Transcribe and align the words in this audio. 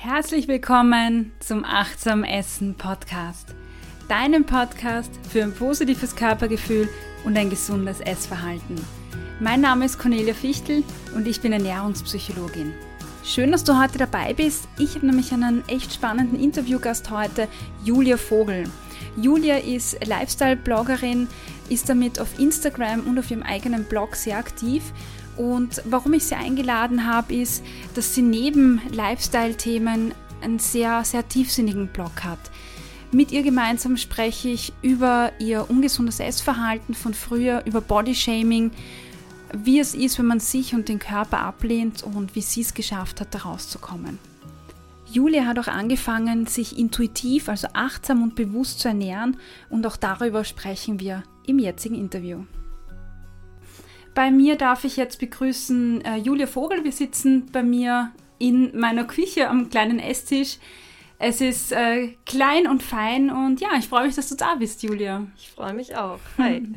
Herzlich 0.00 0.46
willkommen 0.46 1.32
zum 1.40 1.64
Achtsam 1.64 2.22
Essen 2.22 2.76
Podcast, 2.76 3.56
deinem 4.08 4.46
Podcast 4.46 5.10
für 5.28 5.42
ein 5.42 5.52
positives 5.52 6.14
Körpergefühl 6.14 6.88
und 7.24 7.36
ein 7.36 7.50
gesundes 7.50 7.98
Essverhalten. 7.98 8.76
Mein 9.40 9.60
Name 9.60 9.84
ist 9.86 9.98
Cornelia 9.98 10.34
Fichtel 10.34 10.84
und 11.16 11.26
ich 11.26 11.40
bin 11.40 11.52
Ernährungspsychologin. 11.52 12.74
Schön, 13.24 13.50
dass 13.50 13.64
du 13.64 13.76
heute 13.76 13.98
dabei 13.98 14.34
bist. 14.34 14.68
Ich 14.78 14.94
habe 14.94 15.04
nämlich 15.04 15.32
einen 15.32 15.68
echt 15.68 15.92
spannenden 15.92 16.38
Interviewgast 16.38 17.10
heute, 17.10 17.48
Julia 17.82 18.18
Vogel. 18.18 18.70
Julia 19.16 19.56
ist 19.56 19.98
Lifestyle-Bloggerin, 20.06 21.26
ist 21.70 21.88
damit 21.88 22.20
auf 22.20 22.38
Instagram 22.38 23.00
und 23.00 23.18
auf 23.18 23.32
ihrem 23.32 23.42
eigenen 23.42 23.82
Blog 23.82 24.14
sehr 24.14 24.38
aktiv 24.38 24.92
und 25.38 25.82
warum 25.84 26.12
ich 26.14 26.24
sie 26.24 26.34
eingeladen 26.34 27.06
habe, 27.06 27.34
ist, 27.34 27.64
dass 27.94 28.14
sie 28.14 28.22
neben 28.22 28.82
Lifestyle-Themen 28.92 30.12
einen 30.42 30.58
sehr, 30.58 31.04
sehr 31.04 31.26
tiefsinnigen 31.26 31.88
Blog 31.88 32.24
hat. 32.24 32.38
Mit 33.10 33.32
ihr 33.32 33.42
gemeinsam 33.42 33.96
spreche 33.96 34.48
ich 34.48 34.72
über 34.82 35.32
ihr 35.38 35.70
ungesundes 35.70 36.20
Essverhalten 36.20 36.94
von 36.94 37.14
früher, 37.14 37.62
über 37.64 37.80
Bodyshaming, 37.80 38.70
wie 39.54 39.78
es 39.78 39.94
ist, 39.94 40.18
wenn 40.18 40.26
man 40.26 40.40
sich 40.40 40.74
und 40.74 40.88
den 40.88 40.98
Körper 40.98 41.38
ablehnt 41.38 42.02
und 42.02 42.34
wie 42.34 42.42
sie 42.42 42.60
es 42.60 42.74
geschafft 42.74 43.20
hat, 43.20 43.34
da 43.34 43.38
rauszukommen. 43.38 44.18
Julia 45.10 45.46
hat 45.46 45.58
auch 45.58 45.68
angefangen, 45.68 46.46
sich 46.46 46.78
intuitiv, 46.78 47.48
also 47.48 47.68
achtsam 47.72 48.22
und 48.22 48.34
bewusst 48.34 48.80
zu 48.80 48.88
ernähren 48.88 49.38
und 49.70 49.86
auch 49.86 49.96
darüber 49.96 50.44
sprechen 50.44 51.00
wir 51.00 51.22
im 51.46 51.58
jetzigen 51.58 51.94
Interview. 51.94 52.44
Bei 54.18 54.32
mir 54.32 54.56
darf 54.56 54.82
ich 54.82 54.96
jetzt 54.96 55.20
begrüßen 55.20 56.04
äh, 56.04 56.16
Julia 56.16 56.48
Vogel. 56.48 56.82
Wir 56.82 56.90
sitzen 56.90 57.46
bei 57.52 57.62
mir 57.62 58.10
in 58.40 58.76
meiner 58.76 59.04
Küche 59.04 59.48
am 59.48 59.70
kleinen 59.70 60.00
Esstisch. 60.00 60.56
Es 61.20 61.40
ist 61.40 61.70
äh, 61.70 62.16
klein 62.26 62.66
und 62.66 62.82
fein 62.82 63.30
und 63.30 63.60
ja, 63.60 63.68
ich 63.78 63.86
freue 63.86 64.08
mich, 64.08 64.16
dass 64.16 64.28
du 64.28 64.34
da 64.34 64.56
bist, 64.56 64.82
Julia. 64.82 65.24
Ich 65.36 65.50
freue 65.50 65.72
mich 65.72 65.94
auch. 65.94 66.18
Hi. 66.36 66.68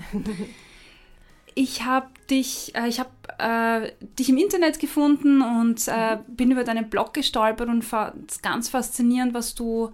ich 1.56 1.84
habe 1.84 2.10
dich, 2.30 2.76
äh, 2.76 2.88
ich 2.88 3.00
habe 3.00 3.10
äh, 3.40 3.92
dich 4.20 4.30
im 4.30 4.38
Internet 4.38 4.80
gefunden 4.80 5.42
und 5.42 5.88
äh, 5.88 6.20
bin 6.28 6.52
über 6.52 6.64
deinen 6.64 6.92
Blog 6.92 7.16
gestolpert 7.16 7.70
und 7.70 7.82
fand 7.82 8.30
es 8.30 8.44
ganz 8.44 8.70
faszinierend, 8.70 9.34
was 9.34 9.56
du 9.56 9.94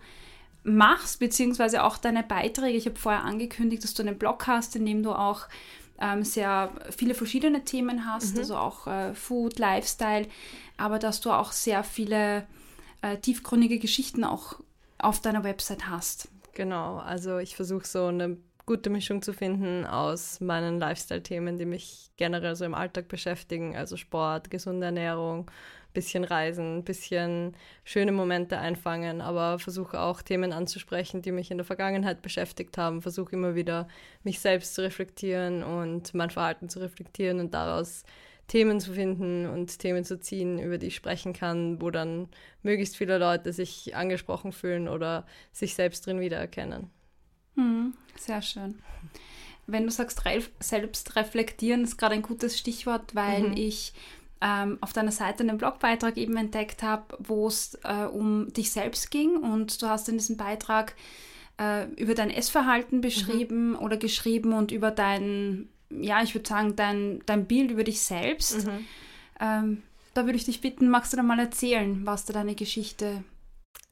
machst, 0.63 1.21
beziehungsweise 1.21 1.85
auch 1.85 1.97
deine 1.97 2.23
Beiträge. 2.23 2.77
Ich 2.77 2.87
habe 2.87 2.97
vorher 2.97 3.23
angekündigt, 3.23 3.85
dass 3.85 3.93
du 3.93 4.03
einen 4.03 4.17
Blog 4.17 4.47
hast, 4.47 4.75
in 4.75 4.85
dem 4.85 5.01
du 5.01 5.13
auch 5.13 5.47
ähm, 5.99 6.23
sehr 6.23 6.71
viele 6.95 7.13
verschiedene 7.13 7.63
Themen 7.63 8.05
hast, 8.05 8.33
mhm. 8.33 8.39
also 8.39 8.57
auch 8.57 8.87
äh, 8.87 9.13
Food, 9.13 9.59
Lifestyle, 9.59 10.27
aber 10.77 10.99
dass 10.99 11.21
du 11.21 11.31
auch 11.31 11.51
sehr 11.51 11.83
viele 11.83 12.45
äh, 13.01 13.17
tiefgründige 13.17 13.79
Geschichten 13.79 14.23
auch 14.23 14.59
auf 14.99 15.21
deiner 15.21 15.43
Website 15.43 15.87
hast. 15.87 16.29
Genau, 16.53 16.97
also 16.97 17.37
ich 17.37 17.55
versuche 17.55 17.85
so 17.85 18.05
eine 18.05 18.37
gute 18.65 18.89
Mischung 18.89 19.21
zu 19.21 19.33
finden 19.33 19.85
aus 19.85 20.41
meinen 20.41 20.79
Lifestyle-Themen, 20.79 21.57
die 21.57 21.65
mich 21.65 22.11
generell 22.17 22.55
so 22.55 22.65
im 22.65 22.73
Alltag 22.73 23.07
beschäftigen, 23.07 23.75
also 23.75 23.95
Sport, 23.95 24.49
gesunde 24.49 24.87
Ernährung, 24.87 25.49
bisschen 25.97 26.23
reisen, 26.23 26.83
bisschen 26.83 27.57
schöne 27.83 28.11
Momente 28.11 28.59
einfangen, 28.59 29.19
aber 29.19 29.57
versuche 29.57 29.99
auch 29.99 30.21
Themen 30.21 30.53
anzusprechen, 30.53 31.23
die 31.23 31.31
mich 31.31 31.49
in 31.49 31.57
der 31.57 31.65
Vergangenheit 31.65 32.21
beschäftigt 32.21 32.77
haben, 32.77 33.01
versuche 33.01 33.31
immer 33.31 33.55
wieder 33.55 33.87
mich 34.23 34.39
selbst 34.39 34.75
zu 34.75 34.83
reflektieren 34.83 35.63
und 35.63 36.13
mein 36.13 36.29
Verhalten 36.29 36.69
zu 36.69 36.77
reflektieren 36.77 37.39
und 37.39 37.55
daraus 37.55 38.03
Themen 38.45 38.79
zu 38.79 38.93
finden 38.93 39.47
und 39.47 39.79
Themen 39.79 40.03
zu 40.03 40.19
ziehen, 40.19 40.59
über 40.59 40.77
die 40.77 40.87
ich 40.87 40.95
sprechen 40.95 41.33
kann, 41.33 41.81
wo 41.81 41.89
dann 41.89 42.29
möglichst 42.61 42.95
viele 42.95 43.17
Leute 43.17 43.51
sich 43.51 43.95
angesprochen 43.95 44.51
fühlen 44.51 44.87
oder 44.87 45.25
sich 45.51 45.73
selbst 45.73 46.05
drin 46.05 46.19
wiedererkennen. 46.19 46.91
Hm, 47.55 47.95
sehr 48.19 48.43
schön. 48.43 48.75
Wenn 49.65 49.85
du 49.85 49.91
sagst, 49.91 50.21
selbst 50.59 51.15
reflektieren, 51.15 51.83
ist 51.83 51.97
gerade 51.97 52.13
ein 52.13 52.21
gutes 52.21 52.59
Stichwort, 52.59 53.15
weil 53.15 53.49
mhm. 53.49 53.57
ich 53.57 53.93
ähm, 54.41 54.77
auf 54.81 54.93
deiner 54.93 55.11
Seite 55.11 55.43
einen 55.43 55.57
Blogbeitrag 55.57 56.17
eben 56.17 56.37
entdeckt 56.37 56.83
habe, 56.83 57.17
wo 57.19 57.47
es 57.47 57.77
äh, 57.83 58.05
um 58.05 58.51
dich 58.53 58.71
selbst 58.71 59.11
ging 59.11 59.37
und 59.37 59.81
du 59.81 59.87
hast 59.87 60.09
in 60.09 60.17
diesem 60.17 60.37
Beitrag 60.37 60.95
äh, 61.59 61.85
über 61.93 62.13
dein 62.13 62.29
Essverhalten 62.29 63.01
beschrieben 63.01 63.71
mhm. 63.71 63.79
oder 63.79 63.97
geschrieben 63.97 64.53
und 64.53 64.71
über 64.71 64.91
dein, 64.91 65.69
ja, 65.89 66.21
ich 66.21 66.35
würde 66.35 66.47
sagen, 66.47 66.75
dein, 66.75 67.21
dein 67.25 67.45
Bild 67.45 67.71
über 67.71 67.83
dich 67.83 68.01
selbst. 68.01 68.65
Mhm. 68.65 68.85
Ähm, 69.39 69.83
da 70.13 70.25
würde 70.25 70.37
ich 70.37 70.45
dich 70.45 70.61
bitten, 70.61 70.89
magst 70.89 71.13
du 71.13 71.17
da 71.17 71.23
mal 71.23 71.39
erzählen, 71.39 72.05
was 72.05 72.25
da 72.25 72.33
deine 72.33 72.55
Geschichte 72.55 73.23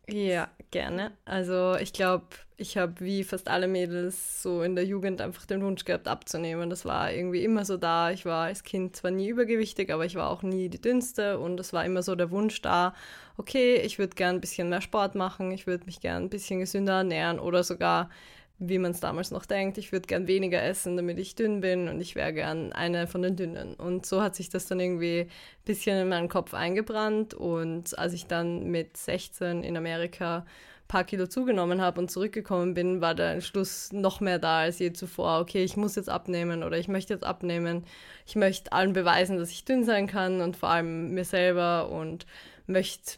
ja, 0.08 0.50
gerne. 0.72 1.12
Also 1.26 1.76
ich 1.76 1.94
glaube, 1.94 2.26
ich 2.58 2.78
habe 2.78 2.94
wie 3.00 3.24
fast 3.24 3.48
alle 3.48 3.68
Mädels 3.68 4.42
so 4.42 4.62
in 4.62 4.76
der 4.76 4.86
Jugend 4.86 5.20
einfach 5.20 5.46
den 5.46 5.62
Wunsch 5.64 5.84
gehabt 5.84 6.08
abzunehmen. 6.08 6.70
Das 6.70 6.86
war 6.86 7.12
irgendwie 7.12 7.44
immer 7.44 7.66
so 7.66 7.76
da. 7.78 8.12
Ich 8.12 8.26
war 8.26 8.46
als 8.46 8.64
Kind 8.64 8.96
zwar 8.96 9.12
nie 9.12 9.28
übergewichtig, 9.30 9.92
aber 9.92 10.06
ich 10.06 10.16
war 10.16 10.30
auch 10.30 10.44
nie 10.44 10.70
die 10.70 10.82
dünnste 10.82 11.40
und 11.40 11.60
es 11.60 11.74
war 11.74 11.86
immer 11.86 12.04
so 12.04 12.16
der 12.16 12.32
Wunsch 12.32 12.62
da, 12.62 12.94
okay, 13.38 13.76
ich 13.78 14.00
würde 14.00 14.16
gern 14.16 14.36
ein 14.36 14.42
bisschen 14.42 14.70
mehr 14.70 14.82
Sport 14.82 15.16
machen, 15.16 15.52
ich 15.52 15.68
würde 15.68 15.86
mich 15.86 16.00
gern 16.00 16.24
ein 16.24 16.30
bisschen 16.30 16.60
gesünder 16.60 16.98
ernähren 16.98 17.40
oder 17.40 17.64
sogar 17.64 18.10
wie 18.58 18.80
man 18.80 18.92
es 18.92 19.02
damals 19.02 19.32
noch 19.32 19.46
denkt, 19.46 19.78
ich 19.78 19.92
würde 19.92 20.08
gern 20.08 20.28
weniger 20.28 20.64
essen, 20.64 20.96
damit 20.96 21.20
ich 21.20 21.36
dünn 21.36 21.60
bin 21.60 21.90
und 21.90 22.00
ich 22.00 22.16
wäre 22.16 22.34
gern 22.34 22.72
eine 22.72 23.08
von 23.08 23.22
den 23.22 23.36
Dünnen. 23.36 23.74
Und 23.74 24.06
so 24.06 24.22
hat 24.22 24.36
sich 24.36 24.50
das 24.50 24.66
dann 24.68 24.80
irgendwie 24.80 25.22
ein 25.22 25.30
bisschen 25.66 25.98
in 25.98 26.10
meinen 26.10 26.30
Kopf 26.30 26.54
eingebrannt 26.54 27.34
und 27.34 27.98
als 27.98 28.14
ich 28.14 28.28
dann 28.28 28.72
mit 28.72 28.96
16 28.96 29.64
in 29.64 29.76
Amerika 29.76 30.38
ein 30.86 30.88
paar 30.88 31.04
Kilo 31.04 31.28
zugenommen 31.28 31.82
habe 31.82 32.00
und 32.00 32.10
zurückgekommen 32.10 32.74
bin, 32.74 33.02
war 33.02 33.14
der 33.14 33.34
Entschluss 33.34 33.92
noch 33.92 34.22
mehr 34.22 34.40
da 34.40 34.60
als 34.60 34.80
je 34.80 34.94
zuvor. 34.94 35.42
Okay, 35.42 35.64
ich 35.64 35.76
muss 35.76 35.96
jetzt 35.96 36.10
abnehmen 36.10 36.64
oder 36.64 36.78
ich 36.78 36.88
möchte 36.88 37.14
jetzt 37.14 37.26
abnehmen. 37.26 37.86
Ich 38.26 38.36
möchte 38.36 38.72
allen 38.72 38.94
beweisen, 38.94 39.38
dass 39.38 39.52
ich 39.52 39.66
dünn 39.66 39.84
sein 39.84 40.08
kann 40.08 40.42
und 40.42 40.56
vor 40.56 40.70
allem 40.70 41.14
mir 41.14 41.26
selber 41.26 41.90
und 41.90 42.26
möchte 42.68 43.18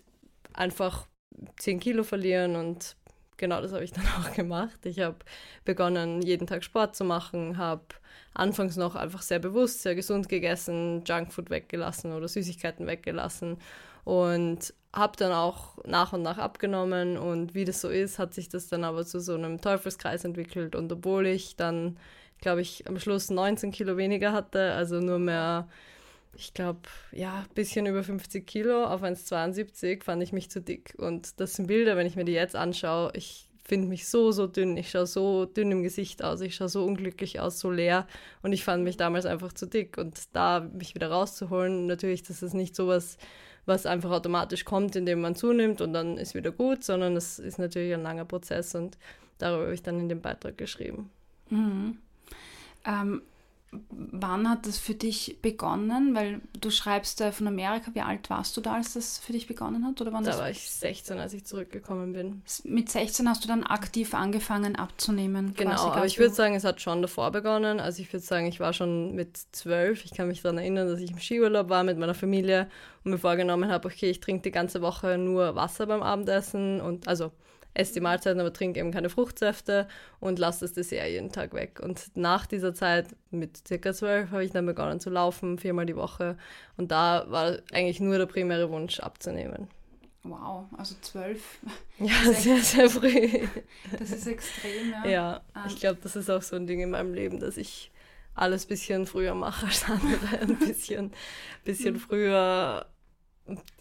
einfach 0.53 1.07
10 1.57 1.79
Kilo 1.79 2.03
verlieren 2.03 2.55
und 2.55 2.95
genau 3.37 3.61
das 3.61 3.71
habe 3.71 3.83
ich 3.83 3.91
dann 3.93 4.05
auch 4.19 4.33
gemacht. 4.33 4.79
Ich 4.85 4.99
habe 4.99 5.17
begonnen, 5.65 6.21
jeden 6.21 6.47
Tag 6.47 6.63
Sport 6.63 6.95
zu 6.95 7.03
machen, 7.03 7.57
habe 7.57 7.83
anfangs 8.33 8.75
noch 8.75 8.95
einfach 8.95 9.21
sehr 9.21 9.39
bewusst, 9.39 9.81
sehr 9.81 9.95
gesund 9.95 10.29
gegessen, 10.29 11.03
Junkfood 11.05 11.49
weggelassen 11.49 12.13
oder 12.13 12.27
Süßigkeiten 12.27 12.85
weggelassen 12.85 13.57
und 14.03 14.73
habe 14.93 15.17
dann 15.17 15.31
auch 15.31 15.77
nach 15.85 16.13
und 16.13 16.21
nach 16.21 16.37
abgenommen 16.37 17.17
und 17.17 17.53
wie 17.53 17.65
das 17.65 17.81
so 17.81 17.89
ist, 17.89 18.19
hat 18.19 18.33
sich 18.33 18.49
das 18.49 18.67
dann 18.67 18.83
aber 18.83 19.05
zu 19.05 19.19
so 19.19 19.35
einem 19.35 19.61
Teufelskreis 19.61 20.23
entwickelt 20.23 20.75
und 20.75 20.91
obwohl 20.91 21.27
ich 21.27 21.55
dann, 21.55 21.97
glaube 22.41 22.61
ich, 22.61 22.87
am 22.87 22.99
Schluss 22.99 23.29
19 23.29 23.71
Kilo 23.71 23.97
weniger 23.97 24.31
hatte, 24.31 24.73
also 24.73 24.99
nur 24.99 25.19
mehr 25.19 25.67
ich 26.37 26.53
glaube, 26.53 26.81
ja, 27.11 27.39
ein 27.39 27.53
bisschen 27.55 27.85
über 27.87 28.03
50 28.03 28.45
Kilo 28.45 28.83
auf 28.83 29.03
1,72 29.03 30.03
fand 30.03 30.21
ich 30.21 30.33
mich 30.33 30.51
zu 30.51 30.61
dick. 30.61 30.93
Und 30.97 31.39
das 31.39 31.55
sind 31.55 31.67
Bilder, 31.67 31.97
wenn 31.97 32.07
ich 32.07 32.15
mir 32.15 32.25
die 32.25 32.33
jetzt 32.33 32.55
anschaue, 32.55 33.11
ich 33.15 33.49
finde 33.63 33.87
mich 33.87 34.07
so, 34.07 34.31
so 34.31 34.47
dünn. 34.47 34.77
Ich 34.77 34.91
schaue 34.91 35.07
so 35.07 35.45
dünn 35.45 35.71
im 35.71 35.83
Gesicht 35.83 36.23
aus, 36.23 36.39
ich 36.41 36.55
schaue 36.55 36.69
so 36.69 36.85
unglücklich 36.85 37.39
aus, 37.39 37.59
so 37.59 37.71
leer. 37.71 38.07
Und 38.43 38.53
ich 38.53 38.63
fand 38.63 38.83
mich 38.83 38.97
damals 38.97 39.25
einfach 39.25 39.51
zu 39.51 39.65
dick. 39.65 39.97
Und 39.97 40.19
da 40.33 40.59
mich 40.59 40.95
wieder 40.95 41.09
rauszuholen, 41.09 41.87
natürlich, 41.87 42.23
das 42.23 42.43
ist 42.43 42.53
nicht 42.53 42.75
sowas, 42.75 43.17
was 43.65 43.85
einfach 43.85 44.11
automatisch 44.11 44.63
kommt, 44.63 44.95
indem 44.95 45.21
man 45.21 45.35
zunimmt 45.35 45.81
und 45.81 45.91
dann 45.91 46.17
ist 46.17 46.33
wieder 46.33 46.51
gut, 46.51 46.83
sondern 46.83 47.17
es 47.17 47.37
ist 47.37 47.59
natürlich 47.59 47.93
ein 47.93 48.01
langer 48.01 48.23
Prozess 48.23 48.73
und 48.75 48.97
darüber 49.39 49.63
habe 49.63 49.73
ich 49.73 49.83
dann 49.83 49.99
in 49.99 50.07
dem 50.07 50.21
Beitrag 50.21 50.57
geschrieben. 50.57 51.09
Mhm. 51.49 51.97
Ähm, 52.85 53.21
Wann 53.89 54.49
hat 54.49 54.65
das 54.65 54.77
für 54.77 54.93
dich 54.93 55.37
begonnen? 55.41 56.15
Weil 56.15 56.41
du 56.59 56.69
schreibst 56.69 57.21
äh, 57.21 57.31
von 57.31 57.47
Amerika. 57.47 57.91
Wie 57.93 58.01
alt 58.01 58.29
warst 58.29 58.55
du 58.57 58.61
da, 58.61 58.75
als 58.75 58.93
das 58.93 59.17
für 59.17 59.33
dich 59.33 59.47
begonnen 59.47 59.85
hat? 59.85 59.99
Oder 60.01 60.13
wann 60.13 60.23
da 60.23 60.37
war 60.37 60.49
ich 60.49 60.69
16, 60.69 61.19
als 61.19 61.33
ich 61.33 61.45
zurückgekommen 61.45 62.13
bin. 62.13 62.41
Mit 62.63 62.89
16 62.89 63.27
hast 63.29 63.43
du 63.43 63.47
dann 63.47 63.63
aktiv 63.63 64.13
angefangen 64.13 64.75
abzunehmen? 64.75 65.53
Genau, 65.55 65.89
aber 65.89 66.05
ich 66.05 66.19
würde 66.19 66.33
sagen, 66.33 66.55
es 66.55 66.63
hat 66.63 66.81
schon 66.81 67.01
davor 67.01 67.31
begonnen. 67.31 67.79
Also 67.79 68.01
ich 68.01 68.11
würde 68.11 68.25
sagen, 68.25 68.47
ich 68.47 68.59
war 68.59 68.73
schon 68.73 69.15
mit 69.15 69.37
12. 69.51 70.05
Ich 70.05 70.13
kann 70.13 70.27
mich 70.27 70.41
daran 70.41 70.57
erinnern, 70.57 70.87
dass 70.87 70.99
ich 70.99 71.11
im 71.11 71.19
Skiurlaub 71.19 71.69
war 71.69 71.83
mit 71.83 71.97
meiner 71.97 72.15
Familie 72.15 72.69
und 73.03 73.11
mir 73.11 73.17
vorgenommen 73.17 73.71
habe, 73.71 73.87
okay, 73.87 74.09
ich 74.09 74.19
trinke 74.19 74.43
die 74.43 74.51
ganze 74.51 74.81
Woche 74.81 75.17
nur 75.17 75.55
Wasser 75.55 75.85
beim 75.85 76.03
Abendessen 76.03 76.81
und 76.81 77.07
also 77.07 77.31
esse 77.77 77.93
die 77.93 77.99
Mahlzeiten, 78.01 78.39
aber 78.39 78.51
trinke 78.51 78.79
eben 78.79 78.91
keine 78.91 79.09
Fruchtsäfte 79.09 79.87
und 80.19 80.39
lasse 80.39 80.61
das 80.61 80.73
Dessert 80.73 81.07
jeden 81.07 81.31
Tag 81.31 81.53
weg. 81.53 81.79
Und 81.81 82.11
nach 82.15 82.45
dieser 82.45 82.73
Zeit, 82.73 83.07
mit 83.31 83.67
circa 83.67 83.93
zwölf, 83.93 84.31
habe 84.31 84.43
ich 84.43 84.51
dann 84.51 84.65
begonnen 84.65 84.99
zu 84.99 85.09
laufen, 85.09 85.59
viermal 85.59 85.85
die 85.85 85.95
Woche. 85.95 86.37
Und 86.75 86.91
da 86.91 87.25
war 87.29 87.57
eigentlich 87.71 87.99
nur 87.99 88.17
der 88.17 88.25
primäre 88.25 88.69
Wunsch 88.69 88.99
abzunehmen. 88.99 89.67
Wow, 90.23 90.65
also 90.77 90.95
zwölf. 91.01 91.59
Ja, 91.99 92.31
sehr, 92.31 92.59
sehr 92.59 92.89
früh. 92.91 93.47
Das 93.97 94.11
ist 94.11 94.27
extrem, 94.27 94.91
ja. 94.91 95.09
Ja, 95.09 95.41
ähm. 95.55 95.63
ich 95.65 95.79
glaube, 95.79 95.97
das 96.03 96.15
ist 96.15 96.29
auch 96.29 96.43
so 96.43 96.55
ein 96.55 96.67
Ding 96.67 96.79
in 96.79 96.91
meinem 96.91 97.15
Leben, 97.15 97.39
dass 97.39 97.57
ich 97.57 97.91
alles 98.35 98.65
ein 98.65 98.67
bisschen 98.67 99.05
früher 99.07 99.33
mache 99.33 99.65
als 99.65 99.85
andere, 99.85 100.37
ein 100.41 100.59
bisschen, 100.59 101.11
bisschen 101.63 101.97
früher 101.97 102.85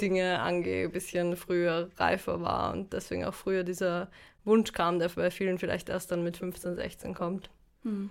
Dinge 0.01 0.41
angehe, 0.41 0.85
ein 0.85 0.93
bisschen 0.93 1.37
früher 1.37 1.91
reifer 1.97 2.41
war 2.41 2.73
und 2.73 2.93
deswegen 2.93 3.25
auch 3.25 3.35
früher 3.35 3.65
dieser 3.65 4.09
Wunsch 4.45 4.73
kam, 4.73 4.99
der 4.99 5.09
bei 5.09 5.31
vielen 5.31 5.59
vielleicht 5.59 5.89
erst 5.89 6.11
dann 6.11 6.23
mit 6.23 6.37
15, 6.37 6.77
16 6.77 7.15
kommt. 7.15 7.51
Hm. 7.83 8.11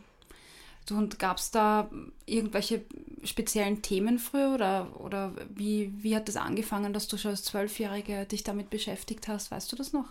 Und 0.92 1.18
gab 1.18 1.38
es 1.38 1.50
da 1.50 1.90
irgendwelche 2.28 2.81
speziellen 3.24 3.81
Themen 3.81 4.19
früher 4.19 4.54
oder, 4.54 5.00
oder 5.00 5.34
wie, 5.50 5.92
wie 5.98 6.16
hat 6.16 6.28
das 6.28 6.36
angefangen, 6.36 6.94
dass 6.94 7.07
du 7.07 7.18
schon 7.18 7.31
als 7.31 7.44
Zwölfjährige 7.44 8.25
dich 8.25 8.44
damit 8.44 8.69
beschäftigt 8.69 9.28
hast? 9.28 9.50
Weißt 9.50 9.72
du 9.72 9.75
das 9.75 9.94
noch? 9.94 10.06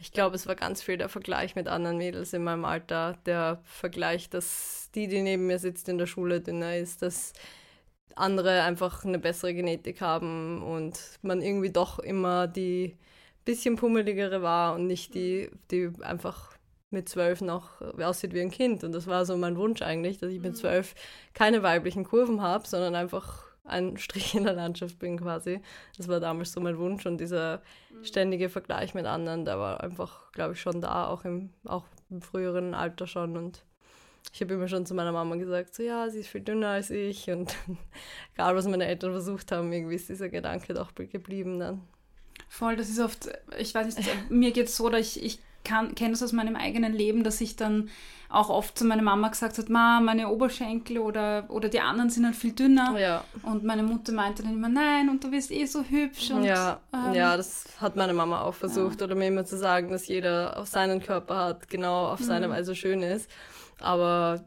Ich 0.00 0.12
glaube, 0.12 0.34
es 0.34 0.46
war 0.46 0.56
ganz 0.56 0.82
viel 0.82 0.98
der 0.98 1.08
Vergleich 1.08 1.54
mit 1.54 1.68
anderen 1.68 1.96
Mädels 1.96 2.32
in 2.32 2.42
meinem 2.42 2.64
Alter. 2.64 3.16
Der 3.24 3.60
Vergleich, 3.64 4.28
dass 4.28 4.90
die, 4.94 5.08
die 5.08 5.22
neben 5.22 5.46
mir 5.46 5.58
sitzt 5.58 5.88
in 5.88 5.96
der 5.96 6.06
Schule, 6.06 6.40
dünner 6.40 6.76
ist, 6.76 7.02
dass 7.02 7.32
andere 8.16 8.62
einfach 8.62 9.04
eine 9.04 9.18
bessere 9.18 9.54
Genetik 9.54 10.00
haben 10.00 10.62
und 10.62 10.98
man 11.22 11.42
irgendwie 11.42 11.70
doch 11.70 11.98
immer 11.98 12.46
die 12.46 12.96
bisschen 13.44 13.76
pummeligere 13.76 14.42
war 14.42 14.74
und 14.74 14.86
nicht 14.86 15.14
die, 15.14 15.50
die 15.70 15.90
einfach 16.02 16.56
mit 16.90 17.08
zwölf 17.08 17.40
noch 17.40 17.80
aussieht 18.00 18.34
wie 18.34 18.40
ein 18.40 18.50
Kind. 18.50 18.84
Und 18.84 18.92
das 18.92 19.06
war 19.06 19.24
so 19.24 19.36
mein 19.36 19.56
Wunsch 19.56 19.82
eigentlich, 19.82 20.18
dass 20.18 20.30
ich 20.30 20.40
mit 20.40 20.52
mhm. 20.52 20.56
zwölf 20.56 20.94
keine 21.34 21.62
weiblichen 21.62 22.04
Kurven 22.04 22.42
habe, 22.42 22.66
sondern 22.66 22.94
einfach 22.94 23.44
ein 23.64 23.96
Strich 23.98 24.34
in 24.34 24.44
der 24.44 24.54
Landschaft 24.54 24.98
bin 24.98 25.18
quasi. 25.18 25.60
Das 25.96 26.08
war 26.08 26.20
damals 26.20 26.52
so 26.52 26.60
mein 26.60 26.78
Wunsch 26.78 27.06
und 27.06 27.18
dieser 27.18 27.58
mhm. 27.90 28.04
ständige 28.04 28.48
Vergleich 28.48 28.94
mit 28.94 29.06
anderen, 29.06 29.44
der 29.44 29.58
war 29.58 29.82
einfach, 29.82 30.32
glaube 30.32 30.54
ich, 30.54 30.60
schon 30.60 30.80
da, 30.80 31.08
auch 31.08 31.24
im, 31.24 31.50
auch 31.64 31.84
im 32.10 32.22
früheren 32.22 32.74
Alter 32.74 33.06
schon. 33.06 33.36
Und 33.36 33.64
ich 34.32 34.40
habe 34.40 34.54
immer 34.54 34.68
schon 34.68 34.86
zu 34.86 34.94
meiner 34.94 35.12
Mama 35.12 35.36
gesagt, 35.36 35.74
so 35.74 35.82
ja, 35.82 36.08
sie 36.10 36.20
ist 36.20 36.28
viel 36.28 36.42
dünner 36.42 36.68
als 36.68 36.90
ich. 36.90 37.30
Und 37.30 37.54
egal, 38.34 38.54
was 38.54 38.66
meine 38.66 38.86
Eltern 38.86 39.12
versucht 39.12 39.52
haben, 39.52 39.72
irgendwie 39.72 39.94
ist 39.94 40.08
dieser 40.08 40.28
Gedanke 40.28 40.74
doch 40.74 40.94
geblieben 40.94 41.58
dann. 41.58 41.82
Voll, 42.48 42.76
das 42.76 42.88
ist 42.88 43.00
oft, 43.00 43.28
ich 43.58 43.74
weiß 43.74 43.96
nicht, 43.96 44.30
mir 44.30 44.52
geht 44.52 44.66
es 44.66 44.76
so, 44.76 44.88
dass 44.88 45.16
ich, 45.16 45.24
ich 45.24 45.38
kenne 45.64 46.10
das 46.10 46.22
aus 46.22 46.32
meinem 46.32 46.54
eigenen 46.54 46.92
Leben, 46.92 47.24
dass 47.24 47.40
ich 47.40 47.56
dann 47.56 47.90
auch 48.28 48.50
oft 48.50 48.76
zu 48.76 48.84
meiner 48.84 49.02
Mama 49.02 49.28
gesagt 49.28 49.56
habe, 49.58 49.72
Ma, 49.72 50.00
meine 50.00 50.28
Oberschenkel 50.28 50.98
oder, 50.98 51.44
oder 51.48 51.68
die 51.68 51.80
anderen 51.80 52.10
sind 52.10 52.24
halt 52.24 52.34
viel 52.34 52.52
dünner. 52.52 52.98
Ja. 52.98 53.24
Und 53.42 53.64
meine 53.64 53.82
Mutter 53.82 54.12
meinte 54.12 54.42
dann 54.42 54.54
immer, 54.54 54.68
nein, 54.68 55.08
und 55.08 55.22
du 55.22 55.30
bist 55.30 55.50
eh 55.50 55.64
so 55.64 55.82
hübsch. 55.82 56.30
Und, 56.30 56.44
ja, 56.44 56.80
ähm, 56.92 57.14
ja, 57.14 57.36
das 57.36 57.66
hat 57.80 57.96
meine 57.96 58.14
Mama 58.14 58.42
auch 58.42 58.54
versucht. 58.54 59.00
Ja. 59.00 59.06
Oder 59.06 59.14
mir 59.14 59.28
immer 59.28 59.44
zu 59.44 59.56
sagen, 59.56 59.90
dass 59.90 60.08
jeder 60.08 60.58
auf 60.58 60.66
seinen 60.66 61.00
Körper 61.00 61.36
hat, 61.36 61.68
genau 61.68 62.08
auf 62.08 62.20
seine 62.20 62.48
mhm. 62.48 62.52
Weise 62.52 62.74
schön 62.74 63.02
ist. 63.02 63.30
Aber 63.78 64.44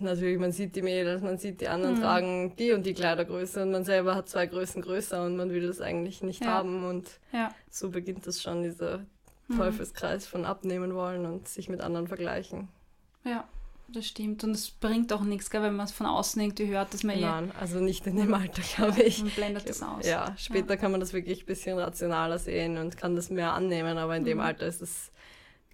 natürlich, 0.00 0.38
man 0.38 0.52
sieht 0.52 0.76
die 0.76 0.82
Mädels, 0.82 1.22
man 1.22 1.38
sieht 1.38 1.60
die 1.60 1.68
anderen 1.68 1.96
mhm. 1.96 2.00
tragen 2.00 2.56
die 2.56 2.72
und 2.72 2.84
die 2.84 2.94
Kleidergröße 2.94 3.62
und 3.62 3.72
man 3.72 3.84
selber 3.84 4.14
hat 4.14 4.28
zwei 4.28 4.46
Größen 4.46 4.82
größer 4.82 5.24
und 5.24 5.36
man 5.36 5.50
will 5.50 5.66
das 5.66 5.80
eigentlich 5.80 6.22
nicht 6.22 6.44
ja. 6.44 6.48
haben. 6.48 6.84
Und 6.84 7.08
ja. 7.32 7.52
so 7.70 7.90
beginnt 7.90 8.26
das 8.26 8.42
schon, 8.42 8.62
dieser 8.62 8.98
mhm. 9.48 9.56
Teufelskreis 9.56 10.26
von 10.26 10.44
abnehmen 10.44 10.94
wollen 10.94 11.26
und 11.26 11.48
sich 11.48 11.68
mit 11.68 11.80
anderen 11.80 12.08
vergleichen. 12.08 12.68
Ja, 13.24 13.44
das 13.88 14.06
stimmt. 14.06 14.44
Und 14.44 14.52
es 14.52 14.70
bringt 14.70 15.12
auch 15.12 15.22
nichts, 15.22 15.50
gell, 15.50 15.62
wenn 15.62 15.74
man 15.74 15.86
es 15.86 15.92
von 15.92 16.06
außen 16.06 16.40
irgendwie 16.40 16.68
hört, 16.68 16.94
dass 16.94 17.02
man 17.02 17.16
eh 17.16 17.22
Nein, 17.22 17.52
also 17.58 17.80
nicht 17.80 18.06
in 18.06 18.16
dem 18.16 18.32
Alter, 18.34 18.62
glaube 18.76 19.02
ich. 19.02 19.22
Man 19.22 19.30
blendet 19.30 19.68
das 19.68 19.82
aus. 19.82 20.06
Ja, 20.06 20.34
später 20.36 20.70
ja. 20.70 20.76
kann 20.76 20.92
man 20.92 21.00
das 21.00 21.12
wirklich 21.12 21.42
ein 21.42 21.46
bisschen 21.46 21.78
rationaler 21.78 22.38
sehen 22.38 22.78
und 22.78 22.96
kann 22.96 23.16
das 23.16 23.30
mehr 23.30 23.52
annehmen, 23.52 23.98
aber 23.98 24.16
in 24.16 24.22
mhm. 24.22 24.26
dem 24.26 24.40
Alter 24.40 24.66
ist 24.66 24.82
es, 24.82 25.10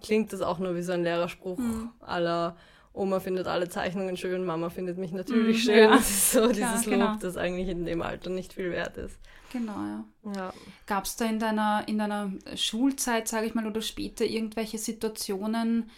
klingt 0.02 0.32
das 0.32 0.40
auch 0.40 0.58
nur 0.58 0.74
wie 0.76 0.82
so 0.82 0.92
ein 0.92 1.02
leerer 1.02 1.28
Spruch 1.28 1.58
mhm. 1.58 1.90
aller 2.00 2.56
Oma 2.96 3.20
findet 3.20 3.46
alle 3.46 3.68
Zeichnungen 3.68 4.16
schön, 4.16 4.44
Mama 4.44 4.70
findet 4.70 4.96
mich 4.96 5.12
natürlich 5.12 5.58
mhm, 5.58 5.60
schön. 5.60 5.78
Ja. 5.78 5.90
Das 5.90 6.08
ist 6.10 6.32
so 6.32 6.40
Klar, 6.40 6.52
dieses 6.52 6.86
Lob, 6.86 6.94
genau. 6.94 7.16
das 7.20 7.36
eigentlich 7.36 7.68
in 7.68 7.84
dem 7.84 8.02
Alter 8.02 8.30
nicht 8.30 8.54
viel 8.54 8.70
wert 8.70 8.96
ist. 8.96 9.18
Genau, 9.52 9.74
ja. 9.74 10.04
ja. 10.34 10.52
Gab 10.86 11.04
es 11.04 11.16
da 11.16 11.26
in 11.26 11.38
deiner, 11.38 11.84
in 11.86 11.98
deiner 11.98 12.32
Schulzeit, 12.56 13.28
sage 13.28 13.46
ich 13.46 13.54
mal, 13.54 13.66
oder 13.66 13.82
später 13.82 14.24
irgendwelche 14.24 14.78
Situationen, 14.78 15.90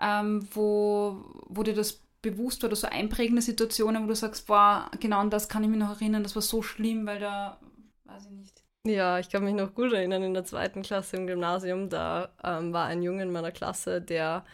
ähm, 0.00 0.46
wo, 0.52 1.24
wo 1.46 1.62
dir 1.62 1.74
das 1.74 2.02
bewusst 2.22 2.62
war 2.62 2.68
oder 2.68 2.76
so 2.76 2.88
einprägende 2.88 3.42
Situationen, 3.42 4.02
wo 4.02 4.08
du 4.08 4.14
sagst, 4.14 4.46
boah, 4.46 4.90
genau 5.00 5.18
an 5.18 5.30
das 5.30 5.48
kann 5.48 5.62
ich 5.62 5.70
mich 5.70 5.78
noch 5.78 6.00
erinnern, 6.00 6.22
das 6.22 6.34
war 6.34 6.42
so 6.42 6.60
schlimm, 6.60 7.06
weil 7.06 7.20
da, 7.20 7.58
weiß 8.04 8.26
ich 8.26 8.32
nicht. 8.32 8.62
Ja, 8.84 9.20
ich 9.20 9.28
kann 9.28 9.44
mich 9.44 9.54
noch 9.54 9.74
gut 9.74 9.92
erinnern, 9.92 10.24
in 10.24 10.34
der 10.34 10.44
zweiten 10.44 10.82
Klasse 10.82 11.16
im 11.16 11.28
Gymnasium, 11.28 11.88
da 11.88 12.30
ähm, 12.42 12.72
war 12.72 12.86
ein 12.86 13.02
Junge 13.02 13.22
in 13.22 13.30
meiner 13.30 13.52
Klasse, 13.52 14.00
der 14.00 14.44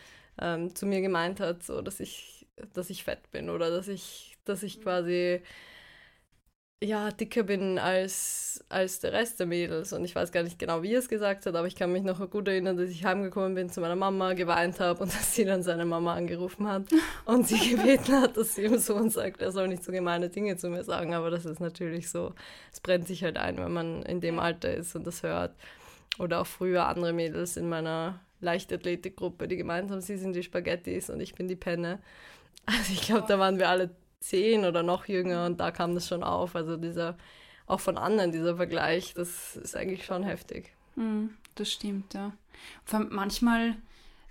ähm, 0.41 0.75
zu 0.75 0.87
mir 0.87 1.01
gemeint 1.01 1.41
hat, 1.41 1.63
so 1.63 1.83
dass 1.83 2.01
ich, 2.01 2.47
dass 2.75 2.91
ich 2.91 3.05
fett 3.05 3.31
bin 3.31 3.51
oder 3.51 3.71
dass 3.71 3.89
ich, 3.89 4.37
dass 4.45 4.63
ich 4.63 4.81
quasi 4.81 5.43
ja, 6.83 7.11
dicker 7.11 7.43
bin 7.43 7.79
als, 7.79 8.65
als 8.69 9.01
der 9.01 9.13
Rest 9.13 9.41
der 9.41 9.47
Mädels. 9.47 9.93
Und 9.93 10.05
ich 10.05 10.15
weiß 10.15 10.31
gar 10.31 10.45
nicht 10.45 10.59
genau, 10.61 10.83
wie 10.83 10.93
er 10.95 11.01
es 11.01 11.09
gesagt 11.09 11.45
hat, 11.47 11.55
aber 11.57 11.67
ich 11.67 11.75
kann 11.75 11.93
mich 11.93 12.05
noch 12.05 12.31
gut 12.31 12.47
erinnern, 12.47 12.77
dass 12.77 12.89
ich 12.91 13.05
heimgekommen 13.05 13.55
bin 13.57 13.69
zu 13.69 13.81
meiner 13.81 13.97
Mama, 13.97 14.35
geweint 14.35 14.79
habe 14.79 15.03
und 15.03 15.13
dass 15.15 15.35
sie 15.35 15.45
dann 15.45 15.63
seine 15.63 15.85
Mama 15.85 16.15
angerufen 16.15 16.69
hat 16.69 16.85
und 17.25 17.49
sie 17.49 17.77
gebeten 17.77 18.15
hat, 18.21 18.37
dass 18.37 18.55
sie 18.55 18.65
ihm 18.65 18.79
Sohn 18.79 19.11
sagt, 19.11 19.43
er 19.43 19.51
soll 19.51 19.69
nicht 19.69 19.83
so 19.83 19.91
gemeine 19.91 20.29
Dinge 20.29 20.57
zu 20.57 20.69
mir 20.69 20.85
sagen. 20.85 21.15
Aber 21.15 21.31
das 21.31 21.47
ist 21.47 21.61
natürlich 21.61 22.11
so, 22.11 22.33
es 22.73 22.81
brennt 22.81 23.09
sich 23.09 23.25
halt 23.25 23.39
ein, 23.39 23.57
wenn 23.59 23.73
man 23.73 24.03
in 24.05 24.21
dem 24.21 24.39
Alter 24.39 24.73
ist 24.73 24.95
und 24.95 25.07
das 25.07 25.23
hört. 25.25 25.57
Oder 26.21 26.41
auch 26.41 26.47
früher 26.47 26.87
andere 26.87 27.13
Mädels 27.13 27.57
in 27.57 27.69
meiner 27.69 28.21
Leichtathletikgruppe, 28.41 29.49
die 29.49 29.57
gemeint 29.57 29.91
haben, 29.91 30.01
sie 30.01 30.17
sind 30.17 30.35
die 30.35 30.43
Spaghettis 30.43 31.11
und 31.11 31.21
ich 31.21 31.35
bin 31.35 31.49
die 31.49 31.57
Penne. 31.57 32.01
Also 32.67 32.93
ich 32.93 33.03
glaube, 33.03 33.25
da 33.27 33.39
waren 33.39 33.59
wir 33.59 33.69
alle 33.69 33.91
zehn 34.21 34.65
oder 34.65 34.83
noch 34.83 35.07
jünger 35.07 35.47
und 35.47 35.59
da 35.59 35.71
kam 35.71 35.95
das 35.95 36.09
schon 36.09 36.23
auf. 36.23 36.55
Also 36.55 36.77
dieser, 36.77 37.17
auch 37.67 37.81
von 37.81 37.97
anderen, 37.97 38.33
dieser 38.33 38.57
Vergleich, 38.57 39.15
das 39.15 39.57
ist 39.57 39.77
eigentlich 39.77 40.05
schon 40.05 40.23
heftig. 40.23 40.73
Mm, 40.97 41.29
das 41.55 41.73
stimmt, 41.73 42.15
ja. 42.15 42.33
manchmal 43.11 43.77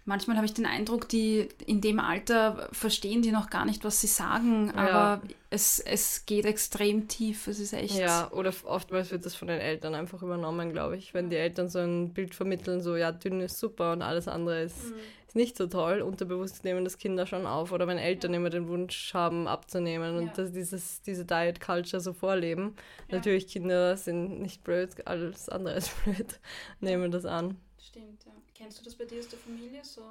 manchmal 0.07 0.37
habe 0.37 0.45
ich 0.45 0.53
den 0.53 0.65
Eindruck, 0.65 1.07
die 1.09 1.49
in 1.65 1.81
dem 1.81 1.99
Alter 1.99 2.69
verstehen 2.71 3.21
die 3.21 3.31
noch 3.31 3.49
gar 3.49 3.65
nicht, 3.65 3.83
was 3.83 4.01
sie 4.01 4.07
sagen, 4.07 4.71
aber 4.71 5.21
ja. 5.21 5.21
es, 5.49 5.79
es 5.79 6.25
geht 6.25 6.45
extrem 6.45 7.07
tief. 7.07 7.47
Es 7.47 7.59
ist 7.59 7.73
echt. 7.73 7.97
Ja, 7.97 8.31
oder 8.31 8.53
oftmals 8.63 9.11
wird 9.11 9.25
das 9.25 9.35
von 9.35 9.49
den 9.49 9.59
Eltern 9.59 9.93
einfach 9.93 10.23
übernommen, 10.23 10.71
glaube 10.71 10.97
ich. 10.97 11.13
Wenn 11.13 11.29
die 11.29 11.35
Eltern 11.35 11.67
so 11.69 11.79
ein 11.79 12.13
Bild 12.13 12.33
vermitteln, 12.33 12.81
so 12.81 12.95
ja, 12.95 13.11
dünn 13.11 13.41
ist 13.41 13.59
super 13.59 13.91
und 13.91 14.01
alles 14.01 14.27
andere 14.27 14.63
ist, 14.63 14.91
mhm. 14.91 14.95
ist 15.27 15.35
nicht 15.35 15.57
so 15.57 15.67
toll, 15.67 16.01
unterbewusst 16.01 16.63
nehmen 16.63 16.85
das 16.85 16.97
Kinder 16.97 17.27
schon 17.27 17.45
auf. 17.45 17.73
Oder 17.73 17.85
wenn 17.85 17.97
Eltern 17.97 18.33
immer 18.33 18.49
den 18.49 18.69
Wunsch 18.69 19.13
haben, 19.13 19.47
abzunehmen 19.47 20.13
ja. 20.13 20.19
und 20.21 20.37
dass 20.37 20.53
dieses, 20.53 21.01
diese 21.01 21.25
Diet 21.25 21.59
Culture 21.59 22.01
so 22.01 22.13
vorleben. 22.13 22.75
Ja. 23.09 23.17
Natürlich, 23.17 23.47
Kinder 23.47 23.97
sind 23.97 24.39
nicht 24.41 24.63
blöd, 24.63 25.05
alles 25.05 25.49
andere 25.49 25.75
ist 25.75 25.91
blöd, 26.03 26.39
nehmen 26.79 27.11
das 27.11 27.25
an. 27.25 27.57
Stimmt, 27.77 28.23
ja. 28.25 28.36
Kennst 28.57 28.79
du 28.79 28.83
das 28.83 28.95
bei 28.95 29.05
dir 29.05 29.19
aus 29.19 29.27
der 29.27 29.37
Familie 29.37 29.83
so? 29.83 30.01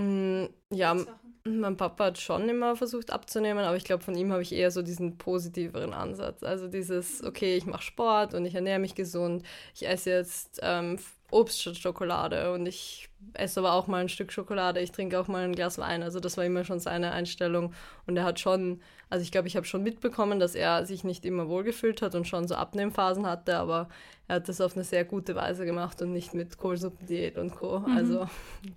Mm, 0.00 0.46
ja, 0.72 0.96
mein 1.44 1.76
Papa 1.76 2.06
hat 2.06 2.18
schon 2.18 2.48
immer 2.48 2.74
versucht 2.76 3.10
abzunehmen, 3.10 3.64
aber 3.64 3.76
ich 3.76 3.84
glaube, 3.84 4.02
von 4.02 4.16
ihm 4.16 4.32
habe 4.32 4.42
ich 4.42 4.52
eher 4.52 4.70
so 4.70 4.82
diesen 4.82 5.16
positiveren 5.18 5.92
Ansatz. 5.92 6.42
Also 6.42 6.66
dieses, 6.66 7.22
okay, 7.22 7.56
ich 7.56 7.66
mache 7.66 7.82
Sport 7.82 8.34
und 8.34 8.44
ich 8.46 8.54
ernähre 8.54 8.78
mich 8.80 8.94
gesund, 8.94 9.44
ich 9.74 9.86
esse 9.86 10.10
jetzt 10.10 10.58
ähm, 10.62 10.98
Obst 11.32 11.60
statt 11.60 11.76
Schokolade 11.76 12.52
und 12.52 12.66
ich 12.66 13.08
esse 13.34 13.60
aber 13.60 13.72
auch 13.72 13.86
mal 13.86 14.02
ein 14.02 14.08
Stück 14.08 14.32
Schokolade, 14.32 14.80
ich 14.80 14.92
trinke 14.92 15.18
auch 15.18 15.28
mal 15.28 15.44
ein 15.44 15.54
Glas 15.54 15.78
Wein. 15.78 16.02
Also 16.02 16.20
das 16.20 16.36
war 16.36 16.44
immer 16.44 16.64
schon 16.64 16.80
seine 16.80 17.12
Einstellung. 17.12 17.72
Und 18.06 18.16
er 18.16 18.24
hat 18.24 18.40
schon, 18.40 18.80
also 19.08 19.22
ich 19.22 19.32
glaube, 19.32 19.48
ich 19.48 19.56
habe 19.56 19.66
schon 19.66 19.82
mitbekommen, 19.82 20.38
dass 20.38 20.54
er 20.54 20.84
sich 20.86 21.04
nicht 21.04 21.24
immer 21.24 21.48
wohlgefühlt 21.48 22.02
hat 22.02 22.14
und 22.14 22.26
schon 22.26 22.46
so 22.46 22.54
Abnehmphasen 22.54 23.26
hatte, 23.26 23.56
aber 23.56 23.88
er 24.28 24.36
hat 24.36 24.48
das 24.48 24.60
auf 24.60 24.74
eine 24.74 24.84
sehr 24.84 25.04
gute 25.04 25.34
Weise 25.34 25.64
gemacht 25.64 26.02
und 26.02 26.12
nicht 26.12 26.34
mit 26.34 26.58
Kohlsuppendiät 26.58 27.38
und 27.38 27.54
Co. 27.54 27.80
Mhm. 27.80 27.96
Also 27.96 28.28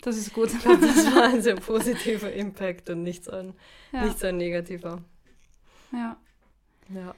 das 0.01 0.17
ist 0.17 0.33
gut. 0.33 0.49
Glaub, 0.61 0.79
das 0.81 1.15
war 1.15 1.23
ein 1.25 1.41
sehr 1.41 1.55
positiver 1.55 2.31
Impact 2.31 2.89
und 2.89 3.03
nicht 3.03 3.25
so 3.25 3.31
ein, 3.31 3.53
ja. 3.91 4.05
nicht 4.05 4.19
so 4.19 4.27
ein 4.27 4.37
negativer. 4.37 5.01
Ja. 5.91 6.17
Ja. 6.93 7.15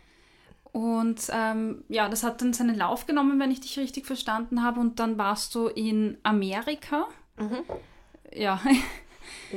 Und 0.71 1.21
ähm, 1.31 1.83
ja, 1.87 2.09
das 2.09 2.23
hat 2.23 2.41
dann 2.41 2.53
seinen 2.53 2.75
Lauf 2.75 3.05
genommen, 3.05 3.39
wenn 3.39 3.51
ich 3.51 3.61
dich 3.61 3.79
richtig 3.79 4.05
verstanden 4.05 4.63
habe. 4.63 4.79
Und 4.79 4.99
dann 4.99 5.17
warst 5.17 5.55
du 5.55 5.67
in 5.67 6.17
Amerika. 6.23 7.07
Mhm. 7.37 7.63
Ja. 8.33 8.61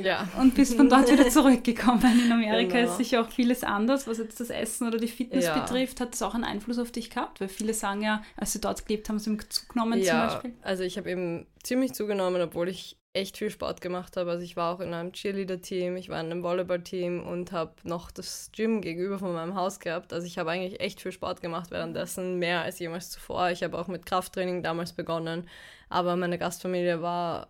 Ja. 0.01 0.27
Und 0.39 0.55
bist 0.55 0.75
von 0.75 0.89
dort 0.89 1.11
wieder 1.11 1.27
zurückgekommen. 1.29 2.25
In 2.25 2.31
Amerika 2.31 2.77
genau. 2.77 2.91
ist 2.91 2.97
sicher 2.97 3.21
auch 3.21 3.29
vieles 3.29 3.63
anders, 3.63 4.07
was 4.07 4.17
jetzt 4.17 4.39
das 4.39 4.49
Essen 4.49 4.87
oder 4.87 4.97
die 4.97 5.07
Fitness 5.07 5.45
ja. 5.45 5.59
betrifft. 5.59 5.99
Hat 6.01 6.11
das 6.11 6.21
auch 6.21 6.33
einen 6.33 6.43
Einfluss 6.43 6.79
auf 6.79 6.91
dich 6.91 7.09
gehabt? 7.09 7.41
Weil 7.41 7.47
viele 7.47 7.73
sagen 7.73 8.01
ja, 8.01 8.21
als 8.37 8.53
sie 8.53 8.61
dort 8.61 8.85
gelebt 8.85 9.09
haben, 9.09 9.19
sie 9.19 9.37
zugenommen 9.49 9.99
ja, 9.99 10.05
zum 10.05 10.19
Beispiel. 10.27 10.53
Also 10.61 10.83
ich 10.83 10.97
habe 10.97 11.09
eben 11.09 11.47
ziemlich 11.63 11.93
zugenommen, 11.93 12.41
obwohl 12.41 12.69
ich 12.69 12.97
echt 13.13 13.37
viel 13.37 13.49
Sport 13.49 13.81
gemacht 13.81 14.15
habe. 14.17 14.31
Also 14.31 14.43
ich 14.43 14.55
war 14.55 14.73
auch 14.73 14.79
in 14.79 14.93
einem 14.93 15.11
Cheerleader-Team, 15.11 15.97
ich 15.97 16.09
war 16.09 16.19
in 16.21 16.31
einem 16.31 16.43
Volleyball-Team 16.43 17.25
und 17.25 17.51
habe 17.51 17.73
noch 17.83 18.11
das 18.11 18.49
Gym 18.53 18.81
gegenüber 18.81 19.19
von 19.19 19.33
meinem 19.33 19.55
Haus 19.55 19.79
gehabt. 19.79 20.13
Also 20.13 20.25
ich 20.27 20.37
habe 20.37 20.51
eigentlich 20.51 20.79
echt 20.79 21.01
viel 21.01 21.11
Sport 21.11 21.41
gemacht 21.41 21.71
währenddessen, 21.71 22.39
mehr 22.39 22.61
als 22.61 22.79
jemals 22.79 23.09
zuvor. 23.09 23.49
Ich 23.51 23.63
habe 23.63 23.77
auch 23.77 23.87
mit 23.87 24.05
Krafttraining 24.05 24.63
damals 24.63 24.93
begonnen, 24.93 25.49
aber 25.89 26.15
meine 26.15 26.37
Gastfamilie 26.37 27.01
war 27.01 27.49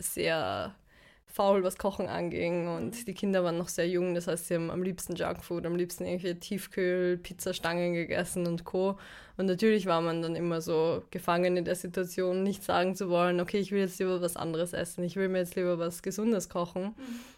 sehr 0.00 0.74
faul, 1.32 1.62
was 1.62 1.78
Kochen 1.78 2.08
anging 2.08 2.68
und 2.68 3.06
die 3.06 3.14
Kinder 3.14 3.44
waren 3.44 3.56
noch 3.56 3.68
sehr 3.68 3.88
jung, 3.88 4.14
das 4.14 4.26
heißt, 4.26 4.48
sie 4.48 4.54
haben 4.54 4.70
am 4.70 4.82
liebsten 4.82 5.14
Junkfood, 5.14 5.64
am 5.64 5.76
liebsten 5.76 6.04
irgendwelche 6.04 6.38
Tiefkühl, 6.38 7.18
Pizzastangen 7.18 7.94
gegessen 7.94 8.46
und 8.46 8.64
Co. 8.64 8.98
Und 9.36 9.46
natürlich 9.46 9.86
war 9.86 10.00
man 10.00 10.20
dann 10.20 10.36
immer 10.36 10.60
so 10.60 11.02
gefangen 11.10 11.56
in 11.56 11.64
der 11.64 11.76
Situation, 11.76 12.42
nicht 12.42 12.62
sagen 12.62 12.94
zu 12.94 13.08
wollen, 13.08 13.40
okay, 13.40 13.58
ich 13.58 13.70
will 13.72 13.80
jetzt 13.80 13.98
lieber 13.98 14.20
was 14.20 14.36
anderes 14.36 14.72
essen, 14.72 15.04
ich 15.04 15.16
will 15.16 15.28
mir 15.28 15.38
jetzt 15.38 15.56
lieber 15.56 15.78
was 15.78 16.02
Gesundes 16.02 16.48
kochen. 16.48 16.82
Mhm. 16.82 16.94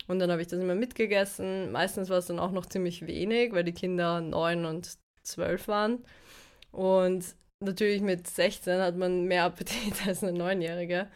Und 0.09 0.19
dann 0.19 0.31
habe 0.31 0.43
ich 0.43 0.49
das 0.49 0.59
immer 0.59 0.75
mitgegessen. 0.75 1.71
Meistens 1.71 2.09
war 2.09 2.19
es 2.19 2.27
dann 2.27 2.41
auch 2.41 2.51
noch 2.51 2.67
ziemlich 2.67 3.07
wenig, 3.07 3.53
weil 3.53 3.65
die 3.65 3.73
Kinder 3.73 4.21
neun 4.21 4.65
und 4.65 4.95
zwölf 5.23 5.69
waren. 5.69 6.05
Und 6.73 7.25
natürlich 7.61 8.03
mit 8.03 8.27
16 8.27 8.81
hat 8.81 8.97
man 8.97 9.25
mehr 9.27 9.45
Appetit 9.45 9.95
als 10.07 10.23
eine 10.23 10.37
Neunjährige. 10.37 11.09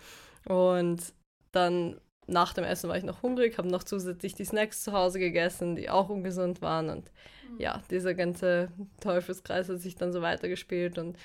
Und 0.46 1.02
dann 1.50 2.00
nach 2.26 2.52
dem 2.52 2.64
Essen 2.64 2.88
war 2.88 2.96
ich 2.96 3.04
noch 3.04 3.22
hungrig, 3.22 3.58
habe 3.58 3.68
noch 3.68 3.84
zusätzlich 3.84 4.34
die 4.34 4.44
Snacks 4.44 4.82
zu 4.82 4.92
Hause 4.92 5.18
gegessen, 5.18 5.76
die 5.76 5.90
auch 5.90 6.08
ungesund 6.08 6.60
waren. 6.60 6.90
Und 6.90 7.10
mhm. 7.50 7.60
ja, 7.60 7.82
dieser 7.90 8.14
ganze 8.14 8.68
Teufelskreis 9.00 9.68
hat 9.68 9.80
sich 9.80 9.96
dann 9.96 10.12
so 10.12 10.22
weitergespielt. 10.22 10.98
Und 10.98 11.16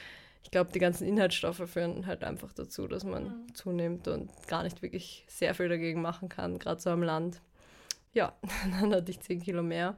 ich 0.43 0.51
glaube, 0.51 0.71
die 0.71 0.79
ganzen 0.79 1.07
Inhaltsstoffe 1.07 1.69
führen 1.69 2.05
halt 2.05 2.23
einfach 2.23 2.53
dazu, 2.53 2.87
dass 2.87 3.03
man 3.03 3.23
mhm. 3.23 3.55
zunimmt 3.55 4.07
und 4.07 4.29
gar 4.47 4.63
nicht 4.63 4.81
wirklich 4.81 5.25
sehr 5.27 5.55
viel 5.55 5.69
dagegen 5.69 6.01
machen 6.01 6.29
kann, 6.29 6.59
gerade 6.59 6.81
so 6.81 6.91
am 6.91 7.03
Land. 7.03 7.41
Ja, 8.13 8.33
dann 8.79 8.93
hatte 8.93 9.11
ich 9.11 9.19
10 9.19 9.41
Kilo 9.41 9.63
mehr 9.63 9.95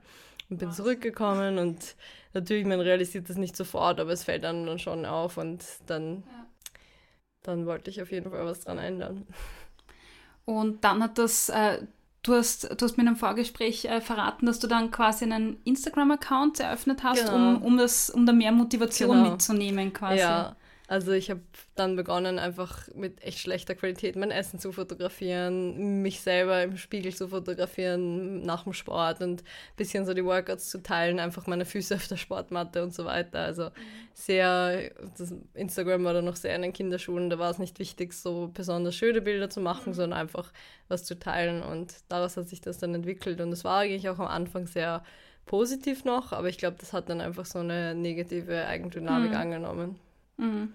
und 0.50 0.57
bin 0.57 0.69
Was? 0.69 0.77
zurückgekommen. 0.77 1.57
Und 1.57 1.95
natürlich, 2.33 2.65
man 2.65 2.79
realisiert 2.79 3.29
das 3.29 3.38
nicht 3.38 3.57
sofort, 3.57 4.00
aber 4.00 4.12
es 4.12 4.24
fällt 4.24 4.43
dann, 4.43 4.65
dann 4.65 4.79
schon 4.79 5.05
auf. 5.05 5.38
Und 5.38 5.65
dann, 5.88 6.24
ja. 6.27 6.45
dann 7.41 7.65
wollte 7.65 7.89
ich 7.89 8.01
auf 8.01 8.12
jeden 8.12 8.31
Fall 8.31 8.45
was 8.45 8.62
dran 8.62 8.77
ändern. 8.77 9.27
Und 10.45 10.83
dann 10.83 11.01
hat 11.01 11.17
das, 11.17 11.50
äh, 11.50 11.79
du, 12.23 12.35
hast, 12.35 12.63
du 12.63 12.85
hast 12.85 12.97
mir 12.97 13.03
in 13.03 13.07
einem 13.09 13.17
Vorgespräch 13.17 13.85
äh, 13.85 14.01
verraten, 14.01 14.45
dass 14.45 14.59
du 14.59 14.67
dann 14.67 14.91
quasi 14.91 15.25
einen 15.25 15.57
Instagram-Account 15.63 16.59
eröffnet 16.59 17.03
hast, 17.03 17.25
genau. 17.25 17.35
um, 17.35 17.62
um, 17.62 17.77
das, 17.77 18.09
um 18.09 18.25
da 18.25 18.33
mehr 18.33 18.51
Motivation 18.51 19.17
genau. 19.17 19.31
mitzunehmen 19.31 19.93
quasi. 19.93 20.19
Ja, 20.19 20.55
also 20.93 21.12
ich 21.12 21.31
habe 21.31 21.41
dann 21.73 21.95
begonnen, 21.95 22.38
einfach 22.38 22.88
mit 22.93 23.23
echt 23.23 23.39
schlechter 23.39 23.73
Qualität 23.73 24.15
mein 24.15 24.29
Essen 24.29 24.59
zu 24.59 24.71
fotografieren, 24.71 26.03
mich 26.03 26.21
selber 26.21 26.62
im 26.62 26.77
Spiegel 26.77 27.15
zu 27.15 27.29
fotografieren 27.29 28.43
nach 28.43 28.65
dem 28.65 28.73
Sport 28.73 29.21
und 29.21 29.41
ein 29.41 29.75
bisschen 29.75 30.05
so 30.05 30.13
die 30.13 30.23
Workouts 30.23 30.69
zu 30.69 30.83
teilen, 30.83 31.19
einfach 31.19 31.47
meine 31.47 31.65
Füße 31.65 31.95
auf 31.95 32.07
der 32.07 32.17
Sportmatte 32.17 32.83
und 32.83 32.93
so 32.93 33.05
weiter. 33.05 33.39
Also 33.39 33.71
sehr, 34.13 34.91
das 35.17 35.33
Instagram 35.55 36.03
war 36.03 36.13
da 36.13 36.21
noch 36.21 36.35
sehr 36.35 36.55
in 36.55 36.62
den 36.62 36.73
Kinderschulen, 36.73 37.31
da 37.31 37.39
war 37.39 37.50
es 37.50 37.57
nicht 37.57 37.79
wichtig, 37.79 38.13
so 38.13 38.51
besonders 38.53 38.93
schöne 38.93 39.21
Bilder 39.21 39.50
zu 39.50 39.62
machen, 39.62 39.93
mhm. 39.93 39.95
sondern 39.95 40.19
einfach 40.19 40.53
was 40.89 41.05
zu 41.05 41.17
teilen 41.17 41.63
und 41.63 41.95
daraus 42.07 42.38
hat 42.38 42.47
sich 42.47 42.62
das 42.62 42.77
dann 42.77 42.93
entwickelt 42.93 43.41
und 43.41 43.51
es 43.51 43.63
war 43.63 43.79
eigentlich 43.79 44.09
auch 44.09 44.19
am 44.19 44.27
Anfang 44.27 44.67
sehr 44.67 45.03
positiv 45.47 46.05
noch, 46.05 46.33
aber 46.33 46.50
ich 46.50 46.59
glaube, 46.59 46.77
das 46.79 46.93
hat 46.93 47.09
dann 47.09 47.19
einfach 47.19 47.47
so 47.47 47.57
eine 47.57 47.95
negative 47.95 48.67
Eigendynamik 48.67 49.31
mhm. 49.31 49.38
angenommen. 49.38 50.00
Mhm. 50.38 50.73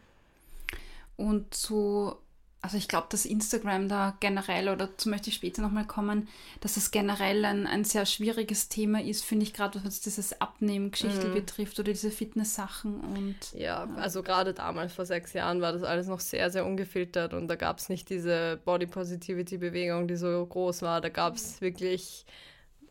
Und 1.18 1.52
so, 1.52 2.16
also 2.62 2.76
ich 2.76 2.86
glaube, 2.86 3.08
dass 3.10 3.26
Instagram 3.26 3.88
da 3.88 4.16
generell, 4.20 4.68
oder 4.68 4.86
dazu 4.86 5.08
möchte 5.08 5.30
ich 5.30 5.34
später 5.34 5.62
nochmal 5.62 5.84
kommen, 5.84 6.28
dass 6.60 6.76
es 6.76 6.92
generell 6.92 7.44
ein, 7.44 7.66
ein 7.66 7.82
sehr 7.82 8.06
schwieriges 8.06 8.68
Thema 8.68 9.02
ist, 9.02 9.24
finde 9.24 9.42
ich, 9.42 9.52
gerade 9.52 9.84
was 9.84 10.00
dieses 10.00 10.40
Abnehmen-Geschichte 10.40 11.28
mhm. 11.28 11.34
betrifft 11.34 11.80
oder 11.80 11.92
diese 11.92 12.12
Fitness-Sachen. 12.12 13.00
Und, 13.00 13.36
ja, 13.52 13.84
ja, 13.84 13.94
also 13.96 14.22
gerade 14.22 14.54
damals, 14.54 14.92
vor 14.92 15.06
sechs 15.06 15.32
Jahren, 15.32 15.60
war 15.60 15.72
das 15.72 15.82
alles 15.82 16.06
noch 16.06 16.20
sehr, 16.20 16.50
sehr 16.52 16.64
ungefiltert 16.64 17.34
und 17.34 17.48
da 17.48 17.56
gab 17.56 17.78
es 17.78 17.88
nicht 17.88 18.08
diese 18.10 18.60
Body-Positivity-Bewegung, 18.64 20.06
die 20.06 20.16
so 20.16 20.46
groß 20.46 20.82
war. 20.82 21.00
Da 21.00 21.08
gab 21.08 21.34
es 21.34 21.60
mhm. 21.60 21.64
wirklich 21.64 22.26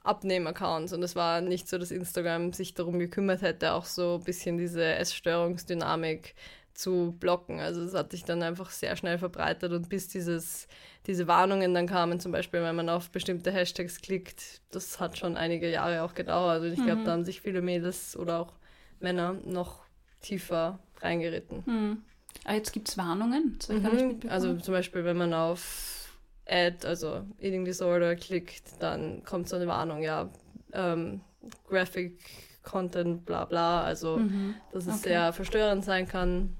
Abnehm-Accounts 0.04 0.92
und 0.92 1.02
es 1.02 1.16
war 1.16 1.40
nicht 1.40 1.70
so, 1.70 1.78
dass 1.78 1.92
Instagram 1.92 2.52
sich 2.52 2.74
darum 2.74 3.00
gekümmert 3.00 3.42
hätte, 3.42 3.72
auch 3.72 3.86
so 3.86 4.16
ein 4.16 4.24
bisschen 4.26 4.58
diese 4.58 4.84
Essstörungsdynamik 4.84 6.36
zu 6.78 7.16
blocken. 7.20 7.60
Also 7.60 7.82
es 7.82 7.96
hat 7.96 8.12
sich 8.12 8.24
dann 8.24 8.44
einfach 8.44 8.70
sehr 8.70 8.96
schnell 8.96 9.18
verbreitet 9.18 9.72
und 9.72 9.90
bis 9.90 10.10
dieses, 10.10 10.68
diese 11.08 11.28
Warnungen 11.28 11.74
dann 11.74 11.88
kamen, 11.88 12.20
zum 12.20 12.32
Beispiel, 12.32 12.62
wenn 12.62 12.76
man 12.76 12.88
auf 12.88 13.10
bestimmte 13.10 13.52
Hashtags 13.52 14.00
klickt, 14.00 14.62
das 14.70 15.00
hat 15.00 15.18
schon 15.18 15.38
einige 15.38 15.70
Jahre 15.72 16.04
auch 16.04 16.14
gedauert. 16.14 16.62
Und 16.62 16.74
ich 16.74 16.84
glaube, 16.84 17.02
mhm. 17.02 17.06
da 17.06 17.12
haben 17.14 17.26
sich 17.26 17.42
viele 17.42 17.64
Mädels 17.64 18.16
oder 18.16 18.40
auch 18.40 18.54
Männer 19.00 19.34
noch 19.44 19.86
tiefer 20.22 20.78
reingeritten. 21.02 21.64
Mhm. 21.66 22.04
Ah, 22.46 22.54
jetzt 22.54 22.74
gibt 22.74 22.90
es 22.90 22.98
Warnungen? 22.98 23.58
Mhm. 23.70 24.20
Also 24.30 24.56
zum 24.58 24.74
Beispiel, 24.76 25.04
wenn 25.04 25.18
man 25.18 25.34
auf 25.34 26.12
Ad, 26.48 26.86
also 26.88 27.26
Eating 27.40 27.66
Disorder, 27.66 28.16
klickt, 28.16 28.80
dann 28.80 29.24
kommt 29.24 29.50
so 29.50 29.56
eine 29.56 29.66
Warnung, 29.66 30.04
ja, 30.04 30.30
ähm, 30.74 31.22
Graphic 31.68 32.20
Content, 32.62 33.26
bla 33.26 33.46
bla, 33.46 33.82
also 33.82 34.18
mhm. 34.18 34.54
dass 34.72 34.84
es 34.86 35.00
okay. 35.00 35.10
sehr 35.10 35.34
verstörend 35.34 35.84
sein 35.84 36.08
kann 36.08 36.56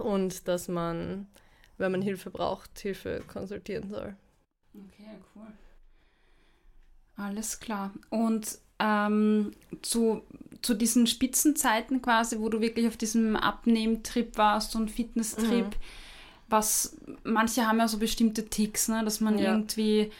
und 0.00 0.48
dass 0.48 0.68
man, 0.68 1.26
wenn 1.78 1.92
man 1.92 2.02
Hilfe 2.02 2.30
braucht, 2.30 2.78
Hilfe 2.78 3.22
konsultieren 3.26 3.88
soll. 3.88 4.16
Okay, 4.74 5.18
cool. 5.34 5.46
Alles 7.16 7.60
klar. 7.60 7.92
Und 8.08 8.58
ähm, 8.78 9.52
zu, 9.82 10.22
zu 10.62 10.74
diesen 10.74 11.06
Spitzenzeiten 11.06 12.00
quasi, 12.00 12.38
wo 12.38 12.48
du 12.48 12.60
wirklich 12.60 12.86
auf 12.86 12.96
diesem 12.96 13.36
Abnehmtrip 13.36 14.38
warst 14.38 14.74
und 14.74 14.90
Fitnesstrip, 14.90 15.66
mhm 15.66 15.80
was 16.50 16.96
manche 17.24 17.66
haben 17.66 17.78
ja 17.78 17.88
so 17.88 17.98
bestimmte 17.98 18.46
Ticks, 18.46 18.88
ne, 18.88 19.04
dass 19.04 19.20
man 19.20 19.38
ja. 19.38 19.52
irgendwie, 19.52 20.10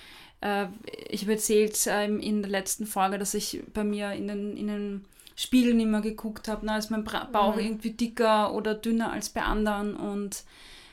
äh, 0.41 0.67
ich 1.09 1.23
habe 1.23 1.33
erzählt 1.33 1.87
äh, 1.87 2.07
in 2.07 2.43
der 2.43 2.51
letzten 2.51 2.87
Folge, 2.87 3.19
dass 3.19 3.35
ich 3.35 3.63
bei 3.75 3.85
mir 3.85 4.13
in 4.13 4.29
den, 4.29 4.57
in 4.57 4.69
den 4.69 5.05
Spiegeln 5.37 5.81
immer 5.81 6.01
geguckt 6.01 6.49
habe, 6.49 6.67
na, 6.67 6.79
ist 6.79 6.91
mein 6.91 7.05
Bauch 7.05 7.57
mhm. 7.57 7.63
irgendwie 7.63 7.93
dicker 7.93 8.55
oder 8.55 8.75
dünner 8.75 9.13
als 9.13 9.31
bei 9.31 9.43
anderen 9.43 9.97
und 9.97 10.45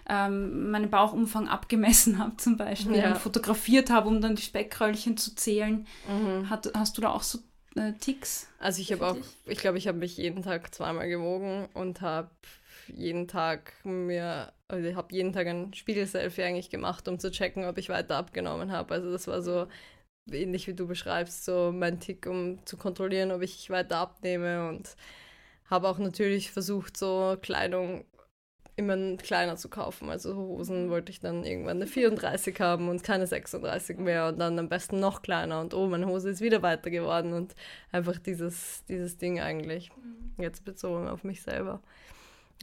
ähm, 0.09 0.71
meinen 0.71 0.89
Bauchumfang 0.89 1.47
abgemessen 1.47 2.17
habe 2.17 2.37
zum 2.37 2.57
Beispiel 2.57 2.97
ja. 2.97 3.09
und 3.09 3.17
fotografiert 3.17 3.89
habe, 3.89 4.07
um 4.07 4.21
dann 4.21 4.35
die 4.35 4.41
Speckröllchen 4.41 5.17
zu 5.17 5.35
zählen. 5.35 5.85
Mhm. 6.07 6.49
Hat, 6.49 6.71
hast 6.73 6.97
du 6.97 7.01
da 7.01 7.09
auch 7.09 7.23
so 7.23 7.39
äh, 7.75 7.93
Ticks? 7.93 8.47
Also 8.59 8.81
ich 8.81 8.91
habe 8.91 9.05
auch, 9.05 9.17
ich 9.45 9.57
glaube, 9.57 9.77
ich 9.77 9.87
habe 9.87 9.97
mich 9.97 10.15
jeden 10.17 10.43
Tag 10.43 10.73
zweimal 10.73 11.09
gewogen 11.09 11.67
und 11.73 12.01
habe 12.01 12.29
jeden 12.87 13.27
Tag 13.27 13.73
mir, 13.83 14.53
also 14.69 14.87
ich 14.87 14.95
habe 14.95 15.13
jeden 15.13 15.33
Tag 15.33 15.47
ein 15.47 15.73
Spiegelselfie 15.73 16.43
eigentlich 16.43 16.69
gemacht, 16.69 17.07
um 17.07 17.19
zu 17.19 17.29
checken, 17.29 17.65
ob 17.65 17.77
ich 17.77 17.89
weiter 17.89 18.15
abgenommen 18.15 18.71
habe. 18.71 18.93
Also 18.93 19.11
das 19.11 19.27
war 19.27 19.41
so 19.41 19.67
ähnlich 20.31 20.67
wie 20.67 20.73
du 20.73 20.87
beschreibst, 20.87 21.45
so 21.45 21.71
mein 21.73 21.99
Tick, 21.99 22.25
um 22.27 22.65
zu 22.65 22.77
kontrollieren, 22.77 23.31
ob 23.31 23.41
ich 23.41 23.69
weiter 23.69 23.97
abnehme 23.97 24.69
und 24.69 24.95
habe 25.69 25.87
auch 25.89 25.97
natürlich 25.97 26.51
versucht, 26.51 26.97
so 26.97 27.37
Kleidung 27.41 28.05
immer 28.77 29.17
kleiner 29.17 29.57
zu 29.57 29.69
kaufen. 29.69 30.09
Also 30.09 30.35
Hosen 30.35 30.89
wollte 30.89 31.11
ich 31.11 31.19
dann 31.19 31.43
irgendwann 31.43 31.77
eine 31.77 31.87
34 31.87 32.59
haben 32.59 32.89
und 32.89 33.03
keine 33.03 33.25
36 33.25 33.97
mehr 33.97 34.27
und 34.27 34.39
dann 34.39 34.57
am 34.59 34.69
besten 34.69 34.99
noch 34.99 35.23
kleiner 35.23 35.59
und 35.59 35.73
oh, 35.73 35.87
meine 35.87 36.05
Hose 36.05 36.29
ist 36.29 36.41
wieder 36.41 36.61
weiter 36.61 36.91
geworden 36.91 37.33
und 37.33 37.55
einfach 37.91 38.19
dieses, 38.19 38.85
dieses 38.87 39.17
Ding 39.17 39.39
eigentlich. 39.39 39.89
Mhm. 39.97 40.43
Jetzt 40.43 40.63
bezogen 40.63 41.07
auf 41.07 41.23
mich 41.23 41.41
selber. 41.41 41.81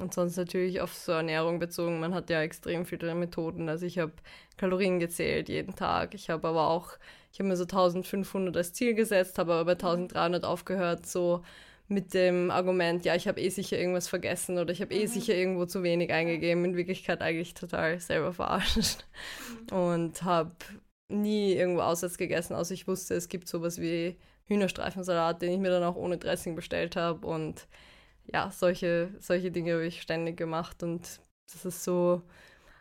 Und 0.00 0.14
sonst 0.14 0.36
natürlich 0.36 0.80
auf 0.80 0.94
so 0.94 1.12
Ernährung 1.12 1.58
bezogen. 1.58 2.00
Man 2.00 2.14
hat 2.14 2.30
ja 2.30 2.42
extrem 2.42 2.84
viele 2.84 3.14
Methoden. 3.14 3.68
Also 3.68 3.86
ich 3.86 3.98
habe 3.98 4.12
Kalorien 4.56 4.98
gezählt 4.98 5.48
jeden 5.48 5.74
Tag. 5.74 6.14
Ich 6.14 6.30
habe 6.30 6.48
aber 6.48 6.68
auch, 6.68 6.96
ich 7.34 7.40
habe 7.40 7.48
mir 7.48 7.56
so 7.56 7.64
1500 7.64 8.56
als 8.56 8.72
Ziel 8.72 8.94
gesetzt, 8.94 9.38
habe 9.38 9.54
aber 9.54 9.64
bei 9.64 9.72
1300 9.72 10.44
aufgehört, 10.44 11.04
so 11.04 11.42
mit 11.88 12.14
dem 12.14 12.52
Argument, 12.52 13.04
ja, 13.04 13.16
ich 13.16 13.26
habe 13.26 13.40
eh 13.40 13.48
sicher 13.48 13.76
irgendwas 13.76 14.06
vergessen 14.06 14.56
oder 14.56 14.72
ich 14.72 14.80
habe 14.80 14.94
eh 14.94 15.02
mhm. 15.02 15.08
sicher 15.08 15.34
irgendwo 15.34 15.66
zu 15.66 15.82
wenig 15.82 16.12
eingegeben. 16.12 16.64
In 16.64 16.76
Wirklichkeit 16.76 17.22
eigentlich 17.22 17.54
total 17.54 17.98
selber 17.98 18.32
verarscht. 18.32 19.04
Mhm. 19.68 19.76
Und 19.76 20.22
habe 20.22 20.52
nie 21.08 21.54
irgendwo 21.54 21.80
auswärts 21.80 22.18
gegessen, 22.18 22.54
außer 22.54 22.72
ich 22.72 22.86
wusste, 22.86 23.14
es 23.14 23.28
gibt 23.28 23.48
sowas 23.48 23.80
wie 23.80 24.16
Hühnerstreifensalat, 24.44 25.42
den 25.42 25.54
ich 25.54 25.58
mir 25.58 25.70
dann 25.70 25.82
auch 25.82 25.96
ohne 25.96 26.18
Dressing 26.18 26.54
bestellt 26.54 26.94
habe 26.94 27.26
und 27.26 27.66
ja, 28.32 28.52
solche, 28.52 29.10
solche 29.18 29.50
Dinge 29.50 29.72
habe 29.72 29.86
ich 29.86 30.00
ständig 30.00 30.36
gemacht 30.36 30.84
und 30.84 31.20
das 31.52 31.64
ist 31.64 31.82
so, 31.82 32.22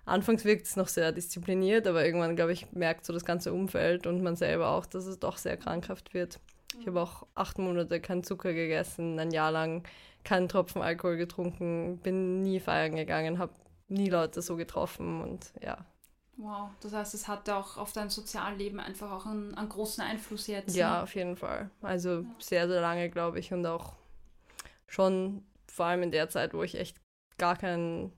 anfangs 0.05 0.45
wirkt 0.45 0.67
es 0.67 0.75
noch 0.75 0.87
sehr 0.87 1.11
diszipliniert, 1.11 1.87
aber 1.87 2.05
irgendwann, 2.05 2.35
glaube 2.35 2.53
ich, 2.53 2.71
merkt 2.71 3.05
so 3.05 3.13
das 3.13 3.25
ganze 3.25 3.53
Umfeld 3.53 4.07
und 4.07 4.21
man 4.21 4.35
selber 4.35 4.69
auch, 4.69 4.85
dass 4.85 5.05
es 5.05 5.19
doch 5.19 5.37
sehr 5.37 5.57
krankhaft 5.57 6.13
wird. 6.13 6.39
Ich 6.79 6.87
habe 6.87 7.01
auch 7.01 7.27
acht 7.35 7.59
Monate 7.59 7.99
keinen 7.99 8.23
Zucker 8.23 8.53
gegessen, 8.53 9.19
ein 9.19 9.31
Jahr 9.31 9.51
lang 9.51 9.83
keinen 10.23 10.49
Tropfen 10.49 10.81
Alkohol 10.81 11.17
getrunken, 11.17 11.99
bin 11.99 12.41
nie 12.41 12.59
feiern 12.59 12.95
gegangen, 12.95 13.39
habe 13.39 13.53
nie 13.87 14.09
Leute 14.09 14.41
so 14.41 14.55
getroffen 14.55 15.21
und 15.21 15.51
ja. 15.61 15.85
Wow, 16.37 16.69
das 16.81 16.93
heißt, 16.93 17.13
es 17.13 17.27
hat 17.27 17.47
auch 17.49 17.77
auf 17.77 17.93
dein 17.93 18.09
Sozialleben 18.09 18.79
einfach 18.79 19.11
auch 19.11 19.27
einen, 19.27 19.53
einen 19.55 19.69
großen 19.69 20.03
Einfluss 20.03 20.47
jetzt. 20.47 20.75
Ja, 20.75 20.97
ne? 20.97 21.03
auf 21.03 21.13
jeden 21.13 21.35
Fall. 21.35 21.69
Also 21.81 22.21
ja. 22.21 22.25
sehr, 22.39 22.67
sehr 22.67 22.81
lange, 22.81 23.09
glaube 23.09 23.39
ich, 23.39 23.53
und 23.53 23.65
auch 23.67 23.93
schon 24.87 25.43
vor 25.67 25.85
allem 25.85 26.03
in 26.03 26.11
der 26.11 26.29
Zeit, 26.29 26.53
wo 26.55 26.63
ich 26.63 26.75
echt 26.75 26.97
gar 27.37 27.55
keinen 27.55 28.11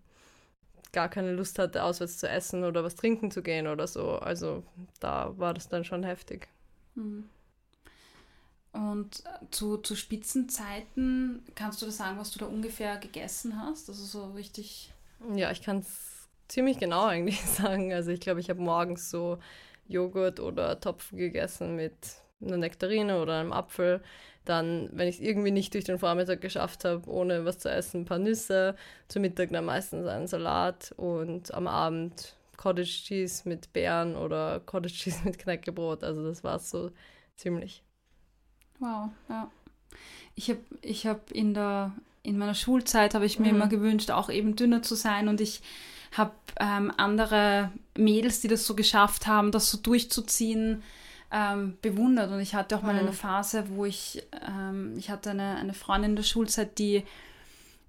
gar 0.96 1.10
keine 1.10 1.34
Lust 1.34 1.60
hatte, 1.60 1.84
auswärts 1.84 2.18
zu 2.18 2.28
essen 2.28 2.64
oder 2.64 2.84
was 2.84 2.96
trinken 2.96 3.30
zu 3.30 3.44
gehen 3.44 3.68
oder 3.68 3.86
so. 3.86 4.14
Also 4.14 4.64
da 5.00 5.38
war 5.38 5.54
das 5.54 5.68
dann 5.68 5.84
schon 5.84 6.04
heftig. 6.04 6.48
Mhm. 6.96 7.30
Und 8.72 9.24
zu, 9.52 9.78
zu 9.78 9.96
Spitzenzeiten, 9.96 11.44
kannst 11.54 11.82
du 11.82 11.86
da 11.86 11.92
sagen, 11.92 12.18
was 12.18 12.32
du 12.32 12.40
da 12.40 12.46
ungefähr 12.46 12.98
gegessen 12.98 13.62
hast? 13.62 13.90
Also 13.90 14.04
so 14.04 14.32
richtig. 14.32 14.92
Ja, 15.34 15.52
ich 15.52 15.62
kann 15.62 15.80
es 15.80 16.28
ziemlich 16.48 16.80
genau 16.80 17.06
eigentlich 17.06 17.42
sagen. 17.42 17.94
Also 17.94 18.12
ich 18.12 18.22
glaube, 18.22 18.40
ich 18.40 18.50
habe 18.50 18.62
morgens 18.62 19.10
so 19.10 19.38
Joghurt 19.88 20.40
oder 20.40 20.80
Topfen 20.80 21.18
gegessen 21.18 21.76
mit 21.76 21.94
einer 22.42 22.58
Nektarine 22.58 23.22
oder 23.22 23.40
einem 23.40 23.54
Apfel. 23.54 24.02
Dann, 24.46 24.90
wenn 24.94 25.08
ich 25.08 25.16
es 25.16 25.22
irgendwie 25.22 25.52
nicht 25.52 25.74
durch 25.74 25.86
den 25.86 26.00
Vormittag 26.00 26.42
geschafft 26.42 26.86
habe, 26.86 27.10
ohne 27.10 27.46
was 27.46 27.60
zu 27.60 27.70
essen, 27.70 28.02
ein 28.02 28.06
paar 28.06 28.20
Nüsse. 28.20 28.76
Zum 29.08 29.24
Mittag 29.24 29.50
dann 29.50 29.66
meistens 29.66 30.08
einen 30.08 30.28
Salat 30.28 30.94
und 30.98 31.54
am 31.54 31.68
Abend 31.68 32.36
Cottage 32.58 33.04
Cheese 33.04 33.48
mit 33.48 33.74
Beeren 33.74 34.16
oder 34.16 34.62
Cottage 34.66 34.94
Cheese 34.94 35.22
mit 35.26 35.40
Knäckebrot. 35.40 36.04
Also 36.04 36.24
das 36.24 36.44
war 36.44 36.56
es 36.58 36.70
so 36.70 36.92
ziemlich. 37.36 37.84
Wow, 38.80 39.10
ja. 39.30 39.50
Ich 40.36 40.50
habe 40.50 40.60
ich 40.82 41.08
hab 41.08 41.32
in 41.32 41.54
der 41.54 41.94
in 42.24 42.38
meiner 42.38 42.56
Schulzeit 42.56 43.14
habe 43.14 43.26
ich 43.26 43.40
mir 43.40 43.50
mhm. 43.50 43.56
immer 43.56 43.68
gewünscht, 43.68 44.12
auch 44.12 44.30
eben 44.30 44.56
dünner 44.56 44.82
zu 44.82 44.96
sein 44.96 45.28
und 45.28 45.42
ich 45.42 45.62
habe 46.12 46.32
ähm, 46.60 46.92
andere 46.98 47.72
Mädels, 47.98 48.42
die 48.42 48.48
das 48.48 48.66
so 48.66 48.76
geschafft 48.76 49.28
haben, 49.28 49.52
das 49.52 49.70
so 49.70 49.78
durchzuziehen, 49.78 50.82
ähm, 51.36 51.78
bewundert. 51.82 52.32
Und 52.32 52.40
ich 52.40 52.56
hatte 52.56 52.78
auch 52.78 52.82
mal 52.82 52.94
mhm. 52.94 53.00
eine 53.00 53.14
Phase, 53.14 53.66
wo 53.70 53.86
ich, 53.86 54.26
ähm, 54.48 54.94
ich 54.98 55.10
hatte 55.10 55.32
eine, 55.32 55.58
eine 55.58 55.74
Freundin 55.74 56.12
in 56.12 56.16
der 56.16 56.24
Schulzeit, 56.24 56.80
die 56.80 57.04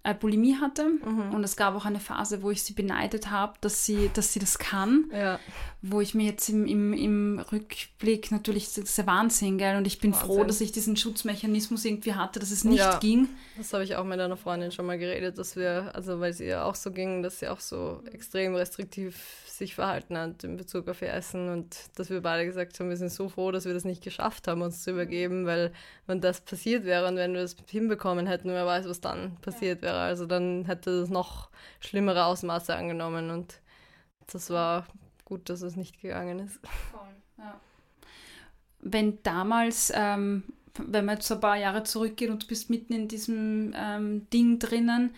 äh, 0.07 0.15
Bulimie 0.15 0.57
hatte. 0.61 0.89
Mhm. 0.89 1.35
Und 1.35 1.43
es 1.43 1.57
gab 1.57 1.75
auch 1.75 1.85
eine 1.85 1.99
Phase, 2.01 2.43
wo 2.43 2.51
ich 2.51 2.63
sie 2.63 2.73
beneidet 2.73 3.31
habe, 3.31 3.55
dass 3.61 3.85
sie, 3.85 4.11
dass 4.15 4.33
sie 4.33 4.39
das 4.39 4.59
kann. 4.59 5.11
Ja. 5.13 5.41
Wo 5.83 6.01
ich 6.01 6.15
mir 6.15 6.27
jetzt 6.27 6.49
im, 6.49 6.67
im, 6.67 6.93
im 6.93 7.39
Rückblick 7.53 8.31
natürlich, 8.31 8.67
das 8.67 8.79
ist 8.79 8.99
der 8.99 9.07
Wahnsinn, 9.07 9.59
gell? 9.59 9.77
Und 9.77 9.87
ich 9.87 9.99
bin 9.99 10.13
Wahnsinn. 10.13 10.27
froh, 10.27 10.45
dass 10.45 10.61
ich 10.61 10.73
diesen 10.73 10.97
Schutzmechanismus 10.97 11.85
irgendwie 11.85 12.15
hatte, 12.15 12.39
dass 12.39 12.51
es 12.51 12.65
nicht 12.65 12.79
ja, 12.79 12.99
ging. 12.99 13.29
Das 13.57 13.73
habe 13.73 13.85
ich 13.85 13.97
auch 13.97 14.05
mit 14.05 14.21
einer 14.21 14.37
Freundin 14.37 14.71
schon 14.73 14.87
mal 14.87 14.99
geredet, 14.99 15.39
dass 15.39 15.57
wir, 15.57 15.91
also 15.95 16.21
weil 16.21 16.33
sie 16.33 16.47
ja 16.47 16.65
auch 16.65 16.75
so 16.75 16.91
ging, 16.93 17.23
dass 17.23 17.41
sie 17.41 17.49
auch 17.49 17.61
so 17.61 18.03
extrem 18.13 18.55
restriktiv 18.55 19.17
sich 19.57 19.75
verhalten 19.75 20.17
hat 20.17 20.45
in 20.45 20.57
Bezug 20.57 20.89
auf 20.89 21.03
ihr 21.03 21.13
Essen 21.13 21.49
und 21.49 21.77
dass 21.97 22.11
wir 22.11 22.21
beide 22.21 22.45
gesagt 22.45 22.79
haben, 22.79 22.89
wir 22.89 22.97
sind 22.97 23.11
so 23.11 23.29
froh, 23.29 23.51
dass 23.51 23.65
wir 23.65 23.75
das 23.75 23.85
nicht 23.85 24.03
geschafft 24.03 24.49
haben, 24.49 24.63
uns 24.63 24.83
zu 24.83 24.91
übergeben, 24.91 25.47
weil 25.47 25.73
wenn 26.07 26.21
das 26.21 26.41
passiert 26.41 26.85
wäre 26.85 27.09
und 27.09 27.17
wenn 27.17 27.33
wir 27.33 27.43
das 27.43 27.57
hinbekommen 27.69 28.27
hätten, 28.27 28.49
wer 28.51 28.67
weiß, 28.67 28.89
was 28.89 29.01
dann 29.01 29.37
passiert 29.41 29.83
wäre. 29.83 29.96
Also 29.99 30.27
dann 30.27 30.65
hätte 30.65 31.01
das 31.01 31.11
noch 31.11 31.51
schlimmere 31.81 32.25
Ausmaße 32.25 32.75
angenommen 32.75 33.31
und 33.31 33.61
das 34.27 34.51
war 34.51 34.87
gut, 35.25 35.49
dass 35.49 35.63
es 35.63 35.77
nicht 35.77 36.01
gegangen 36.01 36.41
ist. 36.41 36.61
Ja. 37.39 37.61
Wenn 38.81 39.23
damals 39.23 39.93
ähm, 39.95 40.45
wenn 40.79 41.07
man 41.07 41.17
jetzt 41.17 41.33
ein 41.33 41.41
paar 41.41 41.57
Jahre 41.57 41.85
zurückgeht 41.85 42.31
und 42.31 42.43
du 42.43 42.47
bist 42.47 42.69
mitten 42.69 42.93
in 42.93 43.09
diesem 43.09 43.73
ähm, 43.75 44.29
Ding 44.31 44.59
drinnen, 44.59 45.15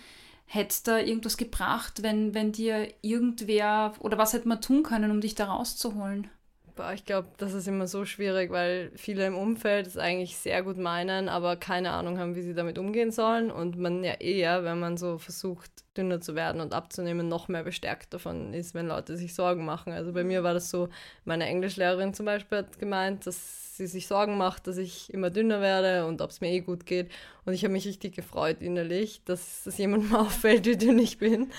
Hätte 0.50 0.70
es 0.70 0.82
da 0.82 0.98
irgendwas 0.98 1.36
gebracht, 1.36 2.02
wenn, 2.02 2.32
wenn 2.32 2.52
dir 2.52 2.88
irgendwer 3.02 3.92
oder 4.00 4.16
was 4.16 4.32
hätte 4.32 4.48
man 4.48 4.62
tun 4.62 4.82
können, 4.82 5.10
um 5.10 5.20
dich 5.20 5.34
da 5.34 5.44
rauszuholen? 5.44 6.30
Boah, 6.78 6.92
ich 6.92 7.04
glaube, 7.04 7.26
das 7.38 7.54
ist 7.54 7.66
immer 7.66 7.88
so 7.88 8.04
schwierig, 8.04 8.52
weil 8.52 8.92
viele 8.94 9.26
im 9.26 9.36
Umfeld 9.36 9.88
es 9.88 9.96
eigentlich 9.96 10.36
sehr 10.36 10.62
gut 10.62 10.76
meinen, 10.78 11.28
aber 11.28 11.56
keine 11.56 11.90
Ahnung 11.90 12.20
haben, 12.20 12.36
wie 12.36 12.42
sie 12.42 12.54
damit 12.54 12.78
umgehen 12.78 13.10
sollen. 13.10 13.50
Und 13.50 13.76
man 13.76 14.04
ja 14.04 14.12
eher, 14.12 14.62
wenn 14.62 14.78
man 14.78 14.96
so 14.96 15.18
versucht, 15.18 15.72
dünner 15.96 16.20
zu 16.20 16.36
werden 16.36 16.60
und 16.60 16.74
abzunehmen, 16.74 17.26
noch 17.26 17.48
mehr 17.48 17.64
bestärkt 17.64 18.14
davon 18.14 18.54
ist, 18.54 18.76
wenn 18.76 18.86
Leute 18.86 19.16
sich 19.16 19.34
Sorgen 19.34 19.64
machen. 19.64 19.92
Also 19.92 20.12
bei 20.12 20.22
mir 20.22 20.44
war 20.44 20.54
das 20.54 20.70
so, 20.70 20.88
meine 21.24 21.46
Englischlehrerin 21.46 22.14
zum 22.14 22.26
Beispiel 22.26 22.58
hat 22.58 22.78
gemeint, 22.78 23.26
dass 23.26 23.76
sie 23.76 23.88
sich 23.88 24.06
Sorgen 24.06 24.36
macht, 24.36 24.68
dass 24.68 24.76
ich 24.76 25.12
immer 25.12 25.30
dünner 25.30 25.60
werde 25.60 26.06
und 26.06 26.22
ob 26.22 26.30
es 26.30 26.40
mir 26.40 26.52
eh 26.52 26.60
gut 26.60 26.86
geht. 26.86 27.10
Und 27.44 27.54
ich 27.54 27.64
habe 27.64 27.72
mich 27.72 27.88
richtig 27.88 28.14
gefreut 28.14 28.58
innerlich, 28.60 29.20
dass 29.24 29.66
es 29.66 29.78
jemandem 29.78 30.14
auffällt, 30.14 30.64
wie 30.66 30.76
dünn 30.76 31.00
ich 31.00 31.18
bin. 31.18 31.50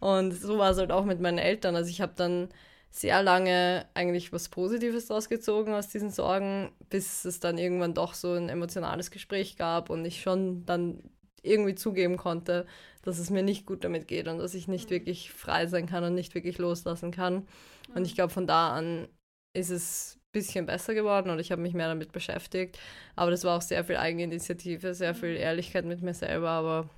Und 0.00 0.32
so 0.32 0.58
war 0.58 0.72
es 0.72 0.76
halt 0.76 0.92
auch 0.92 1.06
mit 1.06 1.18
meinen 1.22 1.38
Eltern. 1.38 1.76
Also 1.76 1.88
ich 1.88 2.02
habe 2.02 2.12
dann 2.14 2.50
sehr 2.90 3.22
lange 3.22 3.86
eigentlich 3.94 4.32
was 4.32 4.48
Positives 4.48 5.06
daraus 5.06 5.28
gezogen 5.28 5.74
aus 5.74 5.88
diesen 5.88 6.10
Sorgen, 6.10 6.72
bis 6.88 7.24
es 7.24 7.40
dann 7.40 7.58
irgendwann 7.58 7.94
doch 7.94 8.14
so 8.14 8.32
ein 8.32 8.48
emotionales 8.48 9.10
Gespräch 9.10 9.56
gab 9.56 9.90
und 9.90 10.04
ich 10.04 10.22
schon 10.22 10.64
dann 10.64 11.02
irgendwie 11.42 11.74
zugeben 11.74 12.16
konnte, 12.16 12.66
dass 13.02 13.18
es 13.18 13.30
mir 13.30 13.42
nicht 13.42 13.66
gut 13.66 13.84
damit 13.84 14.08
geht 14.08 14.28
und 14.28 14.38
dass 14.38 14.54
ich 14.54 14.66
nicht 14.66 14.86
mhm. 14.86 14.94
wirklich 14.94 15.30
frei 15.30 15.66
sein 15.66 15.86
kann 15.86 16.04
und 16.04 16.14
nicht 16.14 16.34
wirklich 16.34 16.58
loslassen 16.58 17.10
kann. 17.10 17.46
Und 17.94 18.06
ich 18.06 18.14
glaube, 18.14 18.32
von 18.32 18.46
da 18.46 18.74
an 18.74 19.08
ist 19.52 19.70
es 19.70 20.18
bisschen 20.32 20.66
besser 20.66 20.92
geworden 20.92 21.30
und 21.30 21.38
ich 21.38 21.50
habe 21.50 21.62
mich 21.62 21.72
mehr 21.72 21.88
damit 21.88 22.12
beschäftigt. 22.12 22.78
Aber 23.14 23.30
das 23.30 23.44
war 23.44 23.56
auch 23.56 23.62
sehr 23.62 23.84
viel 23.84 23.96
Eigeninitiative, 23.96 24.92
sehr 24.92 25.14
viel 25.14 25.30
mhm. 25.30 25.40
Ehrlichkeit 25.40 25.84
mit 25.86 26.02
mir 26.02 26.14
selber. 26.14 26.50
Aber 26.50 26.90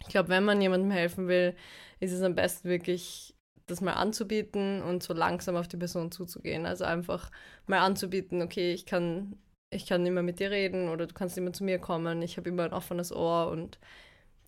ich 0.00 0.08
glaube, 0.08 0.28
wenn 0.28 0.44
man 0.44 0.60
jemandem 0.60 0.90
helfen 0.90 1.28
will, 1.28 1.54
ist 2.00 2.12
es 2.12 2.22
am 2.22 2.34
besten 2.34 2.68
wirklich, 2.68 3.33
das 3.66 3.80
mal 3.80 3.94
anzubieten 3.94 4.82
und 4.82 5.02
so 5.02 5.14
langsam 5.14 5.56
auf 5.56 5.68
die 5.68 5.76
Person 5.76 6.12
zuzugehen. 6.12 6.66
Also 6.66 6.84
einfach 6.84 7.30
mal 7.66 7.80
anzubieten, 7.80 8.42
okay, 8.42 8.72
ich 8.72 8.86
kann, 8.86 9.36
ich 9.70 9.86
kann 9.86 10.04
immer 10.04 10.22
mit 10.22 10.40
dir 10.40 10.50
reden 10.50 10.88
oder 10.88 11.06
du 11.06 11.14
kannst 11.14 11.38
immer 11.38 11.52
zu 11.52 11.64
mir 11.64 11.78
kommen. 11.78 12.22
Ich 12.22 12.36
habe 12.36 12.48
immer 12.50 12.64
ein 12.64 12.72
offenes 12.72 13.12
Ohr 13.12 13.48
und 13.48 13.78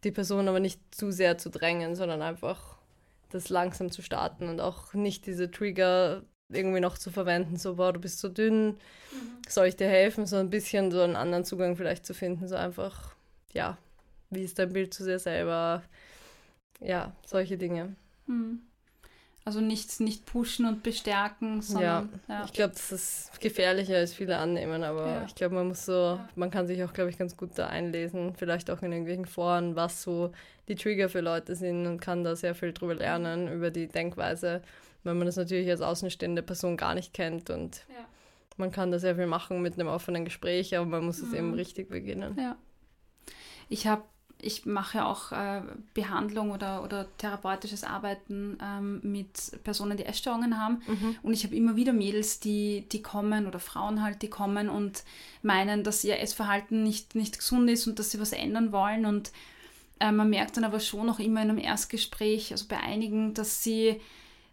die 0.04 0.12
Person 0.12 0.48
aber 0.48 0.60
nicht 0.60 0.80
zu 0.94 1.10
sehr 1.10 1.38
zu 1.38 1.50
drängen, 1.50 1.96
sondern 1.96 2.22
einfach 2.22 2.76
das 3.30 3.48
langsam 3.48 3.90
zu 3.90 4.02
starten 4.02 4.48
und 4.48 4.60
auch 4.60 4.94
nicht 4.94 5.26
diese 5.26 5.50
Trigger 5.50 6.22
irgendwie 6.48 6.80
noch 6.80 6.96
zu 6.96 7.10
verwenden, 7.10 7.56
so, 7.56 7.74
boah, 7.74 7.92
du 7.92 8.00
bist 8.00 8.20
so 8.20 8.28
dünn, 8.28 8.66
mhm. 8.68 8.76
soll 9.48 9.66
ich 9.66 9.76
dir 9.76 9.88
helfen, 9.88 10.26
so 10.26 10.36
ein 10.36 10.50
bisschen 10.50 10.92
so 10.92 11.00
einen 11.00 11.16
anderen 11.16 11.44
Zugang 11.44 11.76
vielleicht 11.76 12.06
zu 12.06 12.14
finden, 12.14 12.46
so 12.46 12.54
einfach, 12.54 13.16
ja, 13.52 13.78
wie 14.30 14.44
ist 14.44 14.58
dein 14.58 14.72
Bild 14.72 14.94
zu 14.94 15.04
dir 15.04 15.18
selber, 15.18 15.82
ja, 16.80 17.12
solche 17.24 17.58
Dinge. 17.58 17.96
Mhm. 18.26 18.60
Also 19.46 19.60
nichts 19.60 20.00
nicht 20.00 20.26
pushen 20.26 20.66
und 20.66 20.82
bestärken, 20.82 21.62
sondern. 21.62 22.10
Ja, 22.28 22.34
ja. 22.34 22.44
ich 22.44 22.52
glaube, 22.52 22.74
das 22.74 22.92
ist 22.92 23.40
gefährlicher 23.40 23.96
als 23.96 24.12
viele 24.12 24.36
annehmen, 24.36 24.84
aber 24.84 25.06
ja. 25.06 25.24
ich 25.26 25.34
glaube, 25.34 25.54
man 25.54 25.68
muss 25.68 25.86
so, 25.86 26.20
man 26.34 26.50
kann 26.50 26.66
sich 26.66 26.84
auch, 26.84 26.92
glaube 26.92 27.08
ich, 27.08 27.16
ganz 27.16 27.36
gut 27.36 27.50
da 27.54 27.68
einlesen, 27.68 28.34
vielleicht 28.34 28.70
auch 28.70 28.82
in 28.82 28.92
irgendwelchen 28.92 29.24
Foren, 29.24 29.74
was 29.74 30.02
so 30.02 30.32
die 30.68 30.74
Trigger 30.74 31.08
für 31.08 31.20
Leute 31.20 31.54
sind 31.54 31.86
und 31.86 32.00
kann 32.00 32.24
da 32.24 32.36
sehr 32.36 32.54
viel 32.54 32.72
drüber 32.74 32.94
lernen, 32.94 33.50
über 33.50 33.70
die 33.70 33.86
Denkweise 33.86 34.60
weil 35.06 35.14
man 35.14 35.26
das 35.26 35.36
natürlich 35.36 35.70
als 35.70 35.80
außenstehende 35.80 36.42
Person 36.42 36.76
gar 36.76 36.94
nicht 36.94 37.14
kennt 37.14 37.48
und 37.48 37.86
man 38.58 38.72
kann 38.72 38.90
da 38.90 38.98
sehr 38.98 39.16
viel 39.16 39.26
machen 39.26 39.62
mit 39.62 39.74
einem 39.74 39.88
offenen 39.88 40.24
Gespräch, 40.24 40.76
aber 40.76 40.86
man 40.86 41.04
muss 41.04 41.18
es 41.18 41.32
eben 41.32 41.48
mhm. 41.48 41.54
richtig 41.54 41.88
beginnen. 41.88 42.36
Ja. 42.38 42.56
Ich 43.68 43.86
habe 43.86 44.02
ich 44.40 44.66
mache 44.66 45.04
auch 45.04 45.32
äh, 45.32 45.62
Behandlung 45.94 46.50
oder, 46.50 46.84
oder 46.84 47.06
therapeutisches 47.18 47.84
Arbeiten 47.84 48.58
ähm, 48.62 49.00
mit 49.02 49.28
Personen, 49.64 49.96
die 49.96 50.04
Essstörungen 50.04 50.60
haben. 50.60 50.82
Mhm. 50.86 51.16
Und 51.22 51.32
ich 51.32 51.44
habe 51.44 51.56
immer 51.56 51.76
wieder 51.76 51.92
Mädels, 51.92 52.38
die, 52.40 52.86
die 52.92 53.02
kommen 53.02 53.46
oder 53.46 53.58
Frauen 53.58 54.02
halt, 54.02 54.22
die 54.22 54.28
kommen 54.28 54.68
und 54.68 55.04
meinen, 55.42 55.84
dass 55.84 56.04
ihr 56.04 56.20
Essverhalten 56.20 56.82
nicht, 56.82 57.14
nicht 57.14 57.38
gesund 57.38 57.70
ist 57.70 57.86
und 57.86 57.98
dass 57.98 58.10
sie 58.10 58.20
was 58.20 58.32
ändern 58.32 58.72
wollen. 58.72 59.06
Und 59.06 59.32
äh, 60.00 60.12
man 60.12 60.28
merkt 60.28 60.56
dann 60.56 60.64
aber 60.64 60.80
schon 60.80 61.06
noch 61.06 61.18
immer 61.18 61.42
in 61.42 61.50
einem 61.50 61.58
Erstgespräch, 61.58 62.52
also 62.52 62.66
bei 62.68 62.78
einigen, 62.78 63.34
dass 63.34 63.62
sie 63.62 64.00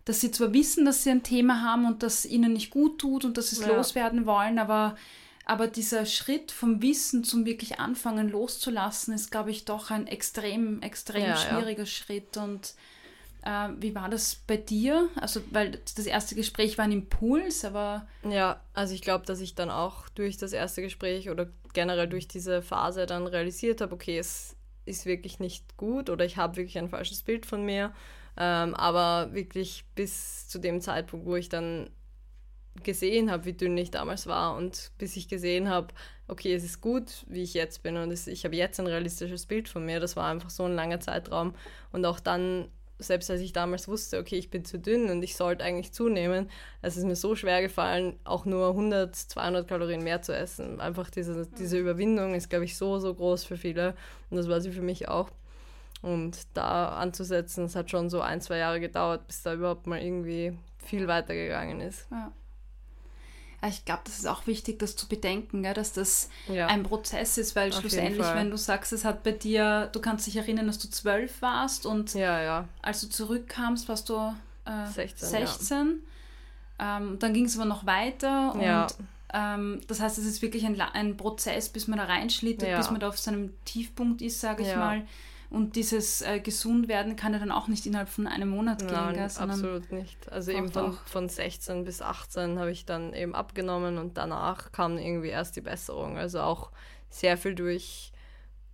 dass 0.05 0.19
sie 0.19 0.31
zwar 0.31 0.53
wissen, 0.53 0.83
dass 0.83 1.03
sie 1.03 1.11
ein 1.11 1.23
Thema 1.23 1.61
haben 1.61 1.85
und 1.85 2.03
das 2.03 2.25
ihnen 2.25 2.51
nicht 2.51 2.71
gut 2.71 2.99
tut 2.99 3.23
und 3.23 3.37
dass 3.37 3.51
sie 3.51 3.55
es 3.55 3.65
ja. 3.65 3.73
loswerden 3.73 4.25
wollen, 4.25 4.59
aber, 4.59 4.97
aber 5.45 5.67
dieser 5.67 6.05
Schritt 6.05 6.51
vom 6.51 6.81
Wissen 6.81 7.23
zum 7.23 7.45
wirklich 7.45 7.79
anfangen 7.79 8.29
loszulassen, 8.29 9.13
ist, 9.13 9.31
glaube 9.31 9.51
ich, 9.51 9.65
doch 9.65 9.91
ein 9.91 10.07
extrem, 10.07 10.81
extrem 10.81 11.23
ja, 11.23 11.37
schwieriger 11.37 11.83
ja. 11.83 11.85
Schritt. 11.85 12.37
Und 12.37 12.75
äh, 13.43 13.69
wie 13.79 13.93
war 13.93 14.09
das 14.09 14.35
bei 14.35 14.57
dir? 14.57 15.09
Also, 15.15 15.41
weil 15.51 15.79
das 15.95 16.05
erste 16.05 16.35
Gespräch 16.35 16.77
war 16.77 16.85
ein 16.85 16.91
Impuls, 16.91 17.65
aber. 17.65 18.07
Ja, 18.29 18.61
also 18.73 18.93
ich 18.93 19.01
glaube, 19.01 19.25
dass 19.25 19.41
ich 19.41 19.55
dann 19.55 19.69
auch 19.69 20.07
durch 20.09 20.37
das 20.37 20.53
erste 20.53 20.81
Gespräch 20.81 21.29
oder 21.29 21.49
generell 21.73 22.07
durch 22.07 22.27
diese 22.27 22.61
Phase 22.61 23.05
dann 23.05 23.27
realisiert 23.27 23.81
habe, 23.81 23.93
okay, 23.93 24.17
es 24.17 24.55
ist 24.85 25.05
wirklich 25.05 25.39
nicht 25.39 25.77
gut 25.77 26.09
oder 26.09 26.25
ich 26.25 26.37
habe 26.37 26.57
wirklich 26.57 26.77
ein 26.77 26.89
falsches 26.89 27.23
Bild 27.23 27.45
von 27.45 27.65
mir 27.65 27.93
ähm, 28.37 28.73
aber 28.75 29.33
wirklich 29.33 29.85
bis 29.95 30.47
zu 30.47 30.59
dem 30.59 30.81
Zeitpunkt, 30.81 31.25
wo 31.25 31.35
ich 31.35 31.49
dann 31.49 31.89
gesehen 32.81 33.29
habe, 33.29 33.45
wie 33.45 33.53
dünn 33.53 33.77
ich 33.77 33.91
damals 33.91 34.27
war 34.27 34.55
und 34.55 34.91
bis 34.97 35.15
ich 35.15 35.27
gesehen 35.27 35.69
habe, 35.69 35.93
okay, 36.27 36.53
es 36.53 36.63
ist 36.63 36.81
gut, 36.81 37.25
wie 37.27 37.43
ich 37.43 37.53
jetzt 37.53 37.83
bin 37.83 37.97
und 37.97 38.11
es, 38.11 38.27
ich 38.27 38.45
habe 38.45 38.55
jetzt 38.55 38.79
ein 38.79 38.87
realistisches 38.87 39.45
Bild 39.45 39.69
von 39.69 39.85
mir. 39.85 39.99
Das 39.99 40.15
war 40.15 40.29
einfach 40.29 40.49
so 40.49 40.63
ein 40.63 40.73
langer 40.73 40.99
Zeitraum 40.99 41.53
und 41.91 42.05
auch 42.05 42.19
dann, 42.19 42.69
selbst 42.97 43.29
als 43.29 43.41
ich 43.41 43.53
damals 43.53 43.87
wusste, 43.87 44.17
okay, 44.17 44.37
ich 44.37 44.49
bin 44.49 44.65
zu 44.65 44.79
dünn 44.79 45.09
und 45.09 45.21
ich 45.23 45.35
sollte 45.35 45.63
eigentlich 45.63 45.91
zunehmen, 45.91 46.49
es 46.81 46.97
ist 46.97 47.03
mir 47.03 47.15
so 47.15 47.35
schwer 47.35 47.61
gefallen, 47.61 48.17
auch 48.23 48.45
nur 48.45 48.69
100, 48.69 49.15
200 49.15 49.67
Kalorien 49.67 50.03
mehr 50.03 50.21
zu 50.21 50.35
essen. 50.35 50.79
Einfach 50.79 51.09
diese, 51.09 51.45
diese 51.59 51.77
Überwindung 51.77 52.33
ist, 52.33 52.49
glaube 52.49 52.65
ich, 52.65 52.77
so, 52.77 52.99
so 52.99 53.13
groß 53.13 53.43
für 53.43 53.57
viele 53.57 53.95
und 54.29 54.37
das 54.37 54.47
war 54.47 54.61
sie 54.61 54.71
für 54.71 54.81
mich 54.81 55.07
auch. 55.07 55.29
Und 56.01 56.37
da 56.53 56.89
anzusetzen, 56.89 57.65
es 57.65 57.75
hat 57.77 57.89
schon 57.89 58.09
so 58.09 58.19
ein, 58.19 58.41
zwei 58.41 58.57
Jahre 58.57 58.81
gedauert, 58.81 59.25
bis 59.25 59.41
da 59.41 59.53
überhaupt 59.53 59.87
mal 59.87 60.01
irgendwie 60.01 60.57
viel 60.83 61.07
weitergegangen 61.07 61.79
ist. 61.79 62.07
Ja. 62.11 62.31
Ich 63.67 63.85
glaube, 63.85 64.01
das 64.05 64.19
ist 64.19 64.27
auch 64.27 64.45
wichtig, 64.47 64.79
das 64.79 64.95
zu 64.95 65.07
bedenken, 65.07 65.63
gell, 65.63 65.73
dass 65.73 65.93
das 65.93 66.29
Ja. 66.47 66.67
ein 66.67 66.83
Prozess 66.83 67.37
ist, 67.37 67.55
weil 67.55 67.71
Auf 67.71 67.79
schlussendlich, 67.79 68.25
wenn 68.33 68.49
du 68.51 68.57
sagst, 68.57 68.91
es 68.93 69.05
hat 69.05 69.23
bei 69.23 69.31
dir, 69.31 69.89
du 69.93 70.01
kannst 70.01 70.27
dich 70.27 70.35
erinnern, 70.35 70.67
dass 70.67 70.79
du 70.79 70.89
zwölf 70.89 71.41
warst 71.41 71.85
und 71.85 72.13
Ja, 72.13 72.41
ja. 72.41 72.67
als 72.81 73.01
du 73.01 73.07
zurückkamst, 73.09 73.87
warst 73.87 74.09
du 74.09 74.35
äh, 74.65 74.87
16, 74.91 75.29
16. 75.29 75.99
Ähm, 76.79 77.19
dann 77.19 77.33
ging 77.33 77.45
es 77.45 77.55
aber 77.57 77.65
noch 77.65 77.85
weiter 77.85 78.53
und 78.55 78.61
Ja. 78.61 78.87
ähm, 79.33 79.81
das 79.87 79.99
heißt, 79.99 80.17
es 80.17 80.25
ist 80.25 80.41
wirklich 80.41 80.65
ein, 80.65 80.79
ein 80.81 81.15
Prozess, 81.17 81.69
bis 81.69 81.87
man 81.87 81.99
da 81.99 82.05
reinschlittert, 82.05 82.69
Ja. 82.69 82.77
bis 82.77 82.89
man 82.91 82.99
da 82.99 83.07
auf 83.09 83.17
seinem 83.17 83.53
Tiefpunkt 83.65 84.21
ist, 84.21 84.41
sage 84.41 84.63
ich 84.63 84.69
Ja. 84.69 84.77
mal. 84.77 85.07
Und 85.53 85.75
dieses 85.75 86.21
äh, 86.23 86.39
Gesundwerden 86.39 87.15
kann 87.15 87.31
ja 87.33 87.39
dann 87.39 87.51
auch 87.51 87.67
nicht 87.67 87.85
innerhalb 87.85 88.09
von 88.09 88.25
einem 88.25 88.49
Monat 88.49 88.79
gehen, 88.79 88.91
Nein, 88.91 89.13
gell, 89.15 89.29
sondern 89.29 89.51
absolut 89.59 89.91
nicht. 89.91 90.31
Also 90.31 90.51
eben 90.51 90.71
von, 90.71 90.85
auch- 90.93 91.05
von 91.05 91.29
16 91.29 91.83
bis 91.83 92.01
18 92.01 92.57
habe 92.57 92.71
ich 92.71 92.85
dann 92.85 93.13
eben 93.13 93.35
abgenommen 93.35 93.99
und 93.99 94.17
danach 94.17 94.71
kam 94.71 94.97
irgendwie 94.97 95.27
erst 95.29 95.55
die 95.55 95.61
Besserung. 95.61 96.17
Also 96.17 96.41
auch 96.41 96.71
sehr 97.11 97.37
viel 97.37 97.53
durch 97.53 98.11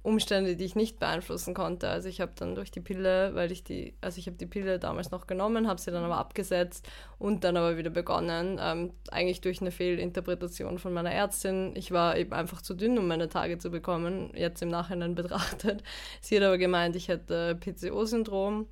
Umstände, 0.01 0.55
die 0.55 0.63
ich 0.63 0.75
nicht 0.75 0.97
beeinflussen 0.97 1.53
konnte. 1.53 1.89
Also 1.89 2.07
ich 2.07 2.21
habe 2.21 2.31
dann 2.35 2.55
durch 2.55 2.71
die 2.71 2.79
Pille, 2.79 3.35
weil 3.35 3.51
ich 3.51 3.65
die, 3.65 3.93
also 3.99 4.17
ich 4.17 4.27
habe 4.27 4.37
die 4.37 4.45
Pille 4.45 4.79
damals 4.79 5.11
noch 5.11 5.27
genommen, 5.27 5.67
habe 5.67 5.81
sie 5.81 5.91
dann 5.91 6.05
aber 6.05 6.17
abgesetzt 6.17 6.87
und 7.17 7.43
dann 7.43 7.57
aber 7.57 7.75
wieder 7.75 7.89
begonnen. 7.89 8.57
Ähm, 8.61 8.93
eigentlich 9.11 9.41
durch 9.41 9.59
eine 9.59 9.71
Fehlinterpretation 9.71 10.79
von 10.79 10.93
meiner 10.93 11.11
Ärztin. 11.11 11.73
Ich 11.75 11.91
war 11.91 12.17
eben 12.17 12.31
einfach 12.31 12.61
zu 12.61 12.75
dünn, 12.75 12.97
um 12.97 13.07
meine 13.07 13.27
Tage 13.27 13.57
zu 13.57 13.71
bekommen, 13.71 14.31
jetzt 14.35 14.61
im 14.61 14.69
Nachhinein 14.69 15.15
betrachtet. 15.15 15.83
Sie 16.21 16.37
hat 16.37 16.43
aber 16.43 16.57
gemeint, 16.57 16.95
ich 16.95 17.09
hätte 17.09 17.55
PCO-Syndrom 17.59 18.67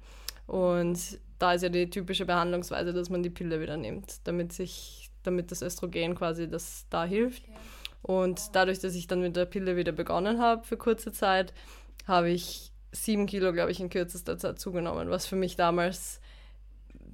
und 0.46 1.20
da 1.40 1.54
ist 1.54 1.62
ja 1.62 1.70
die 1.70 1.90
typische 1.90 2.26
Behandlungsweise, 2.26 2.94
dass 2.94 3.10
man 3.10 3.22
die 3.22 3.30
Pille 3.30 3.60
wieder 3.60 3.76
nimmt, 3.76 4.26
damit 4.26 4.54
sich, 4.54 5.12
damit 5.24 5.52
das 5.52 5.62
Östrogen 5.62 6.16
quasi 6.16 6.50
das 6.50 6.86
da 6.90 7.04
hilft. 7.04 7.44
Und 8.08 8.56
dadurch, 8.56 8.80
dass 8.80 8.96
ich 8.96 9.08
dann 9.08 9.22
mit 9.22 9.36
der 9.36 9.46
Pille 9.46 9.76
wieder 9.76 9.92
begonnen 9.92 10.40
habe 10.40 10.64
für 10.64 10.78
kurze 10.78 11.12
Zeit, 11.12 11.54
habe 12.08 12.30
ich 12.30 12.72
sieben 12.94 13.26
Kilo, 13.26 13.52
glaube 13.52 13.72
ich, 13.72 13.82
in 13.82 13.90
kürzester 13.90 14.38
Zeit 14.38 14.60
zugenommen, 14.60 15.10
was 15.10 15.28
für 15.28 15.36
mich 15.36 15.58
damals 15.58 16.22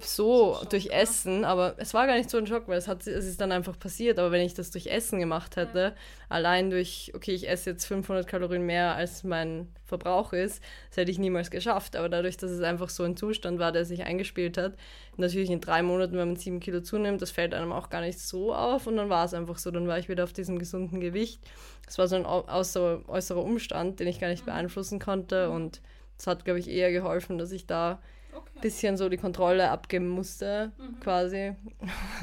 so 0.06 0.58
durch 0.70 0.90
Essen, 0.90 1.44
aber 1.44 1.74
es 1.78 1.94
war 1.94 2.06
gar 2.06 2.16
nicht 2.16 2.30
so 2.30 2.38
ein 2.38 2.46
Schock, 2.46 2.68
weil 2.68 2.78
es, 2.78 2.88
hat, 2.88 3.06
es 3.06 3.26
ist 3.26 3.40
dann 3.40 3.52
einfach 3.52 3.78
passiert. 3.78 4.18
Aber 4.18 4.30
wenn 4.30 4.42
ich 4.42 4.54
das 4.54 4.70
durch 4.70 4.86
Essen 4.86 5.18
gemacht 5.18 5.56
hätte, 5.56 5.94
allein 6.28 6.70
durch, 6.70 7.12
okay, 7.14 7.32
ich 7.32 7.48
esse 7.48 7.70
jetzt 7.70 7.86
500 7.86 8.26
Kalorien 8.26 8.66
mehr, 8.66 8.94
als 8.94 9.24
mein 9.24 9.68
Verbrauch 9.84 10.32
ist, 10.32 10.62
das 10.88 10.98
hätte 10.98 11.10
ich 11.10 11.18
niemals 11.18 11.50
geschafft. 11.50 11.96
Aber 11.96 12.08
dadurch, 12.08 12.36
dass 12.36 12.50
es 12.50 12.62
einfach 12.62 12.88
so 12.88 13.02
ein 13.02 13.16
Zustand 13.16 13.58
war, 13.58 13.72
der 13.72 13.84
sich 13.84 14.04
eingespielt 14.04 14.56
hat, 14.58 14.74
natürlich 15.16 15.50
in 15.50 15.60
drei 15.60 15.82
Monaten, 15.82 16.16
wenn 16.16 16.28
man 16.28 16.36
sieben 16.36 16.60
Kilo 16.60 16.80
zunimmt, 16.80 17.22
das 17.22 17.30
fällt 17.30 17.54
einem 17.54 17.72
auch 17.72 17.90
gar 17.90 18.00
nicht 18.00 18.18
so 18.18 18.54
auf. 18.54 18.86
Und 18.86 18.96
dann 18.96 19.08
war 19.08 19.24
es 19.24 19.34
einfach 19.34 19.58
so, 19.58 19.70
dann 19.70 19.88
war 19.88 19.98
ich 19.98 20.08
wieder 20.08 20.24
auf 20.24 20.32
diesem 20.32 20.58
gesunden 20.58 21.00
Gewicht. 21.00 21.40
Es 21.86 21.98
war 21.98 22.08
so 22.08 22.16
ein 22.16 22.26
äußerer 22.26 23.42
Umstand, 23.42 24.00
den 24.00 24.08
ich 24.08 24.20
gar 24.20 24.28
nicht 24.28 24.44
beeinflussen 24.44 24.98
konnte. 24.98 25.50
Und 25.50 25.80
es 26.18 26.26
hat, 26.26 26.44
glaube 26.44 26.60
ich, 26.60 26.68
eher 26.68 26.92
geholfen, 26.92 27.38
dass 27.38 27.52
ich 27.52 27.66
da 27.66 28.00
ein 28.34 28.60
bisschen 28.60 28.96
so 28.96 29.08
die 29.08 29.16
Kontrolle 29.16 29.70
abgeben 29.70 30.08
musste, 30.08 30.72
quasi. 31.00 31.54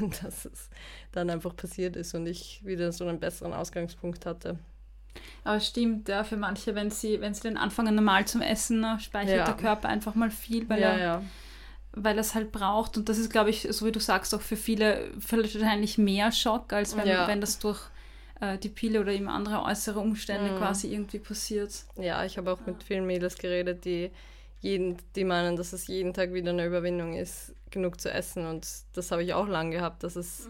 Und 0.00 0.22
dass 0.24 0.44
es 0.44 0.68
dann 1.12 1.30
einfach 1.30 1.54
passiert 1.56 1.96
ist 1.96 2.14
und 2.14 2.26
ich 2.26 2.60
wieder 2.64 2.92
so 2.92 3.06
einen 3.06 3.20
besseren 3.20 3.52
Ausgangspunkt 3.52 4.26
hatte. 4.26 4.58
Aber 5.44 5.56
es 5.56 5.66
stimmt, 5.66 6.08
ja, 6.08 6.24
für 6.24 6.36
manche, 6.36 6.74
wenn 6.74 6.90
sie, 6.90 7.20
wenn 7.20 7.34
sie 7.34 7.42
dann 7.42 7.56
anfangen 7.56 7.94
normal 7.94 8.24
zum 8.26 8.40
Essen, 8.40 8.80
ne, 8.80 8.98
speichert 9.00 9.36
Ja. 9.36 9.44
der 9.44 9.54
Körper 9.56 9.88
einfach 9.88 10.14
mal 10.14 10.30
viel, 10.30 10.68
weil 10.68 10.80
ja, 10.80 10.88
er 10.92 10.98
ja. 10.98 11.22
weil 11.92 12.16
er 12.16 12.20
es 12.22 12.34
halt 12.34 12.50
braucht. 12.52 12.96
Und 12.96 13.08
das 13.08 13.18
ist, 13.18 13.30
glaube 13.30 13.50
ich, 13.50 13.66
so 13.70 13.84
wie 13.86 13.92
du 13.92 14.00
sagst, 14.00 14.34
auch 14.34 14.40
für 14.40 14.56
viele 14.56 15.10
wahrscheinlich 15.28 15.98
mehr 15.98 16.32
Schock, 16.32 16.72
als 16.72 16.96
wenn, 16.96 17.06
wenn 17.08 17.40
das 17.42 17.58
durch 17.58 17.80
äh, 18.40 18.56
die 18.56 18.70
Pille 18.70 19.00
oder 19.00 19.12
eben 19.12 19.28
andere 19.28 19.62
äußere 19.62 20.00
Umstände 20.00 20.52
Mhm. 20.52 20.56
quasi 20.58 20.92
irgendwie 20.92 21.18
passiert. 21.18 21.84
Ja, 21.96 22.24
ich 22.24 22.38
habe 22.38 22.50
auch 22.50 22.60
mit 22.64 22.82
vielen 22.82 23.06
Mädels 23.06 23.36
geredet, 23.36 23.84
die 23.84 24.10
jeden, 24.62 24.96
die 25.16 25.24
meinen, 25.24 25.56
dass 25.56 25.72
es 25.72 25.86
jeden 25.88 26.14
Tag 26.14 26.32
wieder 26.32 26.50
eine 26.50 26.64
Überwindung 26.64 27.14
ist, 27.14 27.54
genug 27.70 28.00
zu 28.00 28.10
essen. 28.10 28.46
Und 28.46 28.66
das 28.94 29.10
habe 29.10 29.22
ich 29.22 29.34
auch 29.34 29.48
lange 29.48 29.76
gehabt, 29.76 30.04
dass 30.04 30.16
es 30.16 30.48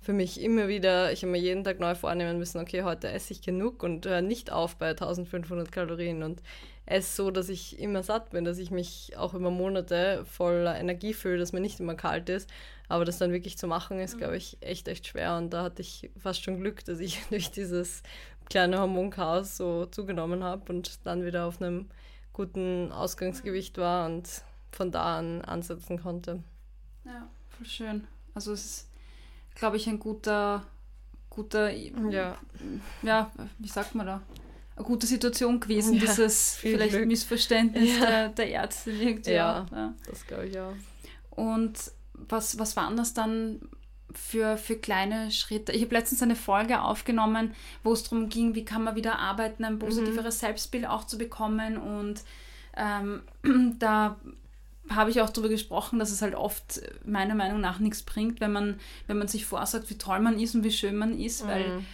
für 0.00 0.12
mich 0.12 0.40
immer 0.40 0.66
wieder, 0.66 1.12
ich 1.12 1.22
habe 1.22 1.30
mir 1.30 1.38
jeden 1.38 1.62
Tag 1.62 1.78
neu 1.78 1.94
vornehmen 1.94 2.38
müssen, 2.38 2.60
okay, 2.60 2.82
heute 2.82 3.08
esse 3.08 3.32
ich 3.32 3.40
genug 3.40 3.84
und 3.84 4.04
höre 4.04 4.20
nicht 4.20 4.50
auf 4.50 4.76
bei 4.76 4.90
1500 4.90 5.70
Kalorien 5.70 6.24
und 6.24 6.42
esse 6.86 7.14
so, 7.14 7.30
dass 7.30 7.48
ich 7.48 7.78
immer 7.78 8.02
satt 8.02 8.30
bin, 8.30 8.44
dass 8.44 8.58
ich 8.58 8.72
mich 8.72 9.16
auch 9.16 9.32
über 9.32 9.52
Monate 9.52 10.24
voller 10.24 10.76
Energie 10.76 11.14
fühle, 11.14 11.38
dass 11.38 11.52
mir 11.52 11.60
nicht 11.60 11.78
immer 11.78 11.94
kalt 11.94 12.28
ist. 12.28 12.50
Aber 12.88 13.04
das 13.04 13.18
dann 13.18 13.30
wirklich 13.30 13.56
zu 13.56 13.68
machen, 13.68 14.00
ist, 14.00 14.18
glaube 14.18 14.36
ich, 14.36 14.58
echt, 14.60 14.88
echt 14.88 15.06
schwer. 15.06 15.36
Und 15.36 15.50
da 15.50 15.62
hatte 15.62 15.82
ich 15.82 16.10
fast 16.18 16.42
schon 16.42 16.58
Glück, 16.58 16.84
dass 16.84 16.98
ich 16.98 17.22
durch 17.30 17.52
dieses 17.52 18.02
kleine 18.50 18.80
Hormonchaos 18.80 19.56
so 19.56 19.86
zugenommen 19.86 20.42
habe 20.42 20.72
und 20.72 20.98
dann 21.04 21.24
wieder 21.24 21.46
auf 21.46 21.62
einem 21.62 21.88
guten 22.32 22.92
Ausgangsgewicht 22.92 23.78
war 23.78 24.06
und 24.06 24.28
von 24.70 24.90
da 24.90 25.18
an 25.18 25.42
ansetzen 25.42 26.00
konnte. 26.00 26.42
Ja, 27.04 27.28
voll 27.50 27.66
schön. 27.66 28.06
Also 28.34 28.52
es 28.52 28.64
ist, 28.64 28.88
glaube 29.54 29.76
ich, 29.76 29.86
ein 29.88 29.98
guter, 29.98 30.64
guter, 31.28 31.70
Ja, 31.70 32.36
ja, 33.02 33.30
wie 33.58 33.68
sagt 33.68 33.94
man 33.94 34.06
da? 34.06 34.22
Eine 34.76 34.86
gute 34.86 35.06
Situation 35.06 35.60
gewesen, 35.60 35.94
Ja, 35.96 36.00
dieses 36.00 36.54
viel 36.54 36.72
vielleicht 36.72 36.94
Glück. 36.94 37.06
Missverständnis 37.06 37.98
Ja. 37.98 38.06
der, 38.06 38.28
der 38.30 38.52
Ärztin 38.54 39.00
irgendwie. 39.00 39.32
Ja. 39.32 39.62
auch, 39.64 39.72
ja. 39.76 39.94
das 40.06 40.26
glaube 40.26 40.46
ich 40.46 40.58
auch. 40.58 40.74
Und 41.30 41.74
was, 42.14 42.58
was 42.58 42.76
waren 42.76 42.96
das 42.96 43.12
dann 43.12 43.60
für, 44.14 44.56
für 44.56 44.76
kleine 44.76 45.30
Schritte? 45.30 45.72
Ich 45.72 45.82
habe 45.82 45.94
letztens 45.94 46.22
eine 46.22 46.36
Folge 46.36 46.80
aufgenommen, 46.82 47.54
wo 47.82 47.92
es 47.92 48.02
darum 48.04 48.28
ging, 48.28 48.54
wie 48.54 48.64
kann 48.64 48.84
man 48.84 48.94
wieder 48.96 49.18
arbeiten, 49.18 49.64
ein 49.64 49.78
positiveres 49.78 50.40
Selbstbild 50.40 50.86
auch 50.86 51.04
zu 51.06 51.18
bekommen. 51.18 51.76
Und 51.76 52.22
ähm, 52.76 53.22
da 53.78 54.16
habe 54.90 55.10
ich 55.10 55.20
auch 55.20 55.30
darüber 55.30 55.48
gesprochen, 55.48 55.98
dass 55.98 56.10
es 56.10 56.22
halt 56.22 56.34
oft 56.34 56.80
meiner 57.04 57.34
Meinung 57.34 57.60
nach 57.60 57.78
nichts 57.78 58.02
bringt, 58.02 58.40
wenn 58.40 58.52
man, 58.52 58.80
wenn 59.06 59.18
man 59.18 59.28
sich 59.28 59.46
vorsagt, 59.46 59.88
wie 59.90 59.98
toll 59.98 60.18
man 60.20 60.38
ist 60.40 60.54
und 60.54 60.64
wie 60.64 60.72
schön 60.72 60.96
man 60.96 61.18
ist, 61.18 61.46
weil 61.46 61.70
Mhm. 61.70 61.86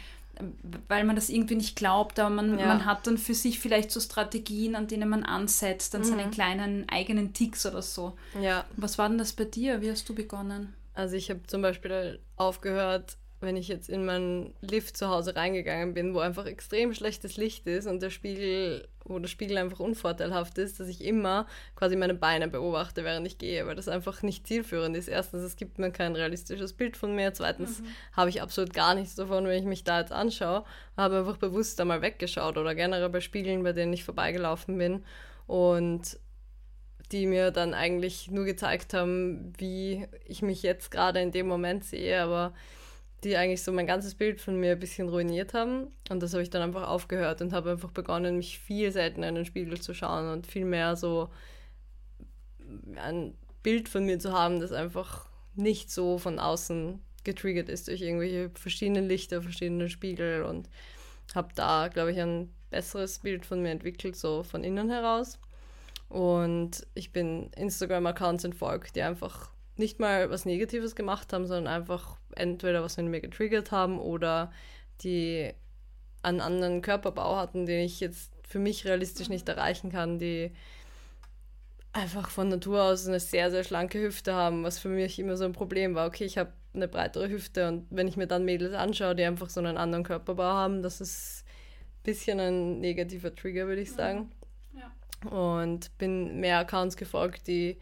weil 0.88 1.02
man 1.02 1.16
das 1.16 1.30
irgendwie 1.30 1.56
nicht 1.56 1.74
glaubt, 1.74 2.20
aber 2.20 2.30
man, 2.30 2.60
Ja. 2.60 2.68
man 2.68 2.84
hat 2.86 3.08
dann 3.08 3.18
für 3.18 3.34
sich 3.34 3.58
vielleicht 3.58 3.90
so 3.90 3.98
Strategien, 3.98 4.76
an 4.76 4.86
denen 4.86 5.08
man 5.08 5.24
ansetzt, 5.24 5.96
an 5.96 6.02
Mhm. 6.02 6.06
seinen 6.06 6.30
kleinen 6.30 6.88
eigenen 6.88 7.32
Ticks 7.32 7.66
oder 7.66 7.82
so. 7.82 8.16
Ja, 8.40 8.64
Was 8.76 8.98
war 8.98 9.08
denn 9.08 9.18
das 9.18 9.32
bei 9.32 9.44
dir? 9.46 9.80
Wie 9.82 9.90
hast 9.90 10.08
du 10.08 10.14
begonnen? 10.14 10.74
Also 10.98 11.14
ich 11.14 11.30
habe 11.30 11.44
zum 11.46 11.62
Beispiel 11.62 12.18
aufgehört, 12.34 13.18
wenn 13.40 13.56
ich 13.56 13.68
jetzt 13.68 13.88
in 13.88 14.04
meinen 14.04 14.52
Lift 14.60 14.96
zu 14.96 15.08
Hause 15.08 15.36
reingegangen 15.36 15.94
bin, 15.94 16.12
wo 16.12 16.18
einfach 16.18 16.44
extrem 16.44 16.92
schlechtes 16.92 17.36
Licht 17.36 17.68
ist 17.68 17.86
und 17.86 18.02
der 18.02 18.10
Spiegel, 18.10 18.88
wo 19.04 19.20
der 19.20 19.28
Spiegel 19.28 19.58
einfach 19.58 19.78
unvorteilhaft 19.78 20.58
ist, 20.58 20.80
dass 20.80 20.88
ich 20.88 21.04
immer 21.04 21.46
quasi 21.76 21.94
meine 21.94 22.14
Beine 22.14 22.48
beobachte, 22.48 23.04
während 23.04 23.28
ich 23.28 23.38
gehe, 23.38 23.64
weil 23.64 23.76
das 23.76 23.86
einfach 23.86 24.24
nicht 24.24 24.48
zielführend 24.48 24.96
ist. 24.96 25.06
Erstens, 25.06 25.44
es 25.44 25.54
gibt 25.54 25.78
mir 25.78 25.92
kein 25.92 26.16
realistisches 26.16 26.72
Bild 26.72 26.96
von 26.96 27.14
mir. 27.14 27.32
Zweitens 27.32 27.80
habe 28.12 28.30
ich 28.30 28.42
absolut 28.42 28.74
gar 28.74 28.96
nichts 28.96 29.14
davon, 29.14 29.46
wenn 29.46 29.60
ich 29.60 29.68
mich 29.68 29.84
da 29.84 30.00
jetzt 30.00 30.10
anschaue. 30.10 30.64
Habe 30.96 31.18
einfach 31.18 31.36
bewusst 31.36 31.78
da 31.78 31.84
mal 31.84 32.02
weggeschaut 32.02 32.58
oder 32.58 32.74
generell 32.74 33.08
bei 33.08 33.20
Spiegeln, 33.20 33.62
bei 33.62 33.72
denen 33.72 33.92
ich 33.92 34.02
vorbeigelaufen 34.02 34.76
bin. 34.78 35.04
Und 35.46 36.18
die 37.12 37.26
mir 37.26 37.50
dann 37.50 37.74
eigentlich 37.74 38.30
nur 38.30 38.44
gezeigt 38.44 38.94
haben, 38.94 39.52
wie 39.58 40.06
ich 40.26 40.42
mich 40.42 40.62
jetzt 40.62 40.90
gerade 40.90 41.20
in 41.20 41.32
dem 41.32 41.46
Moment 41.46 41.84
sehe, 41.84 42.22
aber 42.22 42.52
die 43.24 43.36
eigentlich 43.36 43.62
so 43.62 43.72
mein 43.72 43.86
ganzes 43.86 44.14
Bild 44.14 44.40
von 44.40 44.58
mir 44.60 44.72
ein 44.72 44.78
bisschen 44.78 45.08
ruiniert 45.08 45.54
haben. 45.54 45.88
Und 46.08 46.22
das 46.22 46.32
habe 46.34 46.42
ich 46.42 46.50
dann 46.50 46.62
einfach 46.62 46.88
aufgehört 46.88 47.40
und 47.40 47.52
habe 47.52 47.72
einfach 47.72 47.90
begonnen, 47.90 48.36
mich 48.36 48.58
viel 48.58 48.92
seltener 48.92 49.28
in 49.28 49.34
den 49.34 49.44
Spiegel 49.44 49.80
zu 49.80 49.94
schauen 49.94 50.30
und 50.30 50.46
viel 50.46 50.64
mehr 50.64 50.94
so 50.96 51.30
ein 52.96 53.34
Bild 53.62 53.88
von 53.88 54.04
mir 54.04 54.18
zu 54.18 54.32
haben, 54.32 54.60
das 54.60 54.72
einfach 54.72 55.26
nicht 55.56 55.90
so 55.90 56.18
von 56.18 56.38
außen 56.38 57.00
getriggert 57.24 57.68
ist 57.68 57.88
durch 57.88 58.00
irgendwelche 58.00 58.50
verschiedenen 58.54 59.08
Lichter, 59.08 59.42
verschiedene 59.42 59.90
Spiegel 59.90 60.44
und 60.44 60.68
habe 61.34 61.48
da, 61.54 61.88
glaube 61.88 62.12
ich, 62.12 62.20
ein 62.20 62.50
besseres 62.70 63.18
Bild 63.18 63.44
von 63.44 63.60
mir 63.60 63.70
entwickelt, 63.70 64.16
so 64.16 64.42
von 64.42 64.62
innen 64.62 64.90
heraus. 64.90 65.38
Und 66.08 66.86
ich 66.94 67.12
bin 67.12 67.50
Instagram-Accounts 67.52 68.44
entfolgt, 68.44 68.96
die 68.96 69.02
einfach 69.02 69.50
nicht 69.76 70.00
mal 70.00 70.30
was 70.30 70.44
Negatives 70.44 70.96
gemacht 70.96 71.32
haben, 71.32 71.46
sondern 71.46 71.72
einfach 71.72 72.16
entweder 72.34 72.82
was 72.82 72.96
mit 72.96 73.06
mir 73.06 73.20
getriggert 73.20 73.70
haben 73.70 73.98
oder 73.98 74.50
die 75.02 75.52
einen 76.22 76.40
anderen 76.40 76.82
Körperbau 76.82 77.36
hatten, 77.36 77.66
den 77.66 77.84
ich 77.84 78.00
jetzt 78.00 78.32
für 78.46 78.58
mich 78.58 78.84
realistisch 78.84 79.28
nicht 79.28 79.48
erreichen 79.48 79.92
kann, 79.92 80.18
die 80.18 80.52
einfach 81.92 82.30
von 82.30 82.48
Natur 82.48 82.82
aus 82.82 83.06
eine 83.06 83.20
sehr, 83.20 83.50
sehr 83.50 83.64
schlanke 83.64 84.00
Hüfte 84.00 84.34
haben, 84.34 84.64
was 84.64 84.78
für 84.78 84.88
mich 84.88 85.18
immer 85.18 85.36
so 85.36 85.44
ein 85.44 85.52
Problem 85.52 85.94
war. 85.94 86.06
Okay, 86.06 86.24
ich 86.24 86.38
habe 86.38 86.52
eine 86.74 86.88
breitere 86.88 87.28
Hüfte 87.28 87.68
und 87.68 87.86
wenn 87.90 88.08
ich 88.08 88.16
mir 88.16 88.26
dann 88.26 88.44
Mädels 88.44 88.74
anschaue, 88.74 89.14
die 89.14 89.24
einfach 89.24 89.50
so 89.50 89.60
einen 89.60 89.76
anderen 89.76 90.04
Körperbau 90.04 90.44
haben, 90.44 90.82
das 90.82 91.00
ist 91.00 91.44
ein 91.44 92.02
bisschen 92.04 92.40
ein 92.40 92.80
negativer 92.80 93.34
Trigger, 93.34 93.66
würde 93.66 93.82
ich 93.82 93.92
sagen. 93.92 94.30
Und 95.30 95.96
bin 95.98 96.40
mehr 96.40 96.58
Accounts 96.58 96.96
gefolgt, 96.96 97.46
die 97.48 97.78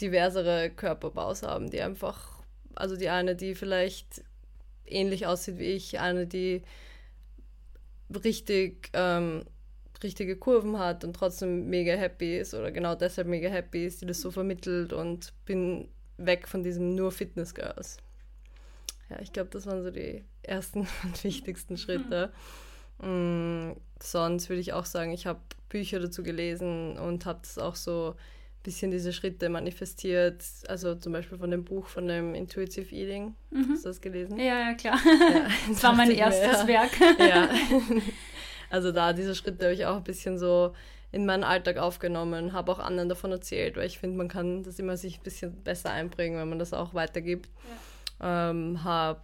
diversere 0.00 0.70
Körperbaus 0.70 1.42
haben, 1.42 1.70
die 1.70 1.80
einfach, 1.80 2.42
also 2.74 2.96
die 2.96 3.08
eine, 3.08 3.34
die 3.34 3.54
vielleicht 3.54 4.22
ähnlich 4.84 5.26
aussieht 5.26 5.58
wie 5.58 5.72
ich, 5.72 6.00
eine, 6.00 6.26
die 6.26 6.62
richtig 8.14 8.90
ähm, 8.92 9.44
richtige 10.02 10.36
Kurven 10.36 10.78
hat 10.78 11.04
und 11.04 11.14
trotzdem 11.14 11.68
mega 11.68 11.94
happy 11.94 12.38
ist 12.38 12.54
oder 12.54 12.70
genau 12.70 12.94
deshalb 12.94 13.26
mega 13.26 13.48
happy 13.48 13.86
ist, 13.86 14.02
die 14.02 14.06
das 14.06 14.20
so 14.20 14.30
vermittelt 14.30 14.92
und 14.92 15.32
bin 15.44 15.88
weg 16.18 16.48
von 16.48 16.62
diesem 16.62 16.94
nur 16.94 17.10
Fitness 17.12 17.54
Girls. 17.54 17.98
Ja, 19.08 19.20
ich 19.20 19.32
glaube, 19.32 19.50
das 19.50 19.66
waren 19.66 19.82
so 19.82 19.90
die 19.90 20.24
ersten 20.42 20.80
und 21.02 21.24
wichtigsten 21.24 21.76
Schritte. 21.76 22.28
Mhm. 22.32 22.65
Mm, 23.02 23.72
sonst 24.00 24.48
würde 24.48 24.60
ich 24.60 24.72
auch 24.72 24.84
sagen, 24.84 25.12
ich 25.12 25.26
habe 25.26 25.40
Bücher 25.68 26.00
dazu 26.00 26.22
gelesen 26.22 26.98
und 26.98 27.26
habe 27.26 27.40
das 27.42 27.58
auch 27.58 27.74
so 27.74 28.14
ein 28.16 28.62
bisschen 28.62 28.90
diese 28.90 29.12
Schritte 29.12 29.48
manifestiert. 29.48 30.42
Also 30.68 30.94
zum 30.94 31.12
Beispiel 31.12 31.38
von 31.38 31.50
dem 31.50 31.64
Buch 31.64 31.86
von 31.86 32.06
dem 32.06 32.34
Intuitive 32.34 32.94
Eating. 32.94 33.34
Mhm. 33.50 33.70
Hast 33.70 33.84
du 33.84 33.88
das 33.88 34.00
gelesen? 34.00 34.38
Ja, 34.38 34.70
ja, 34.70 34.74
klar. 34.74 34.98
Ja, 35.04 35.46
das 35.68 35.82
war 35.82 35.92
mein 35.92 36.10
erstes 36.10 36.64
mir, 36.64 36.68
Werk. 36.68 36.92
Ja. 37.18 37.48
Also 38.70 38.92
da 38.92 39.12
diese 39.12 39.34
Schritte 39.34 39.64
habe 39.64 39.74
ich 39.74 39.86
auch 39.86 39.96
ein 39.96 40.04
bisschen 40.04 40.38
so 40.38 40.74
in 41.12 41.24
meinen 41.24 41.44
Alltag 41.44 41.78
aufgenommen, 41.78 42.52
habe 42.52 42.72
auch 42.72 42.78
anderen 42.78 43.08
davon 43.08 43.32
erzählt, 43.32 43.76
weil 43.76 43.86
ich 43.86 43.98
finde, 43.98 44.18
man 44.18 44.28
kann 44.28 44.64
das 44.64 44.78
immer 44.78 44.96
sich 44.96 45.18
ein 45.18 45.22
bisschen 45.22 45.62
besser 45.62 45.90
einbringen, 45.90 46.38
wenn 46.38 46.48
man 46.48 46.58
das 46.58 46.72
auch 46.72 46.94
weitergibt. 46.94 47.48
Ja. 48.20 48.50
Ähm, 48.50 48.82
habe 48.82 49.22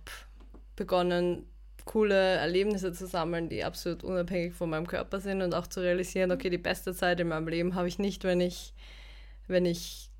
begonnen, 0.77 1.47
coole 1.85 2.15
Erlebnisse 2.15 2.93
zu 2.93 3.07
sammeln, 3.07 3.49
die 3.49 3.65
absolut 3.65 4.05
unabhängig 4.05 4.55
von 4.55 4.71
meinem 4.71 4.87
Körper 4.87 5.21
sind 5.21 5.43
und 5.43 5.55
auch 5.55 5.67
zu 5.67 5.81
realisieren, 5.81 6.33
okay, 6.33 6.51
die 6.51 6.59
beste 6.59 6.95
Zeit 6.95 7.21
in 7.21 7.29
meinem 7.29 7.49
Leben 7.49 7.75
habe 7.75 7.89
ich 7.89 7.99
nicht, 7.99 8.25
wenn 8.25 8.41
ich, 8.41 8.75
wenn 9.49 9.65
ich 9.65 10.11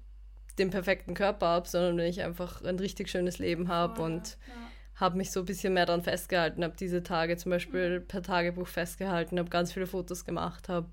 den 0.59 0.71
perfekten 0.71 1.15
Körper 1.15 1.47
habe, 1.47 1.69
sondern 1.69 1.97
wenn 1.97 2.07
ich 2.07 2.23
einfach 2.23 2.63
ein 2.63 2.79
richtig 2.79 3.09
schönes 3.09 3.39
Leben 3.39 3.69
habe 3.69 4.01
oh, 4.01 4.05
und 4.05 4.37
ja 4.49 4.63
habe 5.03 5.17
mich 5.17 5.31
so 5.31 5.41
ein 5.41 5.47
bisschen 5.47 5.75
mehr 5.75 5.87
daran 5.87 6.03
festgehalten, 6.03 6.63
habe 6.63 6.77
diese 6.79 7.03
Tage 7.03 7.37
zum 7.37 7.51
Beispiel 7.51 8.01
per 8.01 8.23
Tagebuch 8.23 8.69
festgehalten, 8.69 9.39
habe 9.39 9.51
ganz 9.51 9.73
viele 9.73 9.87
Fotos 9.87 10.25
gemacht, 10.25 10.69
habe 10.69 10.89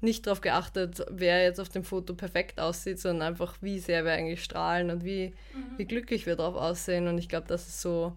nicht 0.00 0.26
darauf 0.26 0.40
geachtet, 0.40 1.04
wer 1.10 1.42
jetzt 1.42 1.58
auf 1.58 1.68
dem 1.68 1.82
Foto 1.82 2.14
perfekt 2.14 2.60
aussieht, 2.60 3.00
sondern 3.00 3.28
einfach, 3.28 3.56
wie 3.60 3.80
sehr 3.80 4.04
wir 4.04 4.12
eigentlich 4.12 4.44
strahlen 4.44 4.90
und 4.90 5.04
wie, 5.04 5.34
mhm. 5.54 5.78
wie 5.78 5.86
glücklich 5.86 6.24
wir 6.26 6.36
drauf 6.36 6.54
aussehen. 6.54 7.08
Und 7.08 7.18
ich 7.18 7.28
glaube, 7.28 7.48
das 7.48 7.66
ist 7.66 7.80
so 7.80 8.12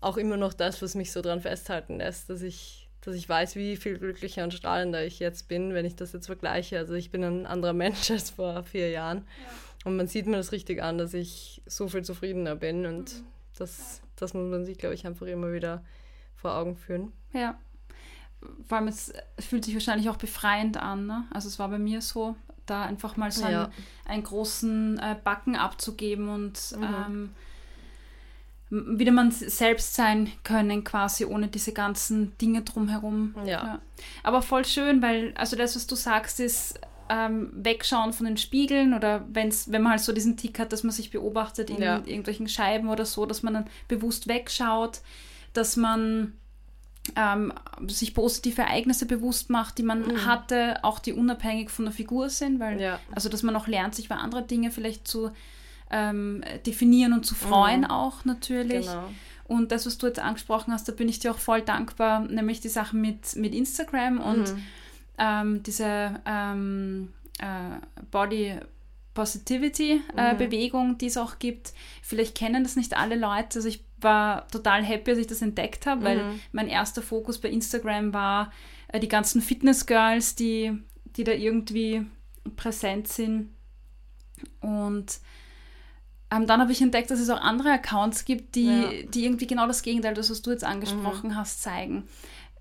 auch 0.00 0.16
immer 0.16 0.36
noch 0.36 0.54
das, 0.54 0.82
was 0.82 0.94
mich 0.94 1.12
so 1.12 1.22
daran 1.22 1.40
festhalten 1.40 1.98
lässt, 1.98 2.30
dass 2.30 2.42
ich, 2.42 2.88
dass 3.00 3.14
ich 3.14 3.28
weiß, 3.28 3.56
wie 3.56 3.76
viel 3.76 3.98
glücklicher 3.98 4.44
und 4.44 4.54
strahlender 4.54 5.04
ich 5.04 5.18
jetzt 5.18 5.48
bin, 5.48 5.74
wenn 5.74 5.84
ich 5.84 5.96
das 5.96 6.12
jetzt 6.12 6.26
vergleiche. 6.26 6.78
Also 6.78 6.94
ich 6.94 7.10
bin 7.10 7.24
ein 7.24 7.46
anderer 7.46 7.72
Mensch 7.74 8.10
als 8.10 8.30
vor 8.30 8.62
vier 8.62 8.90
Jahren. 8.90 9.18
Ja. 9.18 9.88
Und 9.90 9.96
man 9.96 10.08
sieht 10.08 10.26
mir 10.26 10.36
das 10.36 10.52
richtig 10.52 10.82
an, 10.82 10.98
dass 10.98 11.14
ich 11.14 11.62
so 11.66 11.88
viel 11.88 12.02
zufriedener 12.02 12.56
bin 12.56 12.86
und 12.86 13.14
mhm. 13.14 13.26
das 13.56 14.00
das 14.16 14.34
muss 14.34 14.50
man 14.50 14.64
sich, 14.64 14.78
glaube 14.78 14.94
ich, 14.94 15.06
einfach 15.06 15.26
immer 15.26 15.52
wieder 15.52 15.84
vor 16.34 16.54
Augen 16.54 16.76
führen. 16.76 17.12
Ja. 17.32 17.56
Vor 18.66 18.78
allem, 18.78 18.88
es 18.88 19.12
fühlt 19.38 19.64
sich 19.64 19.74
wahrscheinlich 19.74 20.08
auch 20.08 20.16
befreiend 20.16 20.76
an. 20.76 21.06
Ne? 21.06 21.24
Also 21.30 21.48
es 21.48 21.58
war 21.58 21.68
bei 21.68 21.78
mir 21.78 22.00
so, 22.00 22.36
da 22.64 22.84
einfach 22.84 23.16
mal 23.16 23.30
so 23.30 23.46
ja. 23.46 23.64
einen, 23.64 23.72
einen, 24.06 24.22
großen 24.24 24.98
äh, 24.98 25.16
Backen 25.22 25.56
abzugeben 25.56 26.28
und 26.28 26.74
mhm. 26.76 26.82
ähm, 26.82 27.30
wieder 28.98 29.12
man 29.12 29.30
selbst 29.30 29.94
sein 29.94 30.30
können, 30.44 30.84
quasi 30.84 31.24
ohne 31.24 31.48
diese 31.48 31.72
ganzen 31.72 32.36
Dinge 32.38 32.62
drumherum. 32.62 33.34
Ja. 33.44 33.46
ja. 33.46 33.80
Aber 34.22 34.42
voll 34.42 34.64
schön, 34.64 35.02
weil, 35.02 35.32
also 35.36 35.56
das, 35.56 35.76
was 35.76 35.86
du 35.86 35.94
sagst, 35.94 36.40
ist, 36.40 36.80
ähm, 37.08 37.50
wegschauen 37.52 38.12
von 38.12 38.26
den 38.26 38.36
Spiegeln 38.36 38.94
oder 38.94 39.24
wenn's, 39.32 39.70
wenn 39.70 39.82
man 39.82 39.92
halt 39.92 40.00
so 40.00 40.12
diesen 40.12 40.36
Tick 40.36 40.58
hat, 40.58 40.72
dass 40.72 40.82
man 40.82 40.92
sich 40.92 41.10
beobachtet 41.10 41.70
in 41.70 41.80
ja. 41.80 41.98
irgendwelchen 41.98 42.48
Scheiben 42.48 42.88
oder 42.88 43.04
so, 43.04 43.26
dass 43.26 43.42
man 43.42 43.54
dann 43.54 43.66
bewusst 43.88 44.28
wegschaut, 44.28 45.00
dass 45.52 45.76
man 45.76 46.32
ähm, 47.14 47.52
sich 47.86 48.14
positive 48.14 48.62
Ereignisse 48.62 49.06
bewusst 49.06 49.50
macht, 49.50 49.78
die 49.78 49.84
man 49.84 50.00
mhm. 50.00 50.26
hatte, 50.26 50.82
auch 50.82 50.98
die 50.98 51.12
unabhängig 51.12 51.70
von 51.70 51.84
der 51.84 51.94
Figur 51.94 52.28
sind, 52.28 52.58
weil 52.58 52.80
ja. 52.80 52.98
also 53.14 53.28
dass 53.28 53.42
man 53.42 53.54
auch 53.54 53.68
lernt, 53.68 53.94
sich 53.94 54.08
bei 54.08 54.16
anderen 54.16 54.48
Dingen 54.48 54.72
vielleicht 54.72 55.06
zu 55.06 55.30
ähm, 55.90 56.42
definieren 56.66 57.12
und 57.12 57.24
zu 57.24 57.34
freuen 57.34 57.82
mhm. 57.82 57.90
auch 57.90 58.24
natürlich. 58.24 58.86
Genau. 58.86 59.08
Und 59.44 59.70
das, 59.70 59.86
was 59.86 59.96
du 59.98 60.08
jetzt 60.08 60.18
angesprochen 60.18 60.72
hast, 60.72 60.88
da 60.88 60.92
bin 60.92 61.08
ich 61.08 61.20
dir 61.20 61.30
auch 61.30 61.38
voll 61.38 61.62
dankbar, 61.62 62.20
nämlich 62.20 62.60
die 62.60 62.68
Sachen 62.68 63.00
mit, 63.00 63.36
mit 63.36 63.54
Instagram 63.54 64.20
und 64.20 64.52
mhm 64.52 64.62
ähm, 65.18 65.62
diese 65.62 66.20
ähm, 66.26 67.12
äh, 67.38 68.02
Body 68.10 68.54
Positivity 69.14 70.02
äh, 70.16 70.34
mhm. 70.34 70.38
Bewegung, 70.38 70.98
die 70.98 71.06
es 71.06 71.16
auch 71.16 71.38
gibt. 71.38 71.72
Vielleicht 72.02 72.36
kennen 72.36 72.64
das 72.64 72.76
nicht 72.76 72.96
alle 72.96 73.16
Leute. 73.16 73.58
Also 73.58 73.68
ich 73.68 73.82
war 73.98 74.46
total 74.48 74.82
happy, 74.84 75.12
als 75.12 75.20
ich 75.20 75.26
das 75.26 75.40
entdeckt 75.40 75.86
habe, 75.86 76.00
mhm. 76.00 76.04
weil 76.04 76.24
mein 76.52 76.68
erster 76.68 77.00
Fokus 77.00 77.38
bei 77.40 77.48
Instagram 77.48 78.12
war 78.12 78.52
äh, 78.88 79.00
die 79.00 79.08
ganzen 79.08 79.40
Fitness 79.40 79.86
Girls, 79.86 80.34
die, 80.36 80.78
die 81.16 81.24
da 81.24 81.32
irgendwie 81.32 82.04
präsent 82.56 83.08
sind. 83.08 83.54
Und 84.60 85.18
ähm, 86.30 86.46
dann 86.46 86.60
habe 86.60 86.72
ich 86.72 86.82
entdeckt, 86.82 87.10
dass 87.10 87.20
es 87.20 87.30
auch 87.30 87.40
andere 87.40 87.70
Accounts 87.70 88.24
gibt, 88.24 88.54
die, 88.54 88.66
ja. 88.66 88.90
die 89.08 89.24
irgendwie 89.24 89.46
genau 89.46 89.66
das 89.66 89.82
Gegenteil, 89.82 90.14
das, 90.14 90.30
was 90.30 90.42
du 90.42 90.50
jetzt 90.50 90.64
angesprochen 90.64 91.30
mhm. 91.30 91.36
hast, 91.36 91.62
zeigen. 91.62 92.08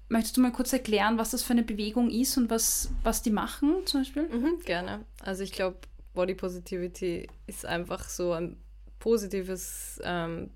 Möchtest 0.07 0.37
du 0.37 0.41
mal 0.41 0.51
kurz 0.51 0.71
erklären, 0.71 1.17
was 1.17 1.31
das 1.31 1.41
für 1.41 1.53
eine 1.53 1.63
Bewegung 1.63 2.11
ist 2.11 2.37
und 2.37 2.49
was, 2.51 2.91
was 3.03 3.23
die 3.23 3.31
machen 3.31 3.77
zum 3.85 4.01
Beispiel? 4.01 4.29
Mhm, 4.29 4.59
gerne. 4.63 5.03
Also 5.23 5.43
ich 5.43 5.51
glaube, 5.51 5.77
Body 6.13 6.35
Positivity 6.35 7.27
ist 7.47 7.65
einfach 7.65 8.07
so 8.07 8.33
ein 8.33 8.57
positives 8.99 9.99
ähm, 10.03 10.51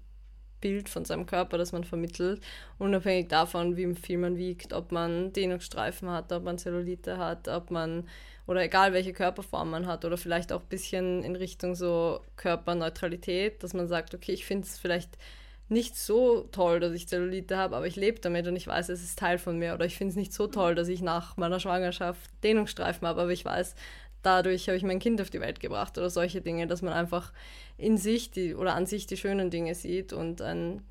Bild 0.61 0.87
von 0.87 1.05
seinem 1.05 1.25
Körper, 1.25 1.57
das 1.57 1.71
man 1.71 1.83
vermittelt, 1.83 2.41
unabhängig 2.77 3.27
davon, 3.27 3.75
wie 3.75 3.93
viel 3.95 4.17
man 4.17 4.37
wiegt, 4.37 4.73
ob 4.73 4.91
man 4.91 5.33
Dehnungsstreifen 5.33 6.09
hat, 6.09 6.31
ob 6.31 6.43
man 6.43 6.57
Zellulite 6.57 7.17
hat, 7.17 7.47
ob 7.47 7.71
man 7.71 8.07
oder 8.49 8.63
egal 8.63 8.93
welche 8.93 9.13
Körperform 9.13 9.69
man 9.69 9.85
hat 9.85 10.05
oder 10.05 10.17
vielleicht 10.17 10.51
auch 10.51 10.61
ein 10.61 10.69
bisschen 10.69 11.23
in 11.23 11.35
Richtung 11.35 11.75
so 11.75 12.21
Körperneutralität, 12.35 13.61
dass 13.61 13.75
man 13.75 13.87
sagt, 13.87 14.15
okay, 14.15 14.31
ich 14.31 14.43
finde 14.43 14.65
es 14.65 14.79
vielleicht 14.79 15.19
nicht 15.67 15.95
so 15.95 16.47
toll, 16.51 16.79
dass 16.79 16.93
ich 16.93 17.07
Zellulite 17.07 17.57
habe, 17.57 17.75
aber 17.75 17.85
ich 17.85 17.95
lebe 17.95 18.19
damit 18.19 18.47
und 18.47 18.55
ich 18.55 18.65
weiß, 18.65 18.89
es 18.89 19.03
ist 19.03 19.19
Teil 19.19 19.37
von 19.37 19.59
mir. 19.59 19.75
Oder 19.75 19.85
ich 19.85 19.95
finde 19.95 20.13
es 20.13 20.15
nicht 20.15 20.33
so 20.33 20.47
toll, 20.47 20.73
dass 20.73 20.87
ich 20.87 21.03
nach 21.03 21.37
meiner 21.37 21.59
Schwangerschaft 21.59 22.27
Dehnungsstreifen 22.43 23.07
habe, 23.07 23.21
aber 23.21 23.29
ich 23.29 23.45
weiß, 23.45 23.75
dadurch 24.23 24.67
habe 24.67 24.77
ich 24.77 24.83
mein 24.83 24.97
Kind 24.97 25.21
auf 25.21 25.29
die 25.29 25.41
Welt 25.41 25.59
gebracht 25.59 25.99
oder 25.99 26.09
solche 26.09 26.41
Dinge, 26.41 26.65
dass 26.65 26.81
man 26.81 26.93
einfach 26.93 27.31
in 27.77 27.99
sich 27.99 28.31
die 28.31 28.55
oder 28.55 28.73
an 28.73 28.87
sich 28.87 29.05
die 29.05 29.17
schönen 29.17 29.51
Dinge 29.51 29.75
sieht 29.75 30.11
und 30.11 30.41
ein 30.41 30.81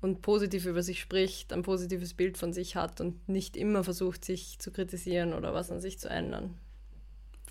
und 0.00 0.20
positiv 0.20 0.66
über 0.66 0.82
sich 0.82 1.00
spricht, 1.00 1.52
ein 1.52 1.62
positives 1.62 2.14
Bild 2.14 2.38
von 2.38 2.52
sich 2.52 2.74
hat 2.74 3.00
und 3.00 3.28
nicht 3.28 3.56
immer 3.56 3.84
versucht, 3.84 4.24
sich 4.24 4.58
zu 4.58 4.72
kritisieren 4.72 5.32
oder 5.32 5.54
was 5.54 5.70
an 5.70 5.80
sich 5.80 6.00
zu 6.00 6.08
ändern. 6.08 6.58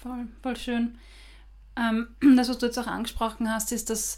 Voll, 0.08 0.28
voll 0.42 0.58
schön. 0.58 0.98
Ähm, 1.76 2.08
das, 2.38 2.50
was 2.50 2.58
du 2.58 2.66
jetzt 2.66 2.80
auch 2.80 2.88
angesprochen 2.88 3.52
hast, 3.52 3.72
ist, 3.72 3.90
dass 3.90 4.18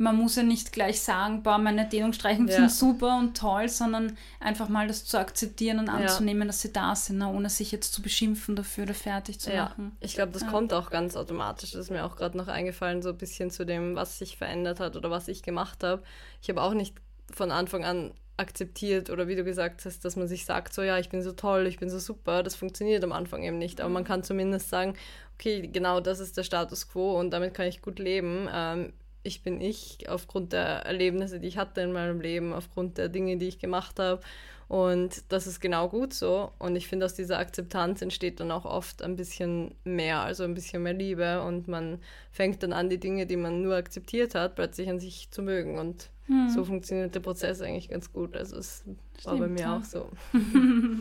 man 0.00 0.16
muss 0.16 0.36
ja 0.36 0.44
nicht 0.44 0.72
gleich 0.72 1.00
sagen, 1.00 1.42
boah, 1.42 1.58
meine 1.58 1.88
Dehnungsstreichen 1.88 2.46
ja. 2.46 2.54
sind 2.54 2.70
super 2.70 3.18
und 3.18 3.36
toll, 3.36 3.68
sondern 3.68 4.16
einfach 4.38 4.68
mal 4.68 4.86
das 4.86 5.04
zu 5.04 5.18
akzeptieren 5.18 5.80
und 5.80 5.88
anzunehmen, 5.88 6.42
ja. 6.42 6.46
dass 6.46 6.62
sie 6.62 6.72
da 6.72 6.94
sind, 6.94 7.18
ne, 7.18 7.28
ohne 7.28 7.50
sich 7.50 7.72
jetzt 7.72 7.92
zu 7.92 8.00
beschimpfen 8.00 8.54
dafür 8.54 8.84
oder 8.84 8.94
fertig 8.94 9.40
zu 9.40 9.52
ja. 9.52 9.64
machen. 9.64 9.96
Ich 9.98 10.14
glaube, 10.14 10.30
das 10.30 10.46
kommt 10.46 10.72
auch 10.72 10.90
ganz 10.90 11.16
automatisch. 11.16 11.72
Das 11.72 11.80
ist 11.80 11.90
mir 11.90 12.04
auch 12.04 12.14
gerade 12.14 12.38
noch 12.38 12.46
eingefallen, 12.46 13.02
so 13.02 13.08
ein 13.08 13.18
bisschen 13.18 13.50
zu 13.50 13.66
dem, 13.66 13.96
was 13.96 14.18
sich 14.18 14.36
verändert 14.36 14.78
hat 14.78 14.94
oder 14.94 15.10
was 15.10 15.26
ich 15.26 15.42
gemacht 15.42 15.82
habe. 15.82 16.04
Ich 16.40 16.48
habe 16.48 16.62
auch 16.62 16.74
nicht 16.74 16.94
von 17.32 17.50
Anfang 17.50 17.84
an 17.84 18.12
akzeptiert 18.38 19.10
oder 19.10 19.28
wie 19.28 19.36
du 19.36 19.44
gesagt 19.44 19.84
hast, 19.84 20.04
dass 20.04 20.16
man 20.16 20.28
sich 20.28 20.46
sagt, 20.46 20.72
so 20.72 20.82
ja, 20.82 20.98
ich 20.98 21.08
bin 21.08 21.22
so 21.22 21.32
toll, 21.32 21.66
ich 21.66 21.78
bin 21.78 21.90
so 21.90 21.98
super, 21.98 22.42
das 22.42 22.54
funktioniert 22.54 23.02
am 23.04 23.12
Anfang 23.12 23.42
eben 23.42 23.58
nicht. 23.58 23.80
Aber 23.80 23.90
man 23.90 24.04
kann 24.04 24.22
zumindest 24.22 24.70
sagen, 24.70 24.94
okay, 25.34 25.68
genau 25.68 26.00
das 26.00 26.20
ist 26.20 26.36
der 26.36 26.44
Status 26.44 26.88
quo 26.88 27.18
und 27.18 27.30
damit 27.30 27.54
kann 27.54 27.66
ich 27.66 27.82
gut 27.82 27.98
leben. 27.98 28.48
Ähm, 28.52 28.92
ich 29.24 29.42
bin 29.42 29.60
ich 29.60 30.08
aufgrund 30.08 30.52
der 30.52 30.86
Erlebnisse, 30.86 31.40
die 31.40 31.48
ich 31.48 31.58
hatte 31.58 31.80
in 31.80 31.92
meinem 31.92 32.20
Leben, 32.20 32.52
aufgrund 32.52 32.96
der 32.96 33.08
Dinge, 33.08 33.36
die 33.36 33.48
ich 33.48 33.58
gemacht 33.58 33.98
habe. 33.98 34.22
Und 34.68 35.24
das 35.30 35.46
ist 35.46 35.60
genau 35.60 35.88
gut 35.88 36.12
so. 36.12 36.52
Und 36.58 36.76
ich 36.76 36.88
finde, 36.88 37.06
aus 37.06 37.14
dieser 37.14 37.38
Akzeptanz 37.38 38.02
entsteht 38.02 38.38
dann 38.38 38.50
auch 38.50 38.66
oft 38.66 39.02
ein 39.02 39.16
bisschen 39.16 39.74
mehr, 39.84 40.20
also 40.20 40.44
ein 40.44 40.54
bisschen 40.54 40.82
mehr 40.82 40.92
Liebe. 40.92 41.42
Und 41.42 41.68
man 41.68 42.00
fängt 42.32 42.62
dann 42.62 42.74
an, 42.74 42.90
die 42.90 43.00
Dinge, 43.00 43.24
die 43.24 43.36
man 43.36 43.62
nur 43.62 43.76
akzeptiert 43.76 44.34
hat, 44.34 44.56
plötzlich 44.56 44.90
an 44.90 45.00
sich 45.00 45.30
zu 45.30 45.40
mögen. 45.40 45.78
Und 45.78 46.10
hm. 46.26 46.50
so 46.50 46.64
funktioniert 46.64 47.14
der 47.14 47.20
Prozess 47.20 47.62
eigentlich 47.62 47.88
ganz 47.88 48.12
gut. 48.12 48.36
Also 48.36 48.58
es 48.58 48.82
Stimmt, 49.18 49.24
war 49.24 49.36
bei 49.38 49.48
mir 49.48 49.60
ja. 49.60 49.78
auch 49.78 49.84
so. 49.84 50.10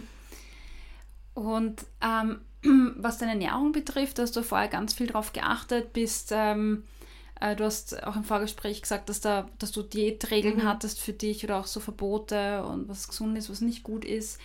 Und 1.34 1.86
ähm, 2.01 2.39
was 2.97 3.17
deine 3.17 3.32
Ernährung 3.34 3.73
betrifft, 3.73 4.17
hast 4.17 4.38
du 4.38 4.43
vorher 4.43 4.69
ganz 4.69 4.93
viel 4.93 5.08
darauf 5.08 5.34
geachtet, 5.34 5.91
bist 5.91 6.32
ähm, 6.34 6.84
äh, 6.84 6.96
du 7.39 7.63
hast 7.63 8.04
auch 8.04 8.15
im 8.15 8.23
Vorgespräch 8.23 8.82
gesagt, 8.82 9.10
dass, 9.10 9.21
da, 9.21 9.50
dass 9.60 9.71
du 9.71 9.84
Diätregeln 9.84 10.58
mhm. 10.58 10.63
hattest 10.63 11.00
für 11.00 11.13
dich 11.13 11.43
oder 11.43 11.58
auch 11.60 11.67
so 11.67 11.80
Verbote 11.80 12.63
und 12.63 12.88
was 12.89 13.08
gesund 13.08 13.38
ist, 13.38 13.50
was 13.50 13.62
nicht 13.62 13.84
gut 13.84 14.06
ist. 14.06 14.39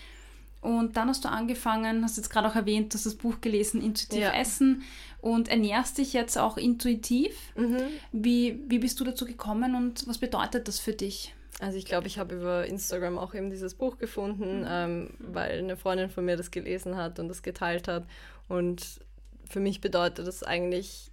Und 0.61 0.97
dann 0.97 1.09
hast 1.09 1.25
du 1.25 1.29
angefangen, 1.29 2.05
hast 2.05 2.17
jetzt 2.17 2.31
gerade 2.31 2.49
auch 2.49 2.55
erwähnt, 2.55 2.95
dass 2.95 3.03
das 3.03 3.17
Buch 3.17 3.41
gelesen, 3.41 3.83
intuitiv 3.83 4.21
ja. 4.21 4.33
essen 4.33 4.83
und 5.21 5.49
ernährst 5.49 5.99
dich 5.99 6.13
jetzt 6.13 6.39
auch 6.39 6.57
intuitiv. 6.57 7.35
Mhm. 7.57 7.83
Wie, 8.13 8.63
wie 8.69 8.79
bist 8.79 9.01
du 9.01 9.05
dazu 9.05 9.25
gekommen 9.25 9.75
und 9.75 10.07
was 10.07 10.19
bedeutet 10.19 10.69
das 10.69 10.79
für 10.79 10.93
dich? 10.93 11.35
Also 11.61 11.79
ich 11.79 11.85
glaube, 11.85 12.07
ich 12.07 12.19
habe 12.19 12.37
über 12.37 12.67
Instagram 12.67 13.19
auch 13.19 13.35
eben 13.35 13.51
dieses 13.51 13.75
Buch 13.75 13.99
gefunden, 13.99 14.61
mhm. 14.61 14.67
ähm, 14.69 15.11
weil 15.19 15.59
eine 15.59 15.77
Freundin 15.77 16.11
von 16.11 16.25
mir 16.25 16.37
das 16.37 16.53
gelesen 16.53 16.97
hat 16.97 17.19
und 17.19 17.29
das 17.29 17.43
geteilt 17.43 17.89
hat. 17.89 18.05
Und 18.49 19.01
für 19.49 19.61
mich 19.61 19.81
bedeutet 19.81 20.27
das 20.27 20.45
eigentlich 20.45 21.11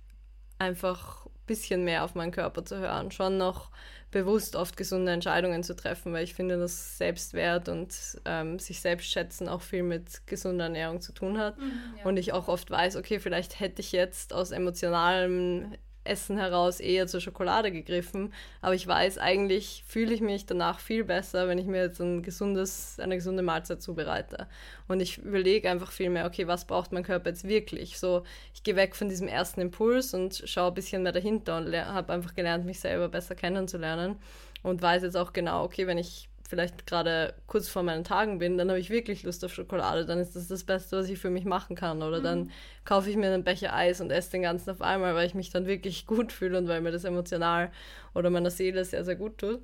einfach 0.59 1.25
ein 1.25 1.28
bisschen 1.49 1.83
mehr 1.83 2.05
auf 2.05 2.15
meinen 2.15 2.31
Körper 2.31 2.63
zu 2.63 2.77
hören, 2.77 3.11
schon 3.11 3.37
noch 3.37 3.71
bewusst 4.11 4.55
oft 4.55 4.77
gesunde 4.77 5.11
Entscheidungen 5.11 5.63
zu 5.63 5.75
treffen, 5.75 6.13
weil 6.13 6.23
ich 6.23 6.33
finde, 6.33 6.57
dass 6.57 6.97
Selbstwert 6.97 7.69
und 7.69 7.93
ähm, 8.25 8.57
sich 8.57 8.81
selbst 8.81 9.11
schätzen 9.11 9.49
auch 9.49 9.61
viel 9.61 9.83
mit 9.83 10.25
gesunder 10.25 10.65
Ernährung 10.65 11.01
zu 11.01 11.11
tun 11.11 11.37
hat. 11.37 11.57
Mhm, 11.57 11.71
ja. 11.97 12.05
Und 12.05 12.17
ich 12.17 12.33
auch 12.33 12.47
oft 12.47 12.71
weiß, 12.71 12.95
okay, 12.95 13.19
vielleicht 13.19 13.59
hätte 13.59 13.81
ich 13.81 13.91
jetzt 13.91 14.33
aus 14.33 14.51
emotionalem 14.51 15.73
Essen 16.09 16.37
heraus 16.37 16.79
eher 16.79 17.07
zur 17.07 17.21
Schokolade 17.21 17.71
gegriffen. 17.71 18.33
Aber 18.61 18.73
ich 18.75 18.85
weiß, 18.87 19.17
eigentlich 19.17 19.83
fühle 19.87 20.13
ich 20.13 20.21
mich 20.21 20.45
danach 20.45 20.79
viel 20.79 21.03
besser, 21.03 21.47
wenn 21.47 21.57
ich 21.57 21.65
mir 21.65 21.83
jetzt 21.83 22.01
ein 22.01 22.23
gesundes, 22.23 22.99
eine 22.99 23.15
gesunde 23.15 23.43
Mahlzeit 23.43 23.81
zubereite. 23.81 24.47
Und 24.87 24.99
ich 25.01 25.19
überlege 25.19 25.69
einfach 25.69 25.91
viel 25.91 26.09
mehr, 26.09 26.25
okay, 26.25 26.47
was 26.47 26.65
braucht 26.65 26.91
mein 26.91 27.03
Körper 27.03 27.29
jetzt 27.29 27.47
wirklich? 27.47 27.99
So, 27.99 28.23
ich 28.53 28.63
gehe 28.63 28.75
weg 28.75 28.95
von 28.95 29.09
diesem 29.09 29.27
ersten 29.27 29.61
Impuls 29.61 30.13
und 30.13 30.43
schaue 30.45 30.69
ein 30.69 30.73
bisschen 30.73 31.03
mehr 31.03 31.11
dahinter 31.11 31.57
und 31.57 31.75
habe 31.75 32.13
einfach 32.13 32.33
gelernt, 32.33 32.65
mich 32.65 32.79
selber 32.79 33.09
besser 33.09 33.35
kennenzulernen. 33.35 34.17
Und 34.61 34.81
weiß 34.81 35.03
jetzt 35.03 35.15
auch 35.15 35.31
genau, 35.31 35.63
okay, 35.63 35.87
wenn 35.87 35.97
ich 35.97 36.28
vielleicht 36.49 36.87
gerade 36.87 37.35
kurz 37.45 37.69
vor 37.69 37.83
meinen 37.83 38.03
Tagen 38.03 38.39
bin, 38.39 38.57
dann 38.57 38.69
habe 38.69 38.79
ich 38.79 38.89
wirklich 38.89 39.21
Lust 39.21 39.45
auf 39.45 39.53
Schokolade, 39.53 40.07
dann 40.07 40.17
ist 40.17 40.35
das 40.35 40.47
das 40.47 40.63
Beste, 40.63 40.97
was 40.97 41.07
ich 41.07 41.19
für 41.19 41.29
mich 41.29 41.45
machen 41.45 41.75
kann. 41.75 42.01
Oder 42.01 42.19
mhm. 42.19 42.23
dann 42.23 42.51
kaufe 42.85 43.07
ich 43.07 43.15
mir 43.17 43.27
einen 43.27 43.43
Becher 43.43 43.71
Eis 43.71 44.01
und 44.01 44.09
esse 44.09 44.31
den 44.31 44.41
ganzen 44.41 44.71
auf 44.71 44.81
einmal, 44.81 45.13
weil 45.13 45.27
ich 45.27 45.35
mich 45.35 45.51
dann 45.51 45.67
wirklich 45.67 46.05
gut 46.07 46.31
fühle 46.31 46.57
und 46.57 46.67
weil 46.67 46.81
mir 46.81 46.91
das 46.91 47.03
emotional 47.03 47.71
oder 48.15 48.31
meiner 48.31 48.49
Seele 48.49 48.83
sehr, 48.83 49.05
sehr 49.05 49.15
gut 49.15 49.37
tut. 49.37 49.61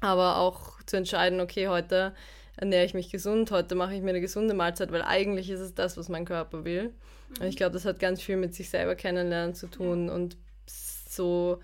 Aber 0.00 0.36
auch 0.36 0.82
zu 0.82 0.98
entscheiden, 0.98 1.40
okay, 1.40 1.68
heute 1.68 2.12
ernähre 2.56 2.84
ich 2.84 2.92
mich 2.92 3.10
gesund, 3.10 3.50
heute 3.50 3.74
mache 3.74 3.94
ich 3.94 4.02
mir 4.02 4.10
eine 4.10 4.20
gesunde 4.20 4.52
Mahlzeit, 4.52 4.92
weil 4.92 5.02
eigentlich 5.02 5.48
ist 5.48 5.60
es 5.60 5.74
das, 5.74 5.96
was 5.96 6.10
mein 6.10 6.26
Körper 6.26 6.66
will. 6.66 6.90
Mhm. 6.90 7.40
Und 7.40 7.46
ich 7.46 7.56
glaube, 7.56 7.72
das 7.72 7.86
hat 7.86 7.98
ganz 7.98 8.20
viel 8.20 8.36
mit 8.36 8.54
sich 8.54 8.68
selber 8.68 8.94
kennenlernen 8.94 9.54
zu 9.54 9.68
tun 9.68 10.10
und 10.10 10.36
so 10.66 11.60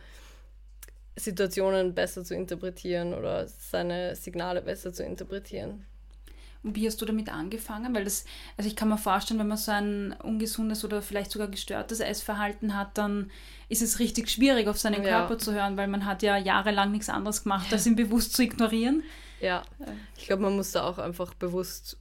Situationen 1.21 1.95
besser 1.95 2.25
zu 2.25 2.35
interpretieren 2.35 3.15
oder 3.15 3.47
seine 3.47 4.17
Signale 4.17 4.63
besser 4.63 4.93
zu 4.93 5.05
interpretieren. 5.05 5.87
Und 6.63 6.77
wie 6.77 6.87
hast 6.87 7.01
du 7.01 7.07
damit 7.07 7.31
angefangen? 7.31 7.95
Weil 7.95 8.05
das, 8.05 8.27
also 8.57 8.69
ich 8.69 8.77
kann 8.77 8.91
mir 8.91 8.99
vorstellen, 8.99 9.41
wenn 9.41 9.49
man 9.49 9.57
so 9.57 9.73
ein 9.73 10.15
ungesundes 10.23 10.85
oder 10.85 11.01
vielleicht 11.01 11.31
sogar 11.31 11.49
gestörtes 11.49 12.01
Essverhalten 12.01 12.77
hat, 12.77 12.99
dann 12.99 13.31
ist 13.71 13.81
es 13.81 13.99
richtig 13.99 14.29
schwierig, 14.29 14.69
auf 14.69 14.79
seinen 14.79 15.03
ja. 15.03 15.21
Körper 15.21 15.39
zu 15.39 15.55
hören, 15.55 15.79
weil 15.79 15.89
man 15.89 16.05
hat 16.05 16.23
ja 16.23 16.37
jahrelang 16.37 16.93
nichts 16.93 17.09
anderes 17.09 17.45
gemacht, 17.45 17.73
als 17.73 17.87
ihn 17.87 17.97
bewusst 17.97 18.35
zu 18.35 18.43
ignorieren. 18.43 19.03
Ja, 19.41 19.63
ich 20.19 20.27
glaube, 20.27 20.43
man 20.43 20.57
muss 20.57 20.73
da 20.73 20.83
auch 20.83 20.99
einfach 20.99 21.33
bewusst 21.33 21.97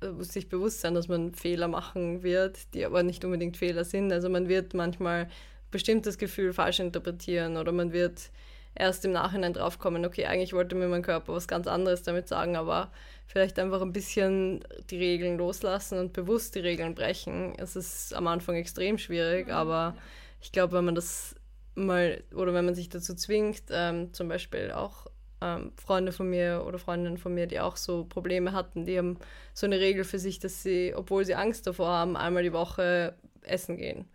äh, 0.00 0.22
sich 0.22 0.48
bewusst 0.48 0.80
sein, 0.80 0.94
dass 0.94 1.08
man 1.08 1.34
Fehler 1.34 1.66
machen 1.66 2.22
wird, 2.22 2.72
die 2.74 2.84
aber 2.84 3.02
nicht 3.02 3.24
unbedingt 3.24 3.56
Fehler 3.56 3.84
sind. 3.84 4.12
Also 4.12 4.28
man 4.28 4.48
wird 4.48 4.74
manchmal 4.74 5.28
bestimmtes 5.70 6.18
Gefühl 6.18 6.52
falsch 6.52 6.80
interpretieren 6.80 7.56
oder 7.56 7.72
man 7.72 7.92
wird 7.92 8.30
erst 8.76 9.04
im 9.04 9.12
Nachhinein 9.12 9.54
draufkommen, 9.54 10.04
okay, 10.04 10.26
eigentlich 10.26 10.52
wollte 10.52 10.76
mir 10.76 10.88
mein 10.88 11.02
Körper 11.02 11.32
was 11.32 11.48
ganz 11.48 11.66
anderes 11.66 12.02
damit 12.02 12.28
sagen, 12.28 12.56
aber 12.56 12.92
vielleicht 13.26 13.58
einfach 13.58 13.80
ein 13.80 13.92
bisschen 13.92 14.62
die 14.90 14.98
Regeln 14.98 15.38
loslassen 15.38 15.98
und 15.98 16.12
bewusst 16.12 16.54
die 16.54 16.60
Regeln 16.60 16.94
brechen. 16.94 17.54
Es 17.58 17.74
ist 17.74 18.14
am 18.14 18.26
Anfang 18.26 18.54
extrem 18.54 18.98
schwierig, 18.98 19.50
aber 19.50 19.96
ich 20.40 20.52
glaube, 20.52 20.74
wenn 20.74 20.84
man 20.84 20.94
das 20.94 21.34
mal 21.74 22.22
oder 22.34 22.54
wenn 22.54 22.64
man 22.64 22.74
sich 22.74 22.88
dazu 22.88 23.14
zwingt, 23.14 23.64
ähm, 23.70 24.12
zum 24.12 24.28
Beispiel 24.28 24.70
auch 24.70 25.06
ähm, 25.40 25.72
Freunde 25.76 26.12
von 26.12 26.28
mir 26.28 26.64
oder 26.66 26.78
Freundinnen 26.78 27.18
von 27.18 27.34
mir, 27.34 27.46
die 27.46 27.60
auch 27.60 27.76
so 27.76 28.04
Probleme 28.04 28.52
hatten, 28.52 28.84
die 28.84 28.98
haben 28.98 29.18
so 29.54 29.66
eine 29.66 29.80
Regel 29.80 30.04
für 30.04 30.18
sich, 30.18 30.38
dass 30.38 30.62
sie, 30.62 30.94
obwohl 30.94 31.24
sie 31.24 31.34
Angst 31.34 31.66
davor 31.66 31.88
haben, 31.88 32.16
einmal 32.16 32.42
die 32.42 32.52
Woche 32.52 33.14
essen 33.42 33.76
gehen 33.76 34.06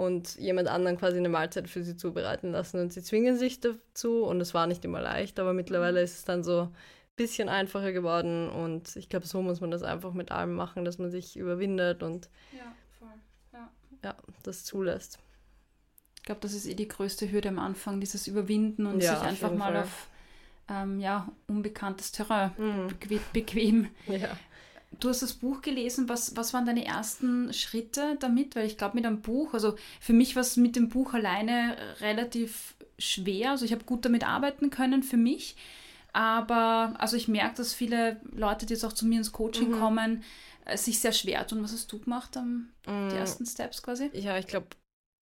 und 0.00 0.36
jemand 0.36 0.68
anderen 0.68 0.96
quasi 0.96 1.18
eine 1.18 1.28
Mahlzeit 1.28 1.68
für 1.68 1.82
sie 1.82 1.94
zubereiten 1.94 2.52
lassen. 2.52 2.80
Und 2.80 2.90
sie 2.90 3.02
zwingen 3.02 3.36
sich 3.36 3.60
dazu 3.60 4.24
und 4.24 4.40
es 4.40 4.54
war 4.54 4.66
nicht 4.66 4.82
immer 4.84 5.02
leicht, 5.02 5.38
aber 5.38 5.52
mittlerweile 5.52 6.00
ist 6.00 6.16
es 6.16 6.24
dann 6.24 6.42
so 6.42 6.62
ein 6.62 6.74
bisschen 7.16 7.50
einfacher 7.50 7.92
geworden 7.92 8.48
und 8.48 8.96
ich 8.96 9.10
glaube, 9.10 9.26
so 9.26 9.42
muss 9.42 9.60
man 9.60 9.70
das 9.70 9.82
einfach 9.82 10.14
mit 10.14 10.32
allem 10.32 10.54
machen, 10.54 10.86
dass 10.86 10.96
man 10.96 11.10
sich 11.10 11.36
überwindet 11.36 12.02
und 12.02 12.30
ja, 12.50 12.74
voll. 12.98 13.08
Ja. 13.52 13.70
ja 14.02 14.16
das 14.42 14.64
zulässt. 14.64 15.18
Ich 16.16 16.22
glaube, 16.22 16.40
das 16.40 16.54
ist 16.54 16.66
eh 16.66 16.74
die 16.74 16.88
größte 16.88 17.30
Hürde 17.30 17.50
am 17.50 17.58
Anfang, 17.58 18.00
dieses 18.00 18.26
Überwinden 18.26 18.86
und 18.86 19.02
ja, 19.02 19.16
sich 19.16 19.28
einfach 19.28 19.52
mal 19.52 19.72
Fall. 19.72 19.82
auf 19.82 20.08
ähm, 20.70 20.98
ja, 20.98 21.30
unbekanntes 21.46 22.10
Terrain 22.12 22.52
mhm. 22.56 23.20
bequem 23.34 23.88
ja. 24.06 24.30
Du 24.98 25.08
hast 25.08 25.22
das 25.22 25.34
Buch 25.34 25.62
gelesen. 25.62 26.08
Was, 26.08 26.36
was 26.36 26.52
waren 26.52 26.66
deine 26.66 26.84
ersten 26.84 27.52
Schritte 27.52 28.16
damit? 28.18 28.56
Weil 28.56 28.66
ich 28.66 28.76
glaube, 28.76 28.96
mit 28.96 29.06
einem 29.06 29.22
Buch, 29.22 29.54
also 29.54 29.76
für 30.00 30.12
mich 30.12 30.34
war 30.34 30.42
es 30.42 30.56
mit 30.56 30.76
dem 30.76 30.88
Buch 30.88 31.14
alleine 31.14 31.76
relativ 32.00 32.74
schwer. 32.98 33.50
Also 33.50 33.64
ich 33.64 33.72
habe 33.72 33.84
gut 33.84 34.04
damit 34.04 34.26
arbeiten 34.26 34.70
können 34.70 35.02
für 35.02 35.16
mich. 35.16 35.56
Aber 36.12 36.94
also 36.98 37.16
ich 37.16 37.28
merke, 37.28 37.56
dass 37.56 37.72
viele 37.72 38.20
Leute, 38.32 38.66
die 38.66 38.74
jetzt 38.74 38.84
auch 38.84 38.92
zu 38.92 39.06
mir 39.06 39.18
ins 39.18 39.32
Coaching 39.32 39.70
mhm. 39.70 39.78
kommen, 39.78 40.24
äh, 40.64 40.76
sich 40.76 40.98
sehr 40.98 41.12
schwer 41.12 41.46
tun. 41.46 41.62
Was 41.62 41.72
hast 41.72 41.92
du 41.92 42.00
gemacht, 42.00 42.36
um, 42.36 42.68
mhm. 42.86 43.10
die 43.10 43.16
ersten 43.16 43.46
Steps 43.46 43.82
quasi? 43.82 44.10
Ja, 44.12 44.38
ich 44.38 44.46
glaube, 44.46 44.66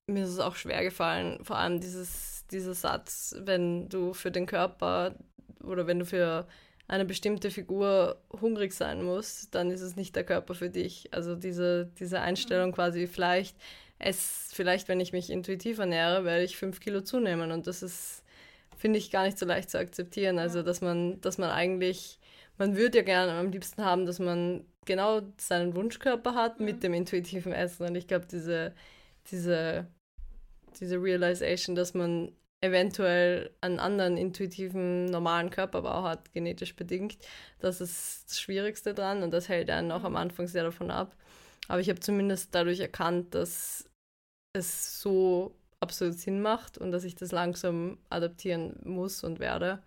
mir 0.07 0.25
ist 0.25 0.31
es 0.31 0.39
auch 0.39 0.57
schwer 0.57 0.83
gefallen. 0.83 1.45
Vor 1.45 1.57
allem 1.57 1.81
dieses, 1.81 2.47
dieser 2.51 2.75
Satz, 2.75 3.35
wenn 3.39 3.89
du 3.89 4.15
für 4.15 4.31
den 4.31 4.47
Körper 4.47 5.15
oder 5.63 5.87
wenn 5.87 5.99
du 5.99 6.07
für 6.07 6.47
eine 6.89 7.05
bestimmte 7.05 7.51
Figur 7.51 8.21
hungrig 8.41 8.73
sein 8.73 9.03
muss, 9.03 9.51
dann 9.51 9.71
ist 9.71 9.83
es 9.83 9.97
nicht 9.97 10.17
der 10.17 10.25
Körper 10.25 10.55
für 10.55 10.71
dich. 10.71 11.09
Also 11.13 11.37
diese, 11.37 11.91
diese 12.01 12.21
Einstellung 12.21 12.73
quasi 12.73 13.07
vielleicht, 13.07 13.57
es, 13.99 14.51
vielleicht, 14.55 14.89
wenn 14.89 14.99
ich 14.99 15.13
mich 15.13 15.31
intuitiv 15.31 15.79
ernähre, 15.79 16.25
werde 16.25 16.45
ich 16.45 16.57
fünf 16.57 16.81
Kilo 16.81 17.03
zunehmen. 17.03 17.53
Und 17.53 17.67
das 17.67 17.83
ist, 17.83 18.23
finde 18.79 18.99
ich, 18.99 19.11
gar 19.11 19.25
nicht 19.25 19.39
so 19.39 19.45
leicht 19.45 19.71
zu 19.71 19.79
akzeptieren. 19.79 20.39
Also, 20.39 20.63
dass 20.63 20.81
man, 20.81 21.21
dass 21.21 21.37
man 21.37 21.51
eigentlich, 21.51 22.19
man 22.57 22.77
würde 22.77 22.99
ja 22.99 23.05
gerne 23.05 23.33
am 23.33 23.51
liebsten 23.51 23.85
haben, 23.85 24.07
dass 24.07 24.19
man 24.19 24.65
genau 24.87 25.21
seinen 25.37 25.77
Wunschkörper 25.77 26.35
hat 26.35 26.59
mit 26.61 26.83
dem 26.83 26.95
intuitiven 26.95 27.53
Essen. 27.53 27.87
Und 27.87 27.97
ich 27.97 28.07
glaube, 28.07 28.27
diese, 28.27 28.73
diese, 29.31 29.87
diese 30.81 31.03
Realization, 31.03 31.77
dass 31.77 31.93
man 31.93 32.33
eventuell 32.61 33.51
einen 33.61 33.79
anderen 33.79 34.17
intuitiven, 34.17 35.07
normalen 35.07 35.51
Körperbau 35.51 36.03
hat, 36.03 36.33
genetisch 36.33 36.75
bedingt. 36.75 37.19
Das 37.61 37.81
ist 37.81 38.25
das 38.29 38.41
Schwierigste 38.41 38.95
dran 38.95 39.23
und 39.23 39.31
das 39.31 39.49
hält 39.49 39.71
einen 39.71 39.93
auch 39.93 40.05
am 40.05 40.13
mhm. 40.13 40.19
Anfang 40.19 40.49
sehr 40.49 40.65
davon 40.65 40.91
ab. 40.91 41.15
Aber 41.69 41.81
ich 41.81 41.89
habe 41.89 42.01
zumindest 42.01 42.55
dadurch 42.55 42.81
erkannt, 42.81 43.35
dass 43.35 43.89
es 44.55 45.01
so 45.01 45.55
absolut 45.81 46.15
Sinn 46.15 46.43
macht 46.43 46.79
und 46.79 46.91
dass 46.91 47.05
ich 47.05 47.15
das 47.15 47.31
langsam 47.31 47.99
adaptieren 48.11 48.77
muss 48.83 49.23
und 49.23 49.39
werde 49.39 49.81